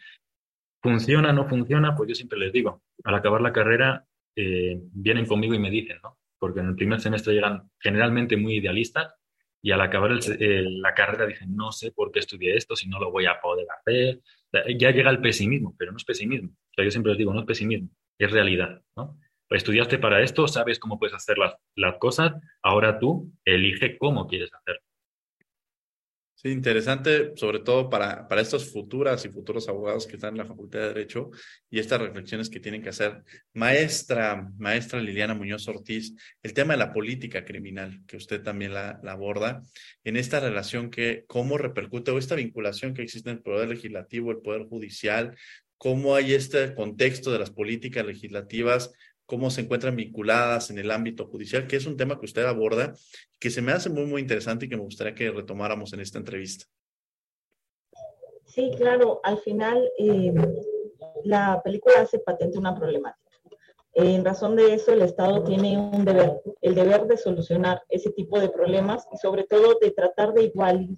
¿Funciona, 0.81 1.33
no 1.33 1.49
funciona? 1.49 1.95
Pues 1.97 2.11
yo 2.11 2.15
siempre 2.15 2.39
les 2.39 2.53
digo, 2.53 2.83
al 3.05 3.15
acabar 3.15 3.41
la 3.41 3.53
carrera 3.53 4.07
eh, 4.37 4.79
vienen 4.93 5.27
conmigo 5.27 5.55
y 5.55 5.59
me 5.59 5.71
dicen, 5.71 5.99
¿no? 6.03 6.19
Porque 6.39 6.61
en 6.61 6.69
el 6.69 6.75
primer 6.77 7.01
semestre 7.01 7.35
llegan 7.35 7.71
generalmente 7.81 8.37
muy 8.37 8.57
idealistas 8.57 9.15
y 9.63 9.71
al 9.71 9.81
acabar 9.81 10.11
la 10.11 10.95
carrera 10.95 11.27
dicen, 11.27 11.55
no 11.55 11.71
sé 11.71 11.93
por 11.93 12.11
qué 12.11 12.19
estudié 12.19 12.57
esto, 12.57 12.75
si 12.75 12.89
no 12.89 12.99
lo 12.99 13.13
voy 13.13 13.27
a 13.27 13.41
poder 13.41 13.67
hacer. 13.71 14.21
Ya 14.77 14.91
llega 14.91 15.11
el 15.11 15.21
pesimismo, 15.21 15.75
pero 15.79 15.93
no 15.93 15.99
es 15.99 16.05
pesimismo. 16.05 16.51
O 16.77 16.83
yo 16.83 16.91
siempre 16.91 17.13
les 17.13 17.19
digo, 17.19 17.33
no 17.33 17.41
es 17.41 17.47
pesimismo, 17.47 17.89
es 18.19 18.31
realidad, 18.31 18.83
¿no? 18.97 19.19
Estudiaste 19.55 19.99
para 19.99 20.23
esto, 20.23 20.49
sabes 20.49 20.79
cómo 20.79 20.99
puedes 20.99 21.15
hacer 21.15 21.37
las, 21.39 21.55
cosas, 21.99 22.33
ahora 22.63 22.99
tú 22.99 23.31
elige 23.45 23.99
cómo 23.99 24.27
quieres 24.27 24.51
hacerlo. 24.53 24.81
Sí, 26.35 26.49
interesante, 26.49 27.37
sobre 27.37 27.61
todo 27.61 27.89
para, 27.89 28.27
para 28.27 28.41
estos 28.41 28.73
futuras 28.73 29.25
y 29.25 29.29
futuros 29.29 29.69
abogados 29.69 30.09
que 30.09 30.17
están 30.17 30.35
en 30.35 30.39
la 30.39 30.45
Facultad 30.45 30.81
de 30.81 30.89
Derecho 30.89 31.31
y 31.71 31.79
estas 31.79 32.01
reflexiones 32.01 32.51
que 32.51 32.59
tienen 32.59 32.83
que 32.83 32.89
hacer. 32.89 33.23
Maestra, 33.55 34.51
maestra 34.59 35.01
Liliana 35.01 35.35
Muñoz 35.35 35.69
Ortiz, 35.69 36.17
el 36.43 36.53
tema 36.53 36.73
de 36.73 36.79
la 36.79 36.93
política 36.93 37.45
criminal, 37.45 38.01
que 38.09 38.17
usted 38.17 38.43
también 38.43 38.75
la, 38.75 39.01
aborda, 39.07 39.63
en 40.03 40.17
esta 40.17 40.41
relación 40.41 40.91
que, 40.91 41.25
cómo 41.29 41.59
repercute 41.59 42.11
o 42.11 42.19
esta 42.19 42.35
vinculación 42.35 42.93
que 42.93 43.03
existe 43.03 43.31
entre 43.31 43.53
el 43.53 43.57
Poder 43.59 43.69
Legislativo, 43.69 44.33
el 44.33 44.39
Poder 44.39 44.65
Judicial, 44.65 45.37
cómo 45.83 46.15
hay 46.15 46.33
este 46.33 46.77
contexto 46.77 47.33
de 47.33 47.41
las 47.41 47.51
políticas 47.51 48.07
legislativas 48.07 48.93
cómo 49.27 49.51
se 49.51 49.63
encuentran 49.63 49.97
vinculadas 49.97 50.71
en 50.71 50.79
el 50.79 50.93
ámbito 50.93 51.27
judicial, 51.27 51.67
que 51.67 51.75
es 51.75 51.87
un 51.87 51.97
tema 51.97 52.21
que 52.21 52.27
usted 52.27 52.45
aborda, 52.45 52.95
que 53.41 53.51
se 53.51 53.63
me 53.63 53.73
hace 53.73 53.91
muy, 53.91 54.05
muy 54.05 54.21
interesante 54.21 54.67
y 54.67 54.69
que 54.69 54.77
me 54.77 54.85
gustaría 54.85 55.15
que 55.15 55.33
retomáramos 55.33 55.93
en 55.93 56.01
esta 56.01 56.19
entrevista. 56.19 56.67
Sí, 58.45 58.71
claro, 58.77 59.21
al 59.25 59.39
final 59.39 59.91
eh, 59.99 60.33
la 61.25 61.61
película 61.65 61.95
hace 62.01 62.21
patente 62.21 62.59
una 62.59 62.79
problemática. 62.79 63.21
En 63.95 64.25
razón 64.25 64.55
de 64.55 64.75
eso, 64.75 64.93
el 64.93 65.03
Estado 65.03 65.43
tiene 65.43 65.77
un 65.79 66.05
deber, 66.05 66.43
el 66.61 66.77
deber 66.77 67.07
de 67.07 67.17
solucionar 67.17 67.83
ese 67.89 68.11
tipo 68.11 68.39
de 68.39 68.51
problemas 68.51 69.09
y 69.13 69.17
sobre 69.17 69.45
todo 69.45 69.79
de 69.81 69.91
tratar 69.91 70.33
de 70.33 70.45
igual, 70.45 70.97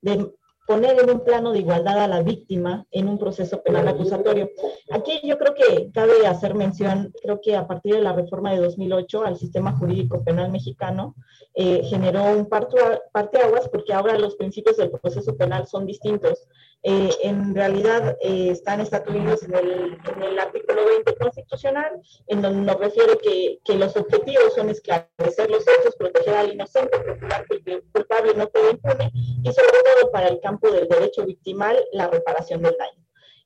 de 0.00 0.32
poner 0.72 0.98
en 0.98 1.10
un 1.10 1.20
plano 1.20 1.52
de 1.52 1.58
igualdad 1.58 1.98
a 2.00 2.08
la 2.08 2.22
víctima 2.22 2.86
en 2.90 3.06
un 3.06 3.18
proceso 3.18 3.62
penal 3.62 3.86
acusatorio. 3.88 4.48
Aquí 4.90 5.20
yo 5.22 5.36
creo 5.36 5.54
que 5.54 5.90
cabe 5.92 6.26
hacer 6.26 6.54
mención, 6.54 7.12
creo 7.22 7.42
que 7.42 7.54
a 7.54 7.66
partir 7.66 7.94
de 7.96 8.00
la 8.00 8.14
reforma 8.14 8.52
de 8.52 8.60
2008 8.60 9.22
al 9.22 9.36
sistema 9.36 9.72
jurídico 9.72 10.24
penal 10.24 10.50
mexicano 10.50 11.14
eh, 11.54 11.82
generó 11.84 12.24
un 12.24 12.48
parteaguas 12.48 13.68
porque 13.68 13.92
ahora 13.92 14.18
los 14.18 14.36
principios 14.36 14.78
del 14.78 14.90
proceso 14.90 15.36
penal 15.36 15.66
son 15.66 15.84
distintos. 15.84 16.48
Eh, 16.84 17.10
en 17.22 17.54
realidad 17.54 18.18
eh, 18.22 18.48
están 18.50 18.80
estatuidos 18.80 19.44
en 19.44 19.54
el, 19.54 20.38
artículo 20.38 20.84
20 20.84 21.14
constitucional, 21.14 22.00
en 22.26 22.42
donde 22.42 22.60
nos 22.62 22.76
refiere 22.76 23.18
que, 23.18 23.60
que, 23.64 23.76
los 23.76 23.96
objetivos 23.96 24.54
son 24.54 24.68
esclarecer 24.68 25.48
los 25.48 25.62
hechos, 25.62 25.94
proteger 25.96 26.34
al 26.34 26.52
inocente, 26.52 26.98
procurar 26.98 27.46
que 27.46 27.62
el 27.66 27.84
culpable 27.92 28.34
no 28.34 28.50
quede 28.50 28.72
impune 28.72 29.12
y 29.14 29.52
sobre 29.52 29.78
todo 29.94 30.10
para 30.10 30.26
el 30.26 30.40
campo 30.40 30.72
del 30.72 30.88
derecho 30.88 31.24
victimal, 31.24 31.78
la 31.92 32.08
reparación 32.08 32.62
del 32.62 32.76
daño. 32.76 33.02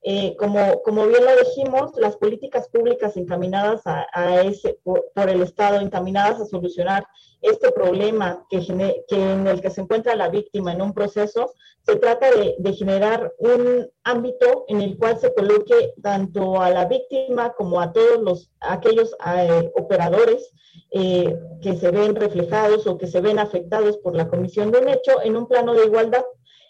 Eh, 0.09 0.37
como, 0.39 0.83
como 0.85 1.05
bien 1.09 1.25
lo 1.25 1.35
dijimos, 1.37 1.91
las 1.97 2.17
políticas 2.17 2.69
públicas 2.69 3.17
encaminadas 3.17 3.85
a, 3.89 4.07
a 4.13 4.43
ese, 4.43 4.79
por, 4.85 5.11
por, 5.13 5.29
el 5.29 5.43
Estado, 5.43 5.81
encaminadas 5.81 6.41
a 6.41 6.45
solucionar 6.45 7.05
este 7.43 7.73
problema 7.73 8.47
que, 8.49 8.65
que, 9.09 9.33
en 9.33 9.49
el 9.49 9.61
que 9.61 9.71
se 9.71 9.81
encuentra 9.81 10.15
la 10.15 10.29
víctima 10.29 10.73
en 10.73 10.81
un 10.81 10.93
proceso, 10.93 11.51
se 11.83 11.97
trata 11.97 12.31
de, 12.31 12.55
de, 12.57 12.73
generar 12.75 13.35
un 13.39 13.91
ámbito 14.05 14.65
en 14.69 14.81
el 14.81 14.97
cual 14.97 15.19
se 15.19 15.35
coloque 15.35 15.95
tanto 16.01 16.63
a 16.63 16.71
la 16.71 16.85
víctima 16.85 17.55
como 17.55 17.81
a 17.81 17.93
todos 17.93 18.23
los, 18.23 18.53
aquellos 18.61 19.13
eh, 19.27 19.73
operadores 19.75 20.53
eh, 20.93 21.37
que 21.61 21.75
se 21.75 21.91
ven 21.91 22.15
reflejados 22.15 22.87
o 22.87 22.97
que 22.97 23.09
se 23.09 23.21
ven 23.21 23.41
afectados 23.41 23.99
por 23.99 24.15
la 24.15 24.29
comisión 24.29 24.71
de 24.71 24.79
un 24.79 24.89
hecho 24.89 25.21
en 25.25 25.37
un 25.37 25.49
plano 25.49 25.75
de 25.75 25.87
igualdad 25.87 26.23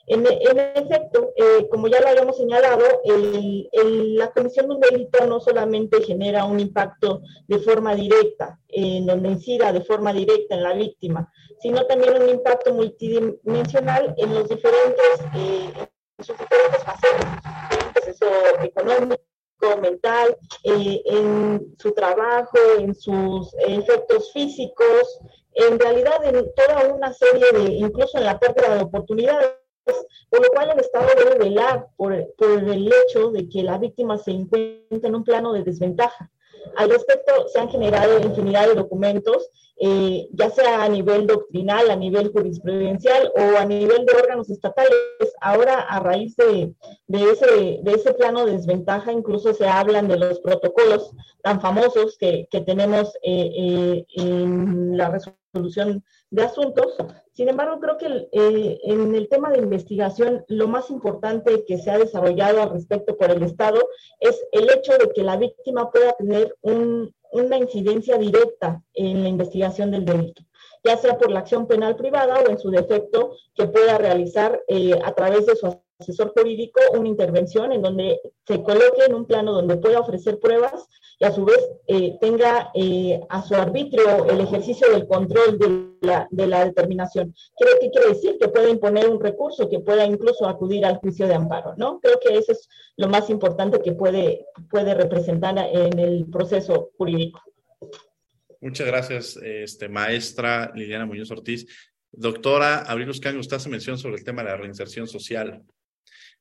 en, 0.07 0.25
en 0.27 0.59
efecto, 0.59 1.33
eh, 1.37 1.69
como 1.69 1.89
ya 1.89 2.01
lo 2.01 2.09
habíamos 2.09 2.37
señalado, 2.37 2.85
la 3.03 4.31
comisión 4.31 4.69
de 4.69 4.75
un 4.77 4.81
delito 4.81 5.27
no 5.27 5.41
solamente 5.41 6.01
genera 6.03 6.45
un 6.45 6.61
impacto 6.61 7.23
de 7.49 7.59
forma 7.59 7.95
directa, 7.95 8.61
en 8.69 9.07
donde 9.07 9.31
incida 9.31 9.73
de 9.73 9.81
forma 9.81 10.13
directa 10.13 10.55
en 10.55 10.63
la 10.63 10.75
víctima, 10.75 11.33
sino 11.61 11.85
también 11.87 12.23
un 12.23 12.29
impacto 12.29 12.73
multidimensional 12.73 14.15
en 14.17 14.35
los 14.35 14.49
diferentes, 14.49 15.21
eh, 15.35 15.73
en 16.19 16.25
sus 16.25 16.39
diferentes 16.39 16.85
facetas, 16.85 18.07
eso 18.07 18.27
económico, 18.63 19.21
mental, 19.81 20.37
eh, 20.63 21.03
en 21.05 21.75
su 21.79 21.93
trabajo, 21.93 22.57
en 22.79 22.95
sus 22.95 23.53
efectos 23.67 24.33
físicos, 24.33 25.19
en 25.55 25.81
realidad 25.81 26.25
en 26.25 26.47
toda 26.55 26.95
una 26.95 27.13
serie 27.13 27.47
de, 27.53 27.73
incluso 27.73 28.19
en 28.19 28.25
la 28.25 28.39
pérdida 28.39 28.77
de 28.77 28.85
oportunidades 28.85 29.66
por 30.31 30.43
lo 30.43 30.49
cual 30.51 30.71
el 30.71 30.81
Estado 30.81 31.07
debe 31.17 31.39
velar 31.39 31.87
por, 31.97 32.15
por, 32.37 32.51
el 32.51 32.89
hecho 32.89 33.31
de 33.31 33.49
que 33.49 33.63
la 33.63 33.79
víctima 33.79 34.19
se 34.19 34.33
encuentre 34.33 35.09
en 35.09 35.15
un 35.15 35.25
plano 35.25 35.53
de 35.53 35.63
desventaja. 35.63 36.31
Al 36.75 36.91
respecto, 36.91 37.47
se 37.49 37.61
han 37.61 37.69
generado 37.69 38.19
infinidad 38.19 38.67
de 38.67 38.75
documentos, 38.75 39.49
eh, 39.79 40.27
ya 40.33 40.51
sea 40.51 40.83
a 40.83 40.89
nivel 40.89 41.27
doctrinal, 41.27 41.91
a 41.91 41.97
nivel 41.97 42.33
jurisprudencial 42.33 43.31
o 43.37 43.59
a 43.59 43.65
nivel 43.65 44.05
de 44.05 44.15
órganos 44.15 44.51
estatales. 44.51 44.91
Ahora, 45.41 45.81
a 45.81 46.01
raíz 46.01 46.35
de, 46.37 46.75
de, 47.07 47.31
ese, 47.31 47.81
de 47.83 47.93
ese 47.93 48.15
plano 48.15 48.45
de 48.45 48.53
desventaja, 48.53 49.13
incluso 49.13 49.55
se 49.55 49.69
hablan 49.69 50.09
de 50.09 50.19
los 50.19 50.41
protocolos 50.41 51.13
tan 51.43 51.61
famosos 51.61 52.17
que, 52.19 52.49
que 52.51 52.63
tenemos 52.63 53.15
eh, 53.23 53.51
eh, 53.57 54.07
en 54.17 54.97
la 54.97 55.11
resolución 55.11 55.46
de 56.31 56.43
asuntos. 56.43 56.97
Sin 57.33 57.49
embargo, 57.49 57.81
creo 57.81 57.99
que 57.99 58.29
eh, 58.33 58.79
en 58.85 59.15
el 59.15 59.29
tema 59.29 59.51
de 59.51 59.59
investigación, 59.59 60.45
lo 60.49 60.69
más 60.69 60.91
importante 60.91 61.65
que 61.67 61.79
se 61.79 61.91
ha 61.91 61.99
desarrollado 61.99 62.63
al 62.63 62.71
respecto 62.71 63.17
por 63.17 63.31
el 63.31 63.43
Estado 63.43 63.81
es 64.21 64.41
el 64.53 64.71
hecho 64.71 64.93
de 64.99 65.11
que 65.15 65.23
la 65.23 65.37
víctima 65.37 65.91
pueda 65.91 66.13
tener 66.15 66.55
un, 66.63 67.15
una 67.33 67.59
incidencia 67.59 68.19
directa 68.19 68.83
en 68.95 69.23
la 69.23 69.29
investigación 69.29 69.91
del 69.91 70.05
delito 70.05 70.43
ya 70.85 70.97
sea 70.97 71.19
por 71.19 71.33
la 71.33 71.41
acción 71.41 71.67
penal 71.67 71.97
privada 71.97 72.39
o 72.41 72.49
en 72.49 72.59
su 72.59 72.71
defecto 72.71 73.37
que 73.57 73.67
pueda 73.67 73.99
realizar 73.99 74.63
eh, 74.69 74.97
a 75.05 75.13
través 75.15 75.45
de 75.45 75.57
su 75.57 75.67
asesor 75.99 76.33
jurídico 76.37 76.81
una 76.93 77.09
intervención 77.09 77.73
en 77.73 77.83
donde 77.83 78.21
se 78.47 78.63
coloque 78.63 79.05
en 79.07 79.15
un 79.15 79.27
plano 79.27 79.53
donde 79.53 79.77
pueda 79.77 80.01
ofrecer 80.01 80.39
pruebas 80.39 80.87
y 81.19 81.25
a 81.25 81.33
su 81.33 81.45
vez 81.45 81.59
eh, 81.87 82.17
tenga 82.21 82.71
eh, 82.75 83.21
a 83.29 83.43
su 83.43 83.55
arbitrio 83.55 84.27
el 84.27 84.41
ejercicio 84.41 84.91
del 84.91 85.07
control 85.07 85.59
de 85.59 86.07
la, 86.07 86.29
de 86.31 86.47
la 86.47 86.65
determinación. 86.65 87.35
¿Qué, 87.57 87.67
¿Qué 87.81 87.91
quiere 87.91 88.09
decir? 88.09 88.37
Que 88.39 88.49
pueda 88.49 88.69
imponer 88.69 89.09
un 89.09 89.21
recurso, 89.21 89.69
que 89.69 89.81
pueda 89.81 90.05
incluso 90.05 90.47
acudir 90.47 90.85
al 90.85 90.97
juicio 90.97 91.27
de 91.27 91.35
amparo, 91.35 91.75
¿no? 91.77 92.01
Creo 92.01 92.19
que 92.21 92.37
eso 92.37 92.53
es 92.53 92.69
lo 92.97 93.09
más 93.09 93.31
importante 93.31 93.81
que 93.81 93.93
puede, 93.93 94.47
puede 94.71 94.95
representar 94.95 95.59
en 95.59 95.99
el 95.99 96.27
proceso 96.27 96.91
jurídico. 96.99 97.41
Muchas 98.61 98.87
gracias, 98.87 99.37
este, 99.43 99.89
maestra 99.89 100.73
Liliana 100.75 101.07
Muñoz 101.07 101.31
Ortiz. 101.31 101.67
Doctora 102.13 102.79
Abril 102.79 103.11
Uscanga, 103.11 103.39
usted 103.39 103.57
hace 103.57 103.69
mención 103.69 103.99
sobre 103.99 104.17
el 104.17 104.25
tema 104.25 104.43
de 104.43 104.51
la 104.51 104.57
reinserción 104.57 105.07
social. 105.07 105.63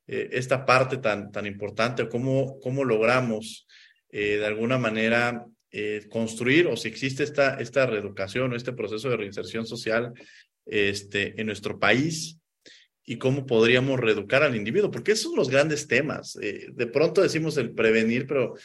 Eh, 0.08 0.30
esta 0.34 0.66
parte 0.66 0.97
tan, 0.97 1.32
tan 1.32 1.45
importante, 1.45 2.08
cómo, 2.08 2.60
cómo 2.60 2.84
logramos 2.84 3.68
eh, 4.12 4.38
de 4.38 4.45
alguna 4.45 4.78
manera 4.78 5.45
eh, 5.72 6.06
construir 6.10 6.68
o 6.68 6.78
si 6.78 6.88
existe 6.88 7.24
esta, 7.24 7.56
esta 7.56 7.86
reeducación 7.88 8.53
o 8.53 8.56
este 8.56 8.74
proceso 8.74 9.10
de 9.10 9.18
reinserción 9.18 9.66
social 9.66 10.14
este, 10.66 11.39
en 11.39 11.47
nuestro 11.47 11.80
país 11.80 12.38
y 13.03 13.18
cómo 13.18 13.45
podríamos 13.45 13.99
reeducar 13.99 14.43
al 14.43 14.56
individuo, 14.56 14.91
porque 14.91 15.12
esos 15.12 15.26
son 15.26 15.36
los 15.36 15.49
grandes 15.49 15.88
temas. 15.88 16.34
De 16.34 16.88
pronto 16.88 17.22
decimos 17.22 17.56
el 17.58 17.72
prevenir, 17.72 18.26
pero 18.26 18.56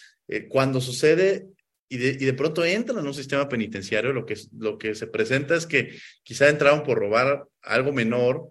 cuando 0.49 0.81
sucede 0.81 1.47
y 1.91 1.99
de, 1.99 2.09
y 2.13 2.25
de, 2.25 2.33
pronto 2.33 2.65
entran 2.65 3.01
en 3.01 3.07
un 3.07 3.13
sistema 3.13 3.51
penitenciario, 3.51 4.15
lo 4.15 4.25
que, 4.25 4.37
lo 4.57 4.79
que 4.79 4.95
se 4.95 5.09
presenta 5.09 5.57
es 5.57 5.67
que 5.67 5.95
quizá 6.23 6.49
entraron 6.49 6.85
por 6.85 6.99
robar 6.99 7.45
algo 7.61 7.93
menor 7.93 8.51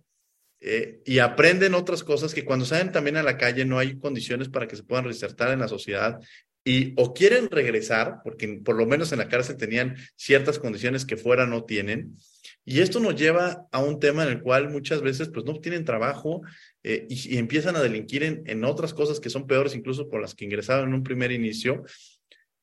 eh, 0.62 1.02
y 1.06 1.20
aprenden 1.20 1.74
otras 1.74 2.04
cosas 2.04 2.34
que 2.34 2.44
cuando 2.44 2.66
salen 2.66 2.92
también 2.92 3.18
a 3.18 3.24
la 3.24 3.38
calle 3.38 3.64
no 3.64 3.80
hay 3.80 3.98
condiciones 3.98 4.50
para 4.50 4.68
que 4.68 4.76
se 4.76 4.84
puedan 4.84 5.06
reinsertar 5.06 5.52
en 5.52 5.60
la 5.60 5.68
sociedad 5.68 6.20
y 6.66 6.94
o 6.98 7.14
quieren 7.14 7.50
regresar, 7.50 8.20
porque 8.24 8.60
por 8.64 8.76
lo 8.76 8.86
menos 8.86 9.12
en 9.12 9.20
la 9.20 9.30
cárcel 9.30 9.58
tenían 9.58 9.96
ciertas 10.16 10.60
condiciones 10.60 11.06
que 11.06 11.18
fuera 11.18 11.46
no 11.46 11.64
tienen. 11.64 12.16
Y 12.66 12.82
esto 12.82 13.00
nos 13.00 13.16
lleva 13.16 13.68
a 13.72 13.80
un 13.80 14.00
tema 14.00 14.24
en 14.24 14.30
el 14.30 14.42
cual 14.42 14.70
muchas 14.70 15.02
veces 15.02 15.30
pues 15.30 15.46
no 15.46 15.60
tienen 15.60 15.86
trabajo 15.86 16.42
eh, 16.84 17.08
y, 17.10 17.36
y, 17.36 17.38
empiezan 17.38 17.76
a 17.76 17.82
delinquir 17.82 18.24
en, 18.24 18.44
en, 18.46 18.64
otras 18.66 18.94
cosas 18.94 19.20
que 19.20 19.30
son 19.30 19.48
peores 19.48 19.74
incluso 19.74 20.10
por 20.10 20.22
las 20.22 20.36
que 20.36 20.46
ingresaron 20.46 20.90
en 20.90 20.96
un 20.96 21.04
primer 21.04 21.32
inicio. 21.32 21.84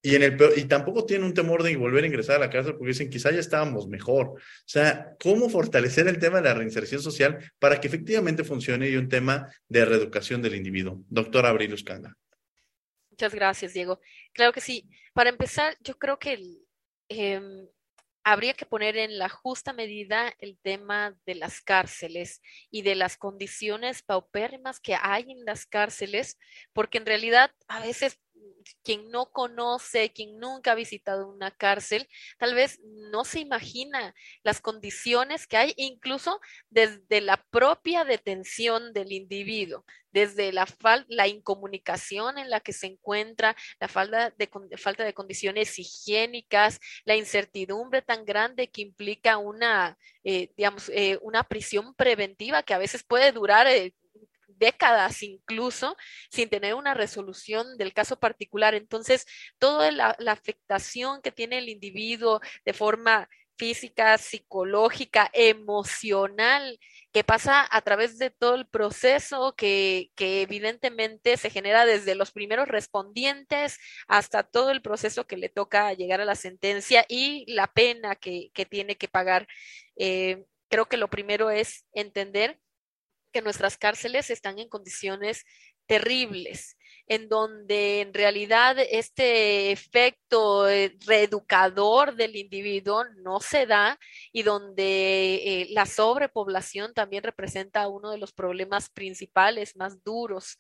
Y, 0.07 0.15
en 0.15 0.23
el, 0.23 0.39
y 0.55 0.67
tampoco 0.67 1.05
tienen 1.05 1.27
un 1.27 1.35
temor 1.35 1.65
de 1.65 1.75
volver 1.75 2.05
a 2.05 2.07
ingresar 2.07 2.37
a 2.37 2.39
la 2.39 2.49
cárcel 2.49 2.77
porque 2.77 2.91
dicen 2.91 3.11
quizá 3.11 3.33
ya 3.33 3.41
estábamos 3.41 3.89
mejor. 3.89 4.29
O 4.29 4.39
sea, 4.65 5.17
¿cómo 5.21 5.49
fortalecer 5.49 6.07
el 6.07 6.21
tema 6.21 6.37
de 6.37 6.45
la 6.45 6.55
reinserción 6.55 7.03
social 7.03 7.53
para 7.59 7.81
que 7.81 7.89
efectivamente 7.89 8.45
funcione 8.45 8.89
y 8.89 8.95
un 8.95 9.09
tema 9.09 9.53
de 9.67 9.85
reeducación 9.85 10.43
del 10.43 10.55
individuo? 10.55 11.03
Doctora 11.09 11.49
Abril 11.49 11.73
Uscanga. 11.73 12.17
Muchas 13.11 13.35
gracias, 13.35 13.73
Diego. 13.73 14.01
Claro 14.33 14.53
que 14.53 14.61
sí. 14.61 14.89
Para 15.13 15.29
empezar, 15.29 15.77
yo 15.81 15.99
creo 15.99 16.21
que 16.21 16.39
eh, 17.09 17.67
habría 18.23 18.55
que 18.55 18.65
poner 18.65 18.97
en 18.97 19.19
la 19.19 19.29
justa 19.29 19.73
medida 19.73 20.33
el 20.39 20.57
tema 20.63 21.19
de 21.27 21.35
las 21.35 21.61
cárceles 21.63 22.43
y 22.71 22.83
de 22.83 22.95
las 22.95 23.17
condiciones 23.17 24.03
paupérrimas 24.03 24.79
que 24.79 24.95
hay 24.95 25.33
en 25.33 25.45
las 25.45 25.67
cárceles, 25.67 26.39
porque 26.73 26.99
en 26.99 27.07
realidad 27.07 27.51
a 27.67 27.81
veces 27.81 28.21
quien 28.83 29.11
no 29.11 29.31
conoce, 29.31 30.13
quien 30.13 30.39
nunca 30.39 30.73
ha 30.73 30.75
visitado 30.75 31.29
una 31.29 31.51
cárcel, 31.51 32.09
tal 32.39 32.55
vez 32.55 32.81
no 32.83 33.25
se 33.25 33.41
imagina 33.41 34.15
las 34.43 34.61
condiciones 34.61 35.47
que 35.47 35.57
hay, 35.57 35.75
incluso 35.77 36.41
desde 36.71 37.21
la 37.21 37.45
propia 37.51 38.05
detención 38.05 38.93
del 38.93 39.13
individuo, 39.13 39.85
desde 40.13 40.53
la, 40.53 40.67
la 41.09 41.29
incomunicación 41.29 42.39
en 42.39 42.49
la 42.49 42.61
que 42.61 42.73
se 42.73 42.87
encuentra, 42.87 43.57
la 43.81 43.89
falta 43.89 44.31
de, 44.31 45.15
condiciones 45.15 45.79
higiénicas, 45.79 46.81
la 47.05 47.17
incertidumbre 47.17 48.03
tan 48.03 48.25
grande 48.25 48.69
que 48.71 48.83
implica 48.83 49.37
una, 49.37 49.99
eh, 50.25 50.53
digamos, 50.57 50.89
eh, 50.89 51.19
una 51.23 51.43
prisión 51.45 51.95
preventiva 51.95 52.63
que 52.63 52.75
a 52.75 52.79
veces 52.79 53.05
puede 53.05 53.33
durar 53.33 53.67
eh, 53.67 53.95
décadas 54.59 55.23
incluso 55.23 55.97
sin 56.31 56.49
tener 56.49 56.75
una 56.75 56.95
resolución 56.95 57.77
del 57.77 57.93
caso 57.93 58.19
particular. 58.19 58.75
Entonces, 58.75 59.27
toda 59.59 59.91
la, 59.91 60.17
afectación 60.27 61.23
que 61.23 61.33
tiene 61.33 61.59
el 61.59 61.69
individuo 61.69 62.41
de 62.65 62.73
forma 62.73 63.29
física, 63.57 64.19
psicológica, 64.19 65.31
emocional, 65.33 66.79
que 67.13 67.25
pasa 67.25 67.67
a 67.71 67.81
través 67.81 68.19
de 68.19 68.31
todo 68.31 68.55
el 68.55 68.67
proceso 68.67 69.55
que, 69.57 70.11
evidentemente 70.19 71.37
se 71.39 71.51
genera 71.51 71.87
desde 71.87 72.15
los 72.15 72.33
primeros 72.33 72.69
respondientes 72.69 73.79
hasta 74.09 74.43
todo 74.43 74.71
el 74.71 74.83
proceso 74.83 75.27
que 75.27 75.39
le 75.39 75.49
toca 75.49 75.95
llegar 75.95 76.21
a 76.21 76.27
la 76.27 76.35
sentencia 76.35 77.07
y 77.09 77.51
la 77.53 77.67
pena 77.69 78.17
que, 78.17 78.51
que 78.53 78.67
tiene 78.67 78.97
que 78.97 79.09
pagar. 79.09 79.49
Eh, 79.97 80.45
creo 80.69 80.87
que 80.87 80.97
lo 80.97 81.09
primero 81.09 81.51
es 81.51 81.87
entender 81.93 82.61
que 83.37 83.43
nuestras 83.43 83.77
cárceles 83.77 84.31
están 84.31 84.59
en 84.59 84.71
condiciones 84.71 85.45
terribles, 85.85 86.79
en 87.07 87.29
donde 87.29 88.01
en 88.01 88.15
realidad 88.15 88.79
este 88.79 89.73
efecto 89.73 90.67
eh, 90.67 90.97
reeducador 91.05 92.17
del 92.17 92.35
individuo 92.35 93.05
no 93.19 93.41
se 93.41 93.67
da 93.67 93.99
y 94.33 94.43
donde 94.43 95.35
eh, 95.35 95.67
la 95.73 95.85
sobrepoblación 95.85 96.95
también 96.95 97.25
representa 97.25 97.89
uno 97.89 98.11
de 98.11 98.17
los 98.17 98.33
problemas 98.33 98.89
principales 98.89 99.77
más 99.77 100.03
duros. 100.03 100.57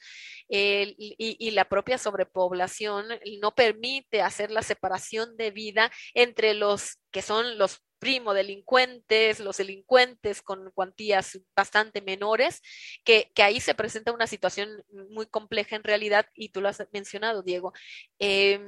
Y, 0.46 1.16
y 1.16 1.50
la 1.52 1.64
propia 1.64 1.96
sobrepoblación 1.96 3.06
no 3.40 3.54
permite 3.54 4.20
hacer 4.20 4.50
la 4.50 4.60
separación 4.60 5.34
de 5.38 5.50
vida 5.50 5.90
entre 6.12 6.52
los 6.52 6.98
que 7.10 7.22
son 7.22 7.56
los 7.56 7.85
primo 7.98 8.34
delincuentes, 8.34 9.40
los 9.40 9.56
delincuentes 9.56 10.42
con 10.42 10.70
cuantías 10.72 11.40
bastante 11.54 12.00
menores, 12.02 12.62
que, 13.04 13.30
que, 13.34 13.42
ahí 13.42 13.60
se 13.60 13.74
presenta 13.74 14.12
una 14.12 14.26
situación 14.26 14.84
muy 15.10 15.26
compleja 15.26 15.76
en 15.76 15.84
realidad, 15.84 16.26
y 16.34 16.50
tú 16.50 16.60
lo 16.60 16.68
has 16.68 16.82
mencionado, 16.92 17.42
Diego. 17.42 17.72
Eh, 18.18 18.60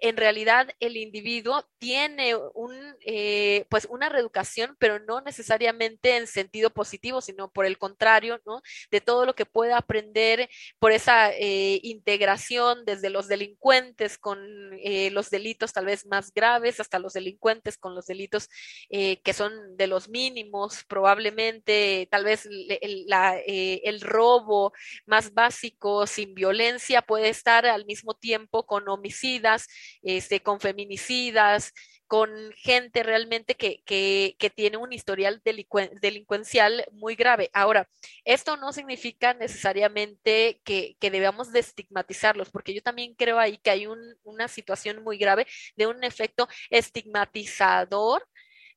en 0.00 0.16
realidad 0.16 0.68
el 0.80 0.96
individuo 0.96 1.64
tiene 1.78 2.34
un, 2.36 2.74
eh, 3.04 3.66
pues 3.70 3.86
una 3.90 4.08
reeducación, 4.08 4.76
pero 4.78 4.98
no 5.00 5.20
necesariamente 5.20 6.16
en 6.16 6.26
sentido 6.26 6.70
positivo, 6.70 7.20
sino 7.20 7.50
por 7.50 7.66
el 7.66 7.78
contrario, 7.78 8.40
¿no? 8.46 8.62
De 8.90 9.00
todo 9.00 9.26
lo 9.26 9.34
que 9.34 9.46
puede 9.46 9.72
aprender 9.72 10.48
por 10.78 10.92
esa 10.92 11.30
eh, 11.32 11.80
integración 11.82 12.84
desde 12.84 13.10
los 13.10 13.28
delincuentes 13.28 14.18
con 14.18 14.38
eh, 14.82 15.10
los 15.10 15.30
delitos 15.30 15.72
tal 15.72 15.86
vez 15.86 16.06
más 16.06 16.32
graves 16.32 16.80
hasta 16.80 16.98
los 16.98 17.12
delincuentes 17.12 17.76
con 17.78 17.94
los 17.94 18.06
delitos 18.06 18.48
que 18.88 19.32
son 19.34 19.76
de 19.76 19.86
los 19.86 20.08
mínimos, 20.08 20.84
probablemente 20.84 22.08
tal 22.10 22.24
vez 22.24 22.46
el, 22.46 23.04
la, 23.06 23.38
el 23.46 24.00
robo 24.00 24.72
más 25.06 25.34
básico 25.34 26.06
sin 26.06 26.34
violencia 26.34 27.02
puede 27.02 27.28
estar 27.28 27.66
al 27.66 27.84
mismo 27.84 28.14
tiempo 28.14 28.66
con 28.66 28.88
homicidas, 28.88 29.66
este, 30.02 30.40
con 30.40 30.60
feminicidas, 30.60 31.72
con 32.08 32.52
gente 32.56 33.02
realmente 33.02 33.54
que, 33.54 33.82
que, 33.84 34.50
tiene 34.50 34.78
un 34.78 34.92
historial 34.92 35.42
delincuencial 35.44 36.86
muy 36.90 37.14
grave. 37.14 37.50
Ahora, 37.52 37.88
esto 38.24 38.56
no 38.56 38.72
significa 38.72 39.34
necesariamente 39.34 40.60
que, 40.64 40.96
que, 40.98 41.10
debamos 41.10 41.52
de 41.52 41.60
estigmatizarlos, 41.60 42.50
porque 42.50 42.72
yo 42.74 42.82
también 42.82 43.14
creo 43.14 43.38
ahí 43.38 43.58
que 43.58 43.70
hay 43.70 43.86
un, 43.86 44.00
una 44.24 44.48
situación 44.48 45.04
muy 45.04 45.18
grave 45.18 45.46
de 45.76 45.86
un 45.86 46.02
efecto 46.02 46.48
estigmatizador 46.70 48.26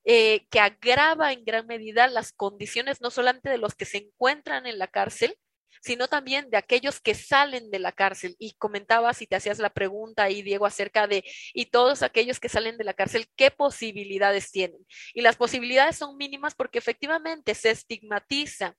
eh, 0.04 0.48
que 0.50 0.60
agrava 0.60 1.32
en 1.32 1.46
gran 1.46 1.68
medida 1.68 2.08
las 2.08 2.34
condiciones 2.34 3.02
no 3.02 3.12
solamente 3.12 3.50
de 3.50 3.60
los 3.60 3.76
que 3.76 3.86
se 3.86 4.00
encuentran 4.00 4.66
en 4.66 4.80
la 4.80 4.88
cárcel, 4.88 5.38
sino 5.82 6.08
también 6.08 6.50
de 6.50 6.58
aquellos 6.58 7.00
que 7.00 7.16
salen 7.16 7.72
de 7.72 7.80
la 7.80 7.92
cárcel. 7.92 8.36
Y 8.40 8.54
comentabas 8.56 9.22
y 9.22 9.28
te 9.28 9.36
hacías 9.36 9.60
la 9.60 9.70
pregunta 9.70 10.24
ahí, 10.24 10.42
Diego, 10.42 10.66
acerca 10.66 11.08
de, 11.08 11.24
y 11.54 11.68
todos 11.68 12.04
aquellos 12.04 12.40
que 12.40 12.50
salen 12.50 12.78
de 12.78 12.84
la 12.84 12.94
cárcel, 12.94 13.28
¿qué 13.36 13.52
posibilidades 13.52 14.52
tienen? 14.52 14.86
Y 15.14 15.22
las 15.22 15.36
posibilidades 15.36 15.98
son 15.98 16.18
mínimas 16.18 16.56
porque 16.56 16.80
efectivamente 16.80 17.56
se 17.56 17.72
estigmatiza 17.72 18.76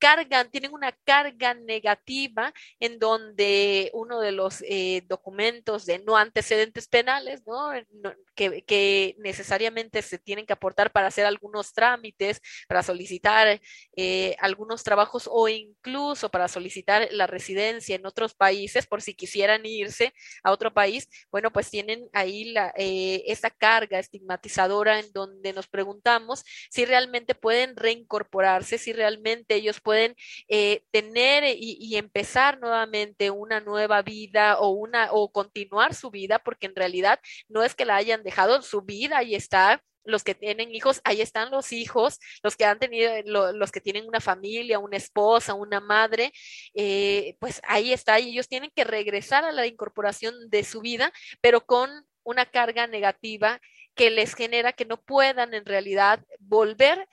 cargan, 0.00 0.50
tienen 0.50 0.72
una 0.72 0.92
carga 1.04 1.54
negativa 1.54 2.52
en 2.80 2.98
donde 2.98 3.90
uno 3.92 4.18
de 4.18 4.32
los 4.32 4.62
eh, 4.62 5.04
documentos 5.06 5.86
de 5.86 6.00
no 6.00 6.16
antecedentes 6.16 6.88
penales, 6.88 7.42
¿no? 7.46 7.70
que, 8.34 9.14
necesariamente 9.18 10.00
se 10.00 10.18
tienen 10.18 10.46
que 10.46 10.54
aportar 10.54 10.90
para 10.90 11.08
hacer 11.08 11.26
algunos 11.26 11.74
trámites, 11.74 12.40
para 12.66 12.82
solicitar 12.82 13.60
eh, 13.96 14.36
algunos 14.40 14.82
trabajos 14.82 15.28
o 15.30 15.48
incluso 15.48 16.30
para 16.30 16.48
solicitar 16.48 17.08
la 17.10 17.26
residencia 17.26 17.94
en 17.94 18.06
otros 18.06 18.34
países 18.34 18.86
por 18.86 19.02
si 19.02 19.14
quisieran 19.14 19.66
irse 19.66 20.14
a 20.42 20.52
otro 20.52 20.72
país, 20.72 21.08
bueno, 21.30 21.52
pues 21.52 21.70
tienen 21.70 22.08
ahí 22.14 22.52
la, 22.52 22.72
eh, 22.76 23.24
esa 23.26 23.50
carga 23.50 23.98
estigmatizadora 23.98 24.98
en 24.98 25.12
donde 25.12 25.52
nos 25.52 25.68
preguntamos 25.68 26.42
si 26.70 26.86
realmente 26.86 27.34
pueden 27.34 27.76
reincorporarse, 27.76 28.78
si 28.78 28.94
realmente 28.94 29.56
ellos 29.56 29.80
pueden 29.80 29.89
pueden 29.90 30.14
eh, 30.46 30.84
tener 30.92 31.42
y, 31.44 31.76
y, 31.80 31.96
empezar 31.96 32.60
nuevamente 32.60 33.32
una 33.32 33.58
nueva 33.58 34.02
vida 34.02 34.56
o 34.60 34.68
una 34.68 35.08
o 35.10 35.32
continuar 35.32 35.94
su 35.94 36.12
vida, 36.12 36.38
porque 36.38 36.66
en 36.66 36.76
realidad 36.76 37.18
no 37.48 37.64
es 37.64 37.74
que 37.74 37.84
la 37.84 37.96
hayan 37.96 38.22
dejado, 38.22 38.62
su 38.62 38.82
vida 38.82 39.18
ahí 39.18 39.34
está, 39.34 39.82
los 40.04 40.22
que 40.22 40.36
tienen 40.36 40.72
hijos, 40.72 41.00
ahí 41.02 41.20
están 41.20 41.50
los 41.50 41.72
hijos, 41.72 42.20
los 42.44 42.56
que 42.56 42.66
han 42.66 42.78
tenido, 42.78 43.10
lo, 43.24 43.52
los 43.52 43.72
que 43.72 43.80
tienen 43.80 44.06
una 44.06 44.20
familia, 44.20 44.78
una 44.78 44.96
esposa, 44.96 45.54
una 45.54 45.80
madre, 45.80 46.32
eh, 46.74 47.36
pues 47.40 47.60
ahí 47.66 47.92
está, 47.92 48.20
y 48.20 48.30
ellos 48.30 48.46
tienen 48.46 48.70
que 48.72 48.84
regresar 48.84 49.44
a 49.44 49.50
la 49.50 49.66
incorporación 49.66 50.34
de 50.50 50.62
su 50.62 50.82
vida, 50.82 51.12
pero 51.40 51.66
con 51.66 51.90
una 52.22 52.46
carga 52.46 52.86
negativa 52.86 53.60
que 53.96 54.10
les 54.10 54.34
genera 54.34 54.72
que 54.72 54.84
no 54.84 55.00
puedan 55.02 55.52
en 55.52 55.66
realidad 55.66 56.24
volver 56.38 57.08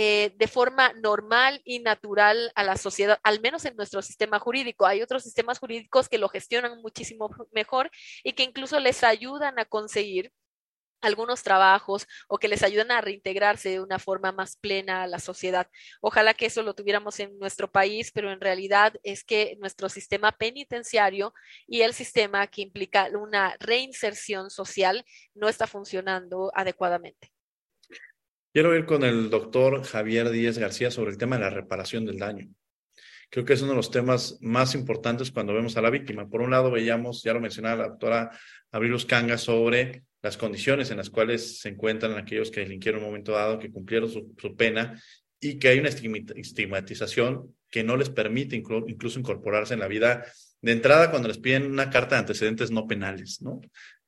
eh, 0.00 0.32
de 0.36 0.46
forma 0.46 0.92
normal 0.92 1.60
y 1.64 1.80
natural 1.80 2.52
a 2.54 2.62
la 2.62 2.76
sociedad, 2.76 3.18
al 3.24 3.40
menos 3.40 3.64
en 3.64 3.74
nuestro 3.74 4.00
sistema 4.00 4.38
jurídico. 4.38 4.86
Hay 4.86 5.02
otros 5.02 5.24
sistemas 5.24 5.58
jurídicos 5.58 6.08
que 6.08 6.18
lo 6.18 6.28
gestionan 6.28 6.80
muchísimo 6.82 7.28
mejor 7.50 7.90
y 8.22 8.34
que 8.34 8.44
incluso 8.44 8.78
les 8.78 9.02
ayudan 9.02 9.58
a 9.58 9.64
conseguir 9.64 10.32
algunos 11.00 11.42
trabajos 11.42 12.06
o 12.28 12.38
que 12.38 12.46
les 12.46 12.62
ayudan 12.62 12.92
a 12.92 13.00
reintegrarse 13.00 13.70
de 13.70 13.80
una 13.80 13.98
forma 13.98 14.30
más 14.30 14.56
plena 14.56 15.02
a 15.02 15.08
la 15.08 15.18
sociedad. 15.18 15.68
Ojalá 16.00 16.32
que 16.32 16.46
eso 16.46 16.62
lo 16.62 16.74
tuviéramos 16.74 17.18
en 17.18 17.36
nuestro 17.40 17.68
país, 17.68 18.12
pero 18.12 18.30
en 18.30 18.40
realidad 18.40 18.94
es 19.02 19.24
que 19.24 19.56
nuestro 19.58 19.88
sistema 19.88 20.30
penitenciario 20.30 21.34
y 21.66 21.80
el 21.80 21.92
sistema 21.92 22.46
que 22.46 22.62
implica 22.62 23.08
una 23.18 23.56
reinserción 23.58 24.48
social 24.50 25.04
no 25.34 25.48
está 25.48 25.66
funcionando 25.66 26.52
adecuadamente. 26.54 27.32
Quiero 28.58 28.74
ir 28.74 28.86
con 28.86 29.04
el 29.04 29.30
doctor 29.30 29.84
Javier 29.84 30.30
Díez 30.30 30.58
García 30.58 30.90
sobre 30.90 31.12
el 31.12 31.16
tema 31.16 31.36
de 31.36 31.42
la 31.42 31.50
reparación 31.50 32.04
del 32.04 32.18
daño. 32.18 32.48
Creo 33.30 33.44
que 33.44 33.52
es 33.52 33.62
uno 33.62 33.70
de 33.70 33.76
los 33.76 33.92
temas 33.92 34.36
más 34.40 34.74
importantes 34.74 35.30
cuando 35.30 35.54
vemos 35.54 35.76
a 35.76 35.80
la 35.80 35.90
víctima. 35.90 36.28
Por 36.28 36.40
un 36.40 36.50
lado, 36.50 36.72
veíamos, 36.72 37.22
ya 37.22 37.32
lo 37.32 37.40
mencionaba 37.40 37.76
la 37.76 37.88
doctora 37.90 38.32
Abril 38.72 38.96
Canga, 39.06 39.38
sobre 39.38 40.02
las 40.22 40.36
condiciones 40.36 40.90
en 40.90 40.96
las 40.96 41.08
cuales 41.08 41.60
se 41.60 41.68
encuentran 41.68 42.18
aquellos 42.18 42.50
que 42.50 42.58
delinquieron 42.58 42.98
en 42.98 43.04
un 43.04 43.10
momento 43.12 43.30
dado, 43.30 43.60
que 43.60 43.70
cumplieron 43.70 44.10
su, 44.10 44.34
su 44.36 44.56
pena 44.56 45.00
y 45.38 45.60
que 45.60 45.68
hay 45.68 45.78
una 45.78 45.90
estigmatización 45.90 47.54
que 47.70 47.84
no 47.84 47.96
les 47.96 48.10
permite 48.10 48.56
incluso 48.56 49.20
incorporarse 49.20 49.74
en 49.74 49.80
la 49.80 49.86
vida 49.86 50.24
de 50.62 50.72
entrada 50.72 51.12
cuando 51.12 51.28
les 51.28 51.38
piden 51.38 51.70
una 51.70 51.90
carta 51.90 52.16
de 52.16 52.22
antecedentes 52.22 52.72
no 52.72 52.88
penales, 52.88 53.40
¿no? 53.40 53.60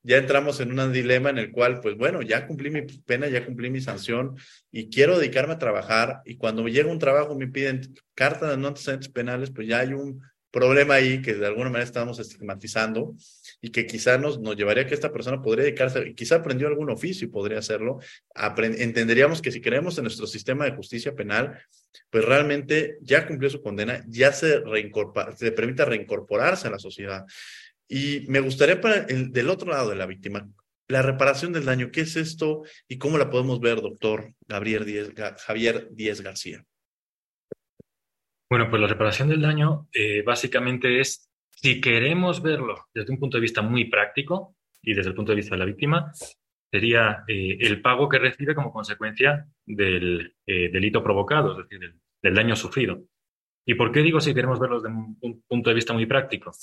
Ya 0.03 0.17
entramos 0.17 0.59
en 0.59 0.77
un 0.77 0.91
dilema 0.91 1.29
en 1.29 1.37
el 1.37 1.51
cual, 1.51 1.79
pues 1.79 1.95
bueno, 1.95 2.21
ya 2.21 2.47
cumplí 2.47 2.69
mi 2.69 2.81
pena, 2.81 3.27
ya 3.27 3.45
cumplí 3.45 3.69
mi 3.69 3.81
sanción 3.81 4.35
y 4.71 4.89
quiero 4.89 5.17
dedicarme 5.17 5.53
a 5.53 5.59
trabajar 5.59 6.21
y 6.25 6.37
cuando 6.37 6.67
llega 6.67 6.91
un 6.91 6.99
trabajo 6.99 7.35
me 7.35 7.47
piden 7.47 7.93
carta 8.15 8.49
de 8.49 8.57
no 8.57 8.69
antecedentes 8.69 9.09
penales, 9.09 9.51
pues 9.51 9.67
ya 9.67 9.79
hay 9.79 9.93
un 9.93 10.21
problema 10.51 10.95
ahí 10.95 11.21
que 11.21 11.33
de 11.33 11.47
alguna 11.47 11.69
manera 11.69 11.85
estamos 11.85 12.19
estigmatizando 12.19 13.15
y 13.61 13.69
que 13.69 13.87
quizá 13.87 14.17
nos, 14.17 14.39
nos 14.39 14.57
llevaría 14.57 14.83
a 14.83 14.87
que 14.87 14.93
esta 14.93 15.11
persona 15.11 15.41
podría 15.41 15.63
dedicarse, 15.63 16.05
y 16.07 16.13
quizá 16.13 16.35
aprendió 16.35 16.67
algún 16.67 16.89
oficio 16.89 17.25
y 17.25 17.31
podría 17.31 17.59
hacerlo, 17.59 17.99
entenderíamos 18.35 19.41
que 19.41 19.51
si 19.51 19.61
creemos 19.61 19.97
en 19.97 20.03
nuestro 20.03 20.27
sistema 20.27 20.65
de 20.65 20.71
justicia 20.71 21.15
penal, 21.15 21.57
pues 22.09 22.25
realmente 22.25 22.97
ya 23.01 23.25
cumplió 23.25 23.49
su 23.49 23.61
condena, 23.61 24.03
ya 24.07 24.33
se, 24.33 24.61
se 25.37 25.51
permite 25.53 25.85
reincorporarse 25.85 26.67
a 26.67 26.71
la 26.71 26.79
sociedad. 26.79 27.25
Y 27.93 28.23
me 28.29 28.39
gustaría 28.39 28.79
para 28.79 29.03
el, 29.03 29.33
del 29.33 29.49
otro 29.49 29.69
lado 29.69 29.89
de 29.89 29.97
la 29.97 30.05
víctima, 30.05 30.49
la 30.87 31.01
reparación 31.01 31.51
del 31.51 31.65
daño, 31.65 31.91
¿qué 31.91 32.01
es 32.01 32.15
esto 32.15 32.63
y 32.87 32.97
cómo 32.97 33.17
la 33.17 33.29
podemos 33.29 33.59
ver, 33.59 33.81
doctor 33.81 34.33
Gabriel 34.47 34.85
Díez, 34.85 35.13
Javier 35.45 35.89
Díez 35.91 36.21
García? 36.21 36.63
Bueno, 38.49 38.69
pues 38.69 38.81
la 38.81 38.87
reparación 38.87 39.27
del 39.27 39.41
daño 39.41 39.89
eh, 39.91 40.21
básicamente 40.21 41.01
es, 41.01 41.29
si 41.49 41.81
queremos 41.81 42.41
verlo 42.41 42.87
desde 42.93 43.11
un 43.11 43.19
punto 43.19 43.35
de 43.35 43.41
vista 43.41 43.61
muy 43.61 43.89
práctico 43.89 44.55
y 44.81 44.93
desde 44.93 45.09
el 45.09 45.15
punto 45.15 45.33
de 45.33 45.37
vista 45.37 45.55
de 45.55 45.59
la 45.59 45.65
víctima, 45.65 46.13
sería 46.71 47.25
eh, 47.27 47.57
el 47.59 47.81
pago 47.81 48.07
que 48.07 48.19
recibe 48.19 48.55
como 48.55 48.71
consecuencia 48.71 49.45
del 49.65 50.33
eh, 50.45 50.69
delito 50.71 51.03
provocado, 51.03 51.51
es 51.51 51.57
decir, 51.65 51.79
del, 51.79 51.99
del 52.23 52.35
daño 52.35 52.55
sufrido. 52.55 53.03
¿Y 53.65 53.75
por 53.75 53.91
qué 53.91 53.99
digo 53.99 54.21
si 54.21 54.33
queremos 54.33 54.61
verlo 54.61 54.79
desde 54.79 54.95
un 54.95 55.43
punto 55.45 55.69
de 55.69 55.75
vista 55.75 55.91
muy 55.91 56.05
práctico? 56.05 56.53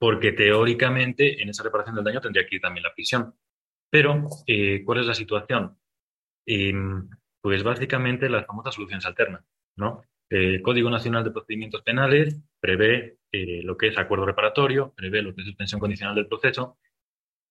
Porque 0.00 0.32
teóricamente 0.32 1.42
en 1.42 1.50
esa 1.50 1.62
reparación 1.62 1.94
del 1.94 2.04
daño 2.04 2.22
tendría 2.22 2.46
que 2.46 2.56
ir 2.56 2.62
también 2.62 2.84
la 2.84 2.94
prisión. 2.94 3.34
Pero, 3.90 4.26
eh, 4.46 4.82
¿cuál 4.84 5.00
es 5.00 5.06
la 5.06 5.14
situación? 5.14 5.76
em, 6.46 7.08
pues 7.40 7.62
básicamente 7.62 8.28
las 8.28 8.46
famosas 8.46 8.74
soluciones 8.74 9.06
alternas, 9.06 9.44
¿no? 9.76 10.02
El 10.28 10.62
Código 10.62 10.90
Nacional 10.90 11.24
de 11.24 11.30
Procedimientos 11.30 11.82
Penales 11.82 12.40
prevé 12.60 13.18
eh, 13.32 13.62
lo 13.62 13.76
que 13.76 13.88
es 13.88 13.98
acuerdo 13.98 14.26
reparatorio, 14.26 14.92
prevé 14.96 15.22
lo 15.22 15.34
que 15.34 15.42
es 15.42 15.46
suspensión 15.46 15.80
condicional 15.80 16.14
del 16.14 16.26
proceso, 16.28 16.78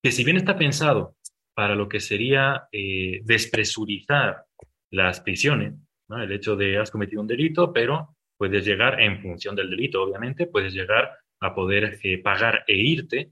que 0.02 0.12
si 0.12 0.24
bien 0.24 0.38
está 0.38 0.58
pensado 0.58 1.16
para 1.54 1.76
lo 1.76 1.88
que 1.88 2.00
sería 2.00 2.68
eh, 2.72 3.22
despresurizar 3.24 4.45
las 4.91 5.22
prisiones, 5.22 5.76
el 6.10 6.32
hecho 6.32 6.56
de 6.56 6.78
has 6.78 6.91
cometido 6.91 7.22
un 7.22 7.28
delito, 7.28 7.72
pero 7.72 8.16
puedes 8.38 8.66
llegar, 8.66 9.00
en 9.02 9.22
función 9.22 9.56
del 9.56 9.70
delito, 9.70 10.02
obviamente, 10.02 10.47
puedes 10.47 10.74
llegar 10.74 11.18
a 11.40 11.54
poder 11.54 12.00
eh, 12.04 12.22
pagar 12.22 12.64
e 12.68 12.76
irte, 12.76 13.32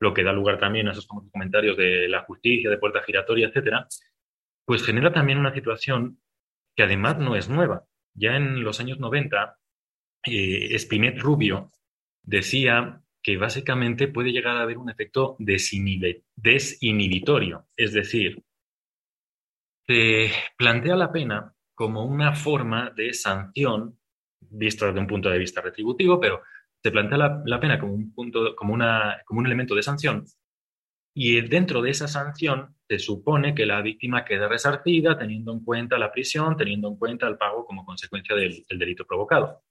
lo 0.00 0.14
que 0.14 0.22
da 0.22 0.32
lugar 0.32 0.58
también 0.58 0.88
a 0.88 0.92
esos 0.92 1.06
comentarios 1.06 1.76
de 1.76 2.08
la 2.08 2.22
justicia, 2.22 2.70
de 2.70 2.78
puerta 2.78 3.02
giratoria, 3.02 3.48
etcétera, 3.48 3.86
pues 4.64 4.84
genera 4.84 5.12
también 5.12 5.38
una 5.38 5.52
situación 5.52 6.20
que 6.76 6.84
además 6.84 7.18
no 7.18 7.34
es 7.34 7.48
nueva. 7.48 7.84
Ya 8.14 8.36
en 8.36 8.62
los 8.62 8.78
años 8.80 9.00
90, 9.00 9.58
eh, 10.24 10.78
Spinet 10.78 11.18
Rubio 11.18 11.72
decía 12.22 13.02
que 13.22 13.36
básicamente 13.36 14.08
puede 14.08 14.30
llegar 14.30 14.56
a 14.56 14.62
haber 14.62 14.78
un 14.78 14.90
efecto 14.90 15.36
desinhibitorio, 15.38 17.66
es 17.76 17.92
decir, 17.92 18.42
se 19.86 20.30
plantea 20.56 20.96
la 20.96 21.10
pena 21.10 21.54
como 21.74 22.04
una 22.04 22.34
forma 22.34 22.90
de 22.90 23.14
sanción, 23.14 23.98
vista 24.40 24.86
desde 24.86 25.00
un 25.00 25.06
punto 25.06 25.30
de 25.30 25.38
vista 25.38 25.60
retributivo, 25.60 26.20
pero 26.20 26.42
se 26.82 26.90
plantea 26.90 27.42
la, 27.44 27.60
pena 27.60 27.78
como 27.78 27.94
un, 27.94 28.12
punto, 28.12 28.54
como, 28.54 28.74
una, 28.74 29.22
como 29.26 29.40
un 29.40 29.46
elemento 29.46 29.74
de 29.74 29.82
sanción 29.82 30.24
y 31.20 31.40
dentro 31.40 31.82
de 31.82 31.90
esa 31.90 32.06
sanción 32.06 32.76
se 32.88 33.00
supone 33.00 33.52
que 33.52 33.66
la 33.66 33.82
víctima 33.82 34.24
queda 34.24 34.46
resarcida 34.46 35.18
teniendo 35.18 35.52
en 35.52 35.64
cuenta 35.64 35.98
la 35.98 36.12
prisión, 36.12 36.56
teniendo 36.56 36.86
en 36.86 36.96
cuenta 36.96 37.26
el 37.26 37.36
pago 37.36 37.66
como 37.66 37.84
consecuencia 37.84 38.36
del, 38.36 38.64
delito 38.68 39.04
provocado. 39.04 39.64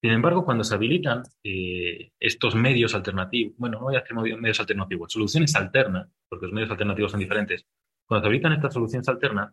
Sin 0.00 0.12
embargo, 0.12 0.46
cuando 0.46 0.64
se 0.64 0.74
habilitan 0.74 1.24
eh, 1.44 2.12
estos 2.18 2.54
medios 2.54 2.94
alternativos, 2.94 3.54
bueno, 3.58 3.80
no 3.80 3.84
voy 3.84 3.96
a 3.96 4.36
medios 4.38 4.60
alternativos, 4.60 5.12
soluciones 5.12 5.54
alternas, 5.56 6.08
porque 6.26 6.46
los 6.46 6.54
medios 6.54 6.70
alternativos 6.70 7.10
son 7.10 7.20
diferentes, 7.20 7.66
cuando 8.06 8.22
se 8.22 8.28
habilitan 8.28 8.54
estas 8.54 8.72
soluciones 8.72 9.06
alternas, 9.08 9.52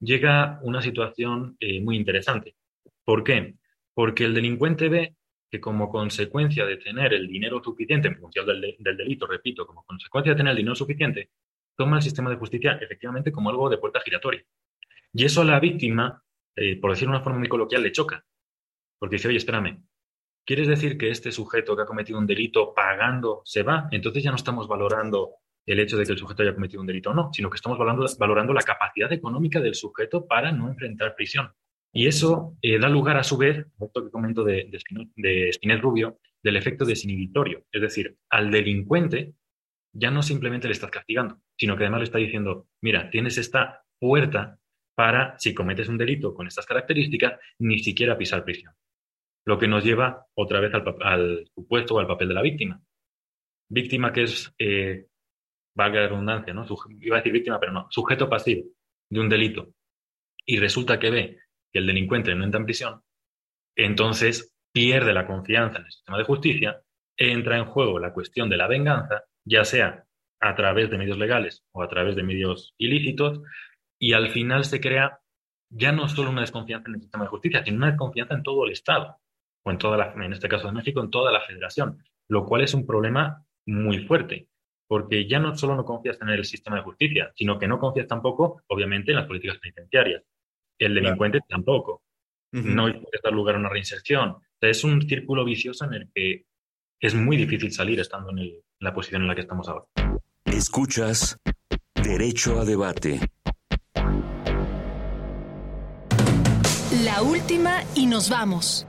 llega 0.00 0.60
una 0.62 0.82
situación 0.82 1.56
eh, 1.60 1.80
muy 1.80 1.96
interesante. 1.96 2.56
¿Por 3.06 3.24
qué? 3.24 3.54
Porque 3.94 4.24
el 4.24 4.34
delincuente 4.34 4.90
ve 4.90 5.16
que 5.50 5.60
como 5.60 5.88
consecuencia 5.88 6.66
de 6.66 6.76
tener 6.76 7.14
el 7.14 7.26
dinero 7.26 7.62
suficiente 7.62 8.08
en 8.08 8.16
función 8.18 8.46
del, 8.46 8.96
delito, 8.96 9.26
repito, 9.26 9.66
como 9.66 9.84
consecuencia 9.84 10.32
de 10.32 10.36
tener 10.36 10.50
el 10.50 10.58
dinero 10.58 10.74
suficiente, 10.74 11.30
toma 11.76 11.96
el 11.96 12.02
sistema 12.02 12.30
de 12.30 12.36
justicia 12.36 12.78
efectivamente 12.80 13.32
como 13.32 13.50
algo 13.50 13.70
de 13.70 13.78
puerta 13.78 14.00
giratoria. 14.00 14.44
Y 15.12 15.24
eso 15.24 15.42
a 15.42 15.44
la 15.44 15.58
víctima, 15.58 16.22
eh, 16.54 16.78
por 16.78 16.90
decirlo 16.90 17.12
de 17.12 17.16
una 17.18 17.24
forma 17.24 17.38
muy 17.38 17.48
coloquial, 17.48 17.82
le 17.82 17.92
choca. 17.92 18.24
Porque 18.98 19.16
dice, 19.16 19.28
oye, 19.28 19.38
espérame, 19.38 19.84
¿quieres 20.44 20.68
decir 20.68 20.98
que 20.98 21.10
este 21.10 21.32
sujeto 21.32 21.76
que 21.76 21.82
ha 21.82 21.86
cometido 21.86 22.18
un 22.18 22.26
delito 22.26 22.74
pagando 22.74 23.42
se 23.44 23.62
va? 23.62 23.88
Entonces 23.90 24.22
ya 24.22 24.30
no 24.30 24.36
estamos 24.36 24.68
valorando 24.68 25.36
el 25.64 25.80
hecho 25.80 25.96
de 25.96 26.04
que 26.04 26.12
el 26.12 26.18
sujeto 26.18 26.42
haya 26.42 26.54
cometido 26.54 26.80
un 26.80 26.86
delito 26.86 27.10
o 27.10 27.14
no, 27.14 27.30
sino 27.32 27.48
que 27.48 27.56
estamos 27.56 27.78
valorando, 27.78 28.06
valorando 28.18 28.52
la 28.52 28.62
capacidad 28.62 29.12
económica 29.12 29.60
del 29.60 29.74
sujeto 29.74 30.26
para 30.26 30.50
no 30.50 30.68
enfrentar 30.68 31.14
prisión. 31.14 31.52
Y 31.92 32.06
eso 32.06 32.56
eh, 32.62 32.78
da 32.78 32.88
lugar, 32.88 33.16
a 33.16 33.24
su 33.24 33.36
vez, 33.36 33.66
esto 33.80 34.04
que 34.04 34.10
comento 34.10 34.44
de, 34.44 34.68
de, 35.16 35.52
Spinel 35.52 35.80
Rubio, 35.80 36.18
del 36.42 36.56
efecto 36.56 36.84
desinhibitorio. 36.84 37.64
Es 37.72 37.80
decir, 37.80 38.16
al 38.30 38.50
delincuente 38.50 39.34
ya 39.92 40.10
no 40.10 40.22
simplemente 40.22 40.68
le 40.68 40.74
estás 40.74 40.90
castigando, 40.90 41.40
sino 41.56 41.76
que 41.76 41.84
además 41.84 42.00
le 42.00 42.04
está 42.04 42.18
diciendo, 42.18 42.68
mira, 42.82 43.10
tienes 43.10 43.38
esta 43.38 43.84
puerta 43.98 44.58
para, 44.94 45.38
si 45.38 45.54
cometes 45.54 45.88
un 45.88 45.98
delito 45.98 46.34
con 46.34 46.46
estas 46.46 46.66
características, 46.66 47.38
ni 47.58 47.78
siquiera 47.78 48.18
pisar 48.18 48.44
prisión. 48.44 48.74
Lo 49.46 49.58
que 49.58 49.68
nos 49.68 49.84
lleva 49.84 50.26
otra 50.34 50.60
vez 50.60 50.72
al, 50.74 51.48
supuesto 51.54 51.94
o 51.94 52.00
al 52.00 52.06
papel 52.06 52.28
de 52.28 52.34
la 52.34 52.42
víctima. 52.42 52.82
Víctima 53.70 54.12
que 54.12 54.24
es, 54.24 54.52
eh, 54.58 55.06
valga 55.74 56.00
la 56.00 56.08
redundancia, 56.08 56.52
¿no? 56.52 56.66
iba 57.00 57.16
a 57.16 57.20
decir 57.20 57.32
víctima, 57.32 57.58
pero 57.58 57.72
no, 57.72 57.86
sujeto 57.90 58.28
pasivo 58.28 58.64
de 59.08 59.20
un 59.20 59.28
delito. 59.28 59.72
Y 60.44 60.58
resulta 60.58 60.98
que 60.98 61.10
ve 61.10 61.38
el 61.78 61.86
delincuente 61.86 62.34
no 62.34 62.44
entra 62.44 62.60
en 62.60 62.66
prisión, 62.66 63.02
entonces 63.76 64.54
pierde 64.72 65.12
la 65.12 65.26
confianza 65.26 65.78
en 65.78 65.86
el 65.86 65.92
sistema 65.92 66.18
de 66.18 66.24
justicia, 66.24 66.82
entra 67.16 67.58
en 67.58 67.64
juego 67.64 67.98
la 67.98 68.12
cuestión 68.12 68.48
de 68.48 68.56
la 68.56 68.66
venganza, 68.66 69.24
ya 69.44 69.64
sea 69.64 70.04
a 70.40 70.54
través 70.54 70.90
de 70.90 70.98
medios 70.98 71.18
legales 71.18 71.64
o 71.72 71.82
a 71.82 71.88
través 71.88 72.14
de 72.16 72.22
medios 72.22 72.74
ilícitos, 72.78 73.40
y 73.98 74.12
al 74.12 74.30
final 74.30 74.64
se 74.64 74.80
crea 74.80 75.18
ya 75.70 75.92
no 75.92 76.08
solo 76.08 76.30
una 76.30 76.42
desconfianza 76.42 76.88
en 76.88 76.94
el 76.94 77.00
sistema 77.00 77.24
de 77.24 77.30
justicia, 77.30 77.64
sino 77.64 77.76
una 77.76 77.90
desconfianza 77.90 78.34
en 78.34 78.42
todo 78.42 78.64
el 78.64 78.72
Estado, 78.72 79.16
o 79.64 79.70
en 79.70 79.78
toda 79.78 79.96
la, 79.96 80.12
en 80.24 80.32
este 80.32 80.48
caso 80.48 80.66
de 80.68 80.72
México, 80.72 81.00
en 81.00 81.10
toda 81.10 81.32
la 81.32 81.40
federación, 81.40 82.02
lo 82.28 82.46
cual 82.46 82.62
es 82.62 82.74
un 82.74 82.86
problema 82.86 83.44
muy 83.66 84.06
fuerte, 84.06 84.48
porque 84.86 85.28
ya 85.28 85.38
no 85.38 85.56
solo 85.56 85.76
no 85.76 85.84
confías 85.84 86.20
en 86.22 86.30
el 86.30 86.44
sistema 86.44 86.76
de 86.76 86.82
justicia, 86.82 87.32
sino 87.34 87.58
que 87.58 87.68
no 87.68 87.78
confías 87.78 88.06
tampoco, 88.06 88.62
obviamente, 88.68 89.10
en 89.10 89.18
las 89.18 89.26
políticas 89.26 89.58
penitenciarias 89.58 90.22
el 90.78 90.94
delincuente 90.94 91.40
tampoco. 91.48 92.02
No 92.52 92.84
puede 92.84 93.20
dar 93.22 93.32
lugar 93.32 93.56
a 93.56 93.58
una 93.58 93.68
reinserción. 93.68 94.36
es 94.60 94.84
un 94.84 95.02
círculo 95.06 95.44
vicioso 95.44 95.84
en 95.84 95.94
el 95.94 96.08
que 96.14 96.46
es 97.00 97.14
muy 97.14 97.36
difícil 97.36 97.70
salir 97.70 98.00
estando 98.00 98.30
en, 98.30 98.38
en 98.38 98.62
la 98.80 98.94
posición 98.94 99.22
en 99.22 99.28
la 99.28 99.34
que 99.34 99.42
estamos 99.42 99.68
ahora. 99.68 99.84
Escuchas 100.44 101.38
Derecho 102.02 102.58
a 102.58 102.64
Debate. 102.64 103.20
La 107.04 107.22
última 107.22 107.82
y 107.94 108.06
nos 108.06 108.30
vamos. 108.30 108.87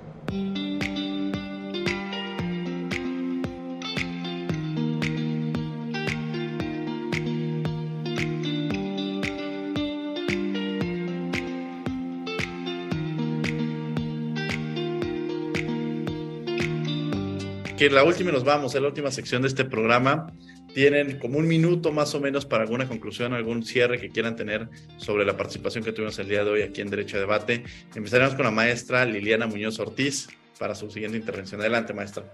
Que 17.79 17.89
la 17.89 18.03
última 18.03 18.29
nos 18.33 18.43
vamos, 18.43 18.75
en 18.75 18.81
la 18.81 18.89
última 18.89 19.09
sección 19.09 19.41
de 19.41 19.47
este 19.47 19.63
programa. 19.63 20.33
Tienen 20.73 21.17
como 21.17 21.37
un 21.39 21.47
minuto 21.47 21.93
más 21.93 22.13
o 22.13 22.19
menos 22.19 22.45
para 22.45 22.63
alguna 22.63 22.89
conclusión, 22.89 23.33
algún 23.33 23.63
cierre 23.63 24.01
que 24.01 24.09
quieran 24.09 24.35
tener 24.35 24.67
sobre 24.97 25.23
la 25.23 25.37
participación 25.37 25.85
que 25.85 25.93
tuvimos 25.93 26.19
el 26.19 26.27
día 26.27 26.43
de 26.43 26.49
hoy 26.51 26.61
aquí 26.61 26.81
en 26.81 26.89
Derecho 26.89 27.15
a 27.15 27.21
Debate. 27.21 27.63
Empezaremos 27.95 28.35
con 28.35 28.43
la 28.43 28.51
maestra 28.51 29.05
Liliana 29.05 29.47
Muñoz 29.47 29.79
Ortiz 29.79 30.27
para 30.59 30.75
su 30.75 30.91
siguiente 30.91 31.17
intervención. 31.17 31.61
Adelante, 31.61 31.93
maestra. 31.93 32.25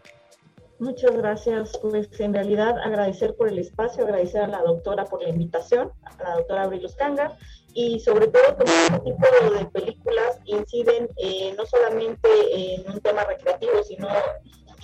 Muchas 0.79 1.15
gracias. 1.15 1.77
Pues 1.79 2.09
en 2.19 2.33
realidad 2.33 2.79
agradecer 2.79 3.35
por 3.35 3.47
el 3.47 3.59
espacio, 3.59 4.03
agradecer 4.03 4.41
a 4.41 4.47
la 4.47 4.63
doctora 4.63 5.05
por 5.05 5.21
la 5.21 5.29
invitación, 5.29 5.91
a 6.05 6.23
la 6.23 6.35
doctora 6.37 6.63
Abril 6.63 6.83
Uscanga, 6.85 7.37
y 7.75 7.99
sobre 7.99 8.29
todo 8.29 8.57
porque 8.57 8.71
este 8.71 8.99
tipo 8.99 9.27
de 9.59 9.65
películas 9.65 10.39
inciden 10.45 11.07
eh, 11.17 11.53
no 11.55 11.67
solamente 11.67 12.29
en 12.51 12.91
un 12.91 12.99
tema 12.99 13.23
recreativo, 13.25 13.83
sino 13.83 14.07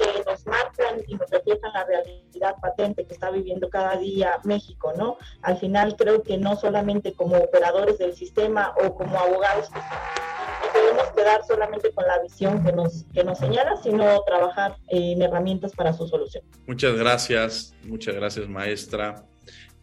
que 0.02 0.24
nos 0.26 0.46
marcan 0.46 1.02
y 1.08 1.16
nos 1.16 1.30
reflejan 1.30 1.72
la 1.74 1.86
realidad 1.86 2.56
patente 2.62 3.06
que 3.06 3.14
está 3.14 3.30
viviendo 3.30 3.70
cada 3.70 3.98
día 3.98 4.40
México, 4.44 4.94
¿no? 4.98 5.18
Al 5.42 5.58
final 5.58 5.96
creo 5.96 6.24
que 6.24 6.38
no 6.38 6.56
solamente 6.56 7.14
como 7.14 7.38
operadores 7.38 7.98
del 7.98 8.16
sistema 8.16 8.74
o 8.84 8.96
como 8.96 9.20
abogados 9.20 9.70
no 9.72 10.74
podemos 10.74 11.12
quedar 11.16 11.46
solamente 11.46 11.92
con 11.92 12.06
la 12.06 12.22
visión 12.22 12.64
que 12.64 12.72
nos, 12.72 13.06
que 13.14 13.24
nos 13.24 13.38
señala, 13.40 13.78
sino 13.78 14.22
trabajar 14.24 14.78
en 14.88 15.22
herramientas 15.22 15.74
para 15.74 15.94
su 15.94 16.08
solución. 16.08 16.44
Muchas 16.68 16.96
gracias, 16.96 17.76
muchas 17.84 18.16
gracias 18.16 18.48
maestra. 18.48 19.26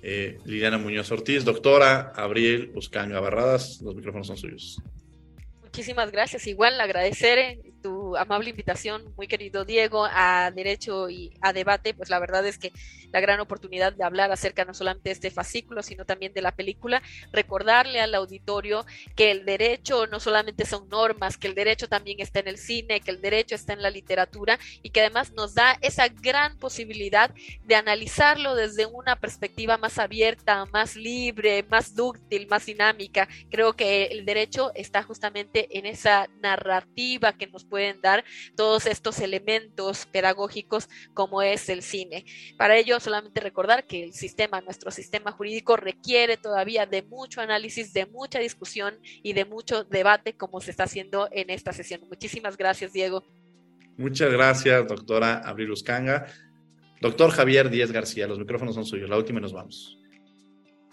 Eh, 0.01 0.39
Liliana 0.45 0.79
Muñoz 0.79 1.11
Ortiz, 1.11 1.45
doctora 1.45 2.12
Abril 2.14 2.71
Buscanga 2.73 3.19
Barradas, 3.19 3.81
los 3.83 3.95
micrófonos 3.97 4.29
son 4.29 4.37
suyos. 4.37 4.81
Muchísimas 5.62 6.11
gracias. 6.11 6.47
Igual 6.47 6.81
agradecer 6.81 7.39
eh, 7.39 7.61
amable 8.17 8.51
invitación, 8.51 9.13
muy 9.17 9.27
querido 9.27 9.65
Diego, 9.65 10.07
a 10.11 10.51
Derecho 10.51 11.11
y 11.11 11.33
a 11.41 11.53
Debate. 11.53 11.95
Pues 11.95 12.11
la 12.11 12.19
verdad 12.19 12.47
es 12.47 12.59
que 12.59 12.73
la 13.13 13.21
gran 13.21 13.41
oportunidad 13.41 13.93
de 13.93 14.05
hablar 14.05 14.31
acerca 14.33 14.65
no 14.65 14.75
solamente 14.75 15.09
de 15.09 15.15
este 15.15 15.31
fascículo, 15.31 15.83
sino 15.83 16.05
también 16.05 16.33
de 16.33 16.43
la 16.43 16.53
película. 16.53 17.03
Recordarle 17.33 18.01
al 18.01 18.15
auditorio 18.15 18.85
que 19.17 19.31
el 19.31 19.45
derecho 19.45 20.07
no 20.07 20.21
solamente 20.21 20.65
son 20.65 20.89
normas, 20.89 21.37
que 21.37 21.49
el 21.49 21.55
derecho 21.55 21.89
también 21.89 22.21
está 22.21 22.41
en 22.41 22.49
el 22.49 22.59
cine, 22.59 23.01
que 23.01 23.11
el 23.11 23.21
derecho 23.21 23.55
está 23.55 23.73
en 23.73 23.83
la 23.83 23.91
literatura 23.91 24.59
y 24.83 24.91
que 24.91 25.01
además 25.01 25.33
nos 25.33 25.55
da 25.55 25.79
esa 25.81 26.09
gran 26.09 26.57
posibilidad 26.59 27.35
de 27.65 27.75
analizarlo 27.75 28.55
desde 28.55 28.87
una 28.87 29.17
perspectiva 29.17 29.79
más 29.79 29.99
abierta, 29.99 30.65
más 30.67 30.97
libre, 30.97 31.65
más 31.65 31.95
dúctil, 31.95 32.47
más 32.49 32.67
dinámica. 32.67 33.29
Creo 33.51 33.75
que 33.75 34.07
el 34.07 34.25
derecho 34.25 34.73
está 34.75 35.03
justamente 35.03 35.79
en 35.79 35.87
esa 35.87 36.29
narrativa 36.41 37.33
que 37.33 37.47
nos 37.47 37.65
pueden 37.65 37.98
todos 38.57 38.87
estos 38.87 39.21
elementos 39.21 40.07
pedagógicos 40.07 40.89
como 41.15 41.43
es 41.43 41.69
el 41.69 41.83
cine. 41.83 42.25
Para 42.57 42.77
ello, 42.77 43.01
solamente 43.01 43.41
recordar 43.41 43.87
que 43.87 44.05
el 44.05 44.13
sistema, 44.13 44.61
nuestro 44.61 44.91
sistema 44.91 45.33
jurídico 45.33 45.77
requiere 45.77 46.37
todavía 46.37 46.87
de 46.87 47.03
mucho 47.03 47.41
análisis, 47.41 47.93
de 47.93 48.07
mucha 48.07 48.39
discusión 48.39 48.99
y 49.23 49.33
de 49.33 49.45
mucho 49.45 49.85
debate 49.85 50.35
como 50.35 50.61
se 50.61 50.71
está 50.71 50.85
haciendo 50.85 51.29
en 51.33 51.51
esta 51.51 51.73
sesión. 51.73 52.03
Muchísimas 52.09 52.57
gracias, 52.57 52.93
Diego. 52.93 53.25
Muchas 53.97 54.33
gracias, 54.33 54.87
doctora 54.87 55.39
Abril 55.39 55.73
Uscanga. 55.73 56.27
Doctor 57.01 57.31
Javier 57.31 57.71
Díez 57.71 57.93
García, 57.93 58.27
los 58.27 58.39
micrófonos 58.39 58.75
son 58.75 58.85
suyos. 58.85 59.09
La 59.09 59.17
última 59.17 59.39
y 59.39 59.43
nos 59.43 59.53
vamos. 59.53 59.99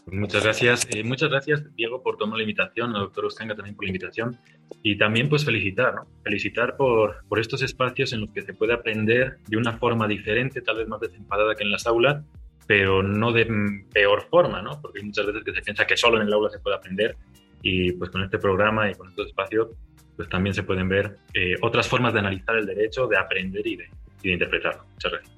Muchas 0.08 0.44
gracias. 0.44 0.88
Eh, 0.92 1.04
muchas 1.04 1.30
gracias, 1.30 1.76
Diego, 1.76 2.04
por 2.04 2.18
tomar 2.18 2.38
la 2.38 2.44
invitación, 2.44 2.96
al 2.96 3.04
doctor 3.04 3.26
Uscanga 3.26 3.56
también 3.56 3.76
por 3.76 3.86
la 3.86 3.90
invitación. 3.90 4.38
Y 4.84 4.98
también, 4.98 5.30
pues, 5.30 5.44
felicitar, 5.44 5.96
¿no? 5.96 6.08
Felicitar 6.24 6.78
por, 6.78 7.26
por 7.28 7.40
estos 7.40 7.62
espacios 7.64 8.14
en 8.14 8.22
los 8.22 8.32
que 8.32 8.44
se 8.44 8.54
puede 8.54 8.74
aprender 8.74 9.38
de 9.48 9.58
una 9.58 9.78
forma 9.78 10.08
diferente, 10.08 10.62
tal 10.62 10.78
vez 10.78 10.88
más 10.88 11.00
desenfadada 11.02 11.56
que 11.56 11.64
en 11.64 11.72
las 11.72 11.88
aulas, 11.88 12.24
pero 12.68 13.04
no 13.04 13.32
de 13.32 13.48
peor 13.94 14.28
forma, 14.30 14.62
¿no? 14.62 14.80
Porque 14.82 15.00
hay 15.00 15.06
muchas 15.06 15.26
veces 15.26 15.44
que 15.44 15.54
se 15.54 15.62
piensa 15.62 15.86
que 15.86 15.98
solo 15.98 16.22
en 16.22 16.28
el 16.28 16.34
aula 16.34 16.50
se 16.50 16.60
puede 16.60 16.76
aprender 16.76 17.16
y 17.62 17.92
pues 17.94 18.12
con 18.12 18.24
este 18.24 18.38
programa 18.38 18.90
y 18.90 18.94
con 18.94 19.10
estos 19.10 19.28
espacios 19.28 19.70
pues 20.16 20.30
también 20.30 20.54
se 20.54 20.64
pueden 20.64 20.88
ver 20.88 21.18
eh, 21.34 21.56
otras 21.62 21.88
formas 21.88 22.14
de 22.14 22.20
analizar 22.20 22.56
el 22.56 22.66
derecho, 22.66 23.08
de 23.08 23.18
aprender 23.18 23.66
y 23.68 23.76
de, 23.76 23.90
y 24.24 24.28
de 24.30 24.34
interpretarlo. 24.34 24.86
Muchas 24.94 25.12
gracias. 25.12 25.35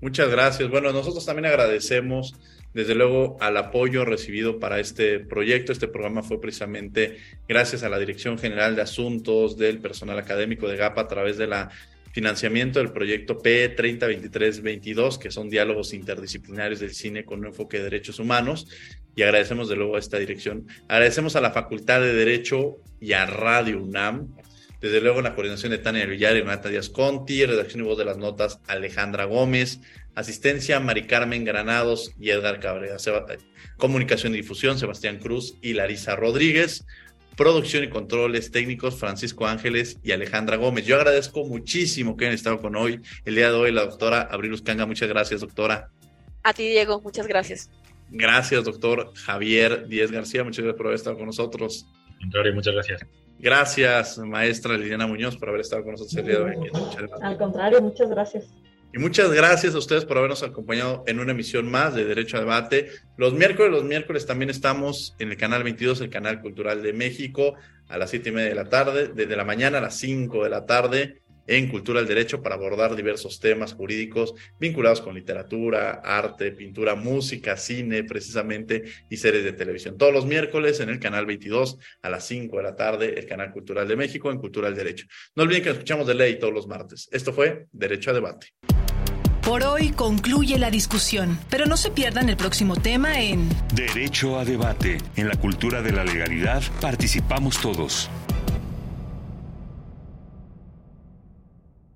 Muchas 0.00 0.30
gracias. 0.30 0.70
Bueno, 0.70 0.92
nosotros 0.92 1.26
también 1.26 1.46
agradecemos 1.46 2.34
desde 2.72 2.94
luego 2.94 3.36
al 3.40 3.56
apoyo 3.56 4.04
recibido 4.04 4.60
para 4.60 4.78
este 4.78 5.18
proyecto. 5.18 5.72
Este 5.72 5.88
programa 5.88 6.22
fue 6.22 6.40
precisamente 6.40 7.18
gracias 7.48 7.82
a 7.82 7.88
la 7.88 7.98
Dirección 7.98 8.38
General 8.38 8.76
de 8.76 8.82
Asuntos 8.82 9.56
del 9.56 9.78
Personal 9.78 10.18
Académico 10.18 10.68
de 10.68 10.76
GAPA 10.76 11.02
a 11.02 11.08
través 11.08 11.36
de 11.38 11.46
la 11.48 11.70
financiamiento 12.12 12.78
del 12.78 12.90
proyecto 12.90 13.40
P302322, 13.40 15.18
que 15.18 15.30
son 15.30 15.48
diálogos 15.50 15.92
interdisciplinarios 15.92 16.80
del 16.80 16.94
cine 16.94 17.24
con 17.24 17.40
un 17.40 17.46
enfoque 17.46 17.78
de 17.78 17.84
derechos 17.84 18.18
humanos. 18.18 18.66
Y 19.14 19.22
agradecemos 19.22 19.68
de 19.68 19.76
luego 19.76 19.96
a 19.96 19.98
esta 19.98 20.18
dirección. 20.18 20.66
Agradecemos 20.88 21.36
a 21.36 21.40
la 21.40 21.50
Facultad 21.50 22.00
de 22.00 22.12
Derecho 22.14 22.76
y 23.00 23.12
a 23.12 23.26
Radio 23.26 23.82
UNAM. 23.82 24.28
Desde 24.80 25.00
luego, 25.00 25.22
la 25.22 25.34
coordinación 25.34 25.72
de 25.72 25.78
Tania 25.78 26.06
Villar 26.06 26.36
y 26.36 26.40
Renata 26.40 26.68
Díaz 26.68 26.88
Conti, 26.88 27.44
redacción 27.44 27.82
y 27.82 27.86
voz 27.86 27.98
de 27.98 28.04
las 28.04 28.16
notas 28.16 28.60
Alejandra 28.68 29.24
Gómez, 29.24 29.80
asistencia 30.14 30.78
Mari 30.78 31.06
Carmen 31.06 31.44
Granados 31.44 32.12
y 32.18 32.30
Edgar 32.30 32.60
Cabrera, 32.60 32.96
comunicación 33.76 34.34
y 34.34 34.38
difusión 34.38 34.78
Sebastián 34.78 35.18
Cruz 35.18 35.56
y 35.62 35.72
Larisa 35.72 36.14
Rodríguez, 36.14 36.84
producción 37.36 37.84
y 37.84 37.88
controles 37.88 38.52
técnicos 38.52 38.96
Francisco 38.96 39.46
Ángeles 39.46 39.98
y 40.04 40.12
Alejandra 40.12 40.56
Gómez. 40.56 40.86
Yo 40.86 40.96
agradezco 40.96 41.44
muchísimo 41.44 42.16
que 42.16 42.26
hayan 42.26 42.34
estado 42.34 42.60
con 42.60 42.76
hoy, 42.76 43.00
el 43.24 43.34
día 43.34 43.50
de 43.50 43.56
hoy, 43.56 43.72
la 43.72 43.84
doctora 43.84 44.22
Abril 44.22 44.52
Uscanga. 44.52 44.86
Muchas 44.86 45.08
gracias, 45.08 45.40
doctora. 45.40 45.90
A 46.44 46.52
ti, 46.52 46.68
Diego, 46.68 47.00
muchas 47.00 47.26
gracias. 47.26 47.70
Gracias, 48.10 48.64
doctor 48.64 49.12
Javier 49.14 49.86
Díez 49.88 50.10
García. 50.10 50.44
Muchas 50.44 50.64
gracias 50.64 50.76
por 50.76 50.86
haber 50.86 50.96
estado 50.96 51.16
con 51.16 51.26
nosotros. 51.26 51.86
muchas 52.54 52.74
gracias. 52.74 53.27
Gracias, 53.38 54.18
maestra 54.18 54.76
Liliana 54.76 55.06
Muñoz, 55.06 55.36
por 55.36 55.48
haber 55.48 55.60
estado 55.60 55.82
con 55.82 55.92
nosotros 55.92 56.16
el 56.16 56.26
día 56.26 56.38
de 56.38 56.44
hoy. 56.44 56.70
Al 57.22 57.38
contrario, 57.38 57.80
muchas 57.80 58.10
gracias. 58.10 58.46
Y 58.92 58.98
muchas 58.98 59.30
gracias 59.30 59.74
a 59.74 59.78
ustedes 59.78 60.04
por 60.04 60.16
habernos 60.16 60.42
acompañado 60.42 61.04
en 61.06 61.20
una 61.20 61.32
emisión 61.32 61.70
más 61.70 61.94
de 61.94 62.04
Derecho 62.04 62.38
a 62.38 62.40
Debate. 62.40 62.88
Los 63.16 63.34
miércoles, 63.34 63.70
los 63.70 63.84
miércoles 63.84 64.26
también 64.26 64.50
estamos 64.50 65.14
en 65.18 65.30
el 65.30 65.36
canal 65.36 65.62
22, 65.62 66.00
el 66.00 66.10
canal 66.10 66.40
cultural 66.40 66.82
de 66.82 66.94
México, 66.94 67.54
a 67.88 67.98
las 67.98 68.10
siete 68.10 68.30
y 68.30 68.32
media 68.32 68.48
de 68.48 68.54
la 68.54 68.68
tarde, 68.68 69.08
desde 69.14 69.36
la 69.36 69.44
mañana 69.44 69.78
a 69.78 69.82
las 69.82 69.96
5 69.96 70.42
de 70.42 70.50
la 70.50 70.66
tarde 70.66 71.22
en 71.48 71.68
Cultura 71.68 72.00
del 72.00 72.08
Derecho 72.08 72.42
para 72.42 72.54
abordar 72.54 72.94
diversos 72.94 73.40
temas 73.40 73.72
jurídicos 73.72 74.34
vinculados 74.60 75.00
con 75.00 75.14
literatura, 75.14 76.00
arte, 76.04 76.52
pintura, 76.52 76.94
música, 76.94 77.56
cine, 77.56 78.04
precisamente, 78.04 78.84
y 79.10 79.16
series 79.16 79.42
de 79.42 79.52
televisión. 79.52 79.98
Todos 79.98 80.12
los 80.12 80.26
miércoles 80.26 80.78
en 80.80 80.90
el 80.90 81.00
canal 81.00 81.26
22 81.26 81.78
a 82.02 82.10
las 82.10 82.26
5 82.26 82.56
de 82.58 82.62
la 82.62 82.76
tarde, 82.76 83.18
el 83.18 83.26
canal 83.26 83.50
Cultural 83.50 83.88
de 83.88 83.96
México 83.96 84.30
en 84.30 84.38
Cultura 84.38 84.68
del 84.68 84.76
Derecho. 84.76 85.06
No 85.34 85.42
olviden 85.42 85.62
que 85.62 85.70
escuchamos 85.70 86.06
de 86.06 86.14
ley 86.14 86.38
todos 86.38 86.54
los 86.54 86.68
martes. 86.68 87.08
Esto 87.10 87.32
fue 87.32 87.66
Derecho 87.72 88.10
a 88.10 88.14
Debate. 88.14 88.48
Por 89.42 89.62
hoy 89.62 89.92
concluye 89.92 90.58
la 90.58 90.70
discusión, 90.70 91.38
pero 91.48 91.64
no 91.64 91.78
se 91.78 91.90
pierdan 91.90 92.28
el 92.28 92.36
próximo 92.36 92.76
tema 92.76 93.18
en 93.22 93.48
Derecho 93.74 94.38
a 94.38 94.44
Debate. 94.44 94.98
En 95.16 95.26
la 95.26 95.36
cultura 95.36 95.80
de 95.80 95.92
la 95.92 96.04
legalidad 96.04 96.62
participamos 96.82 97.58
todos. 97.58 98.10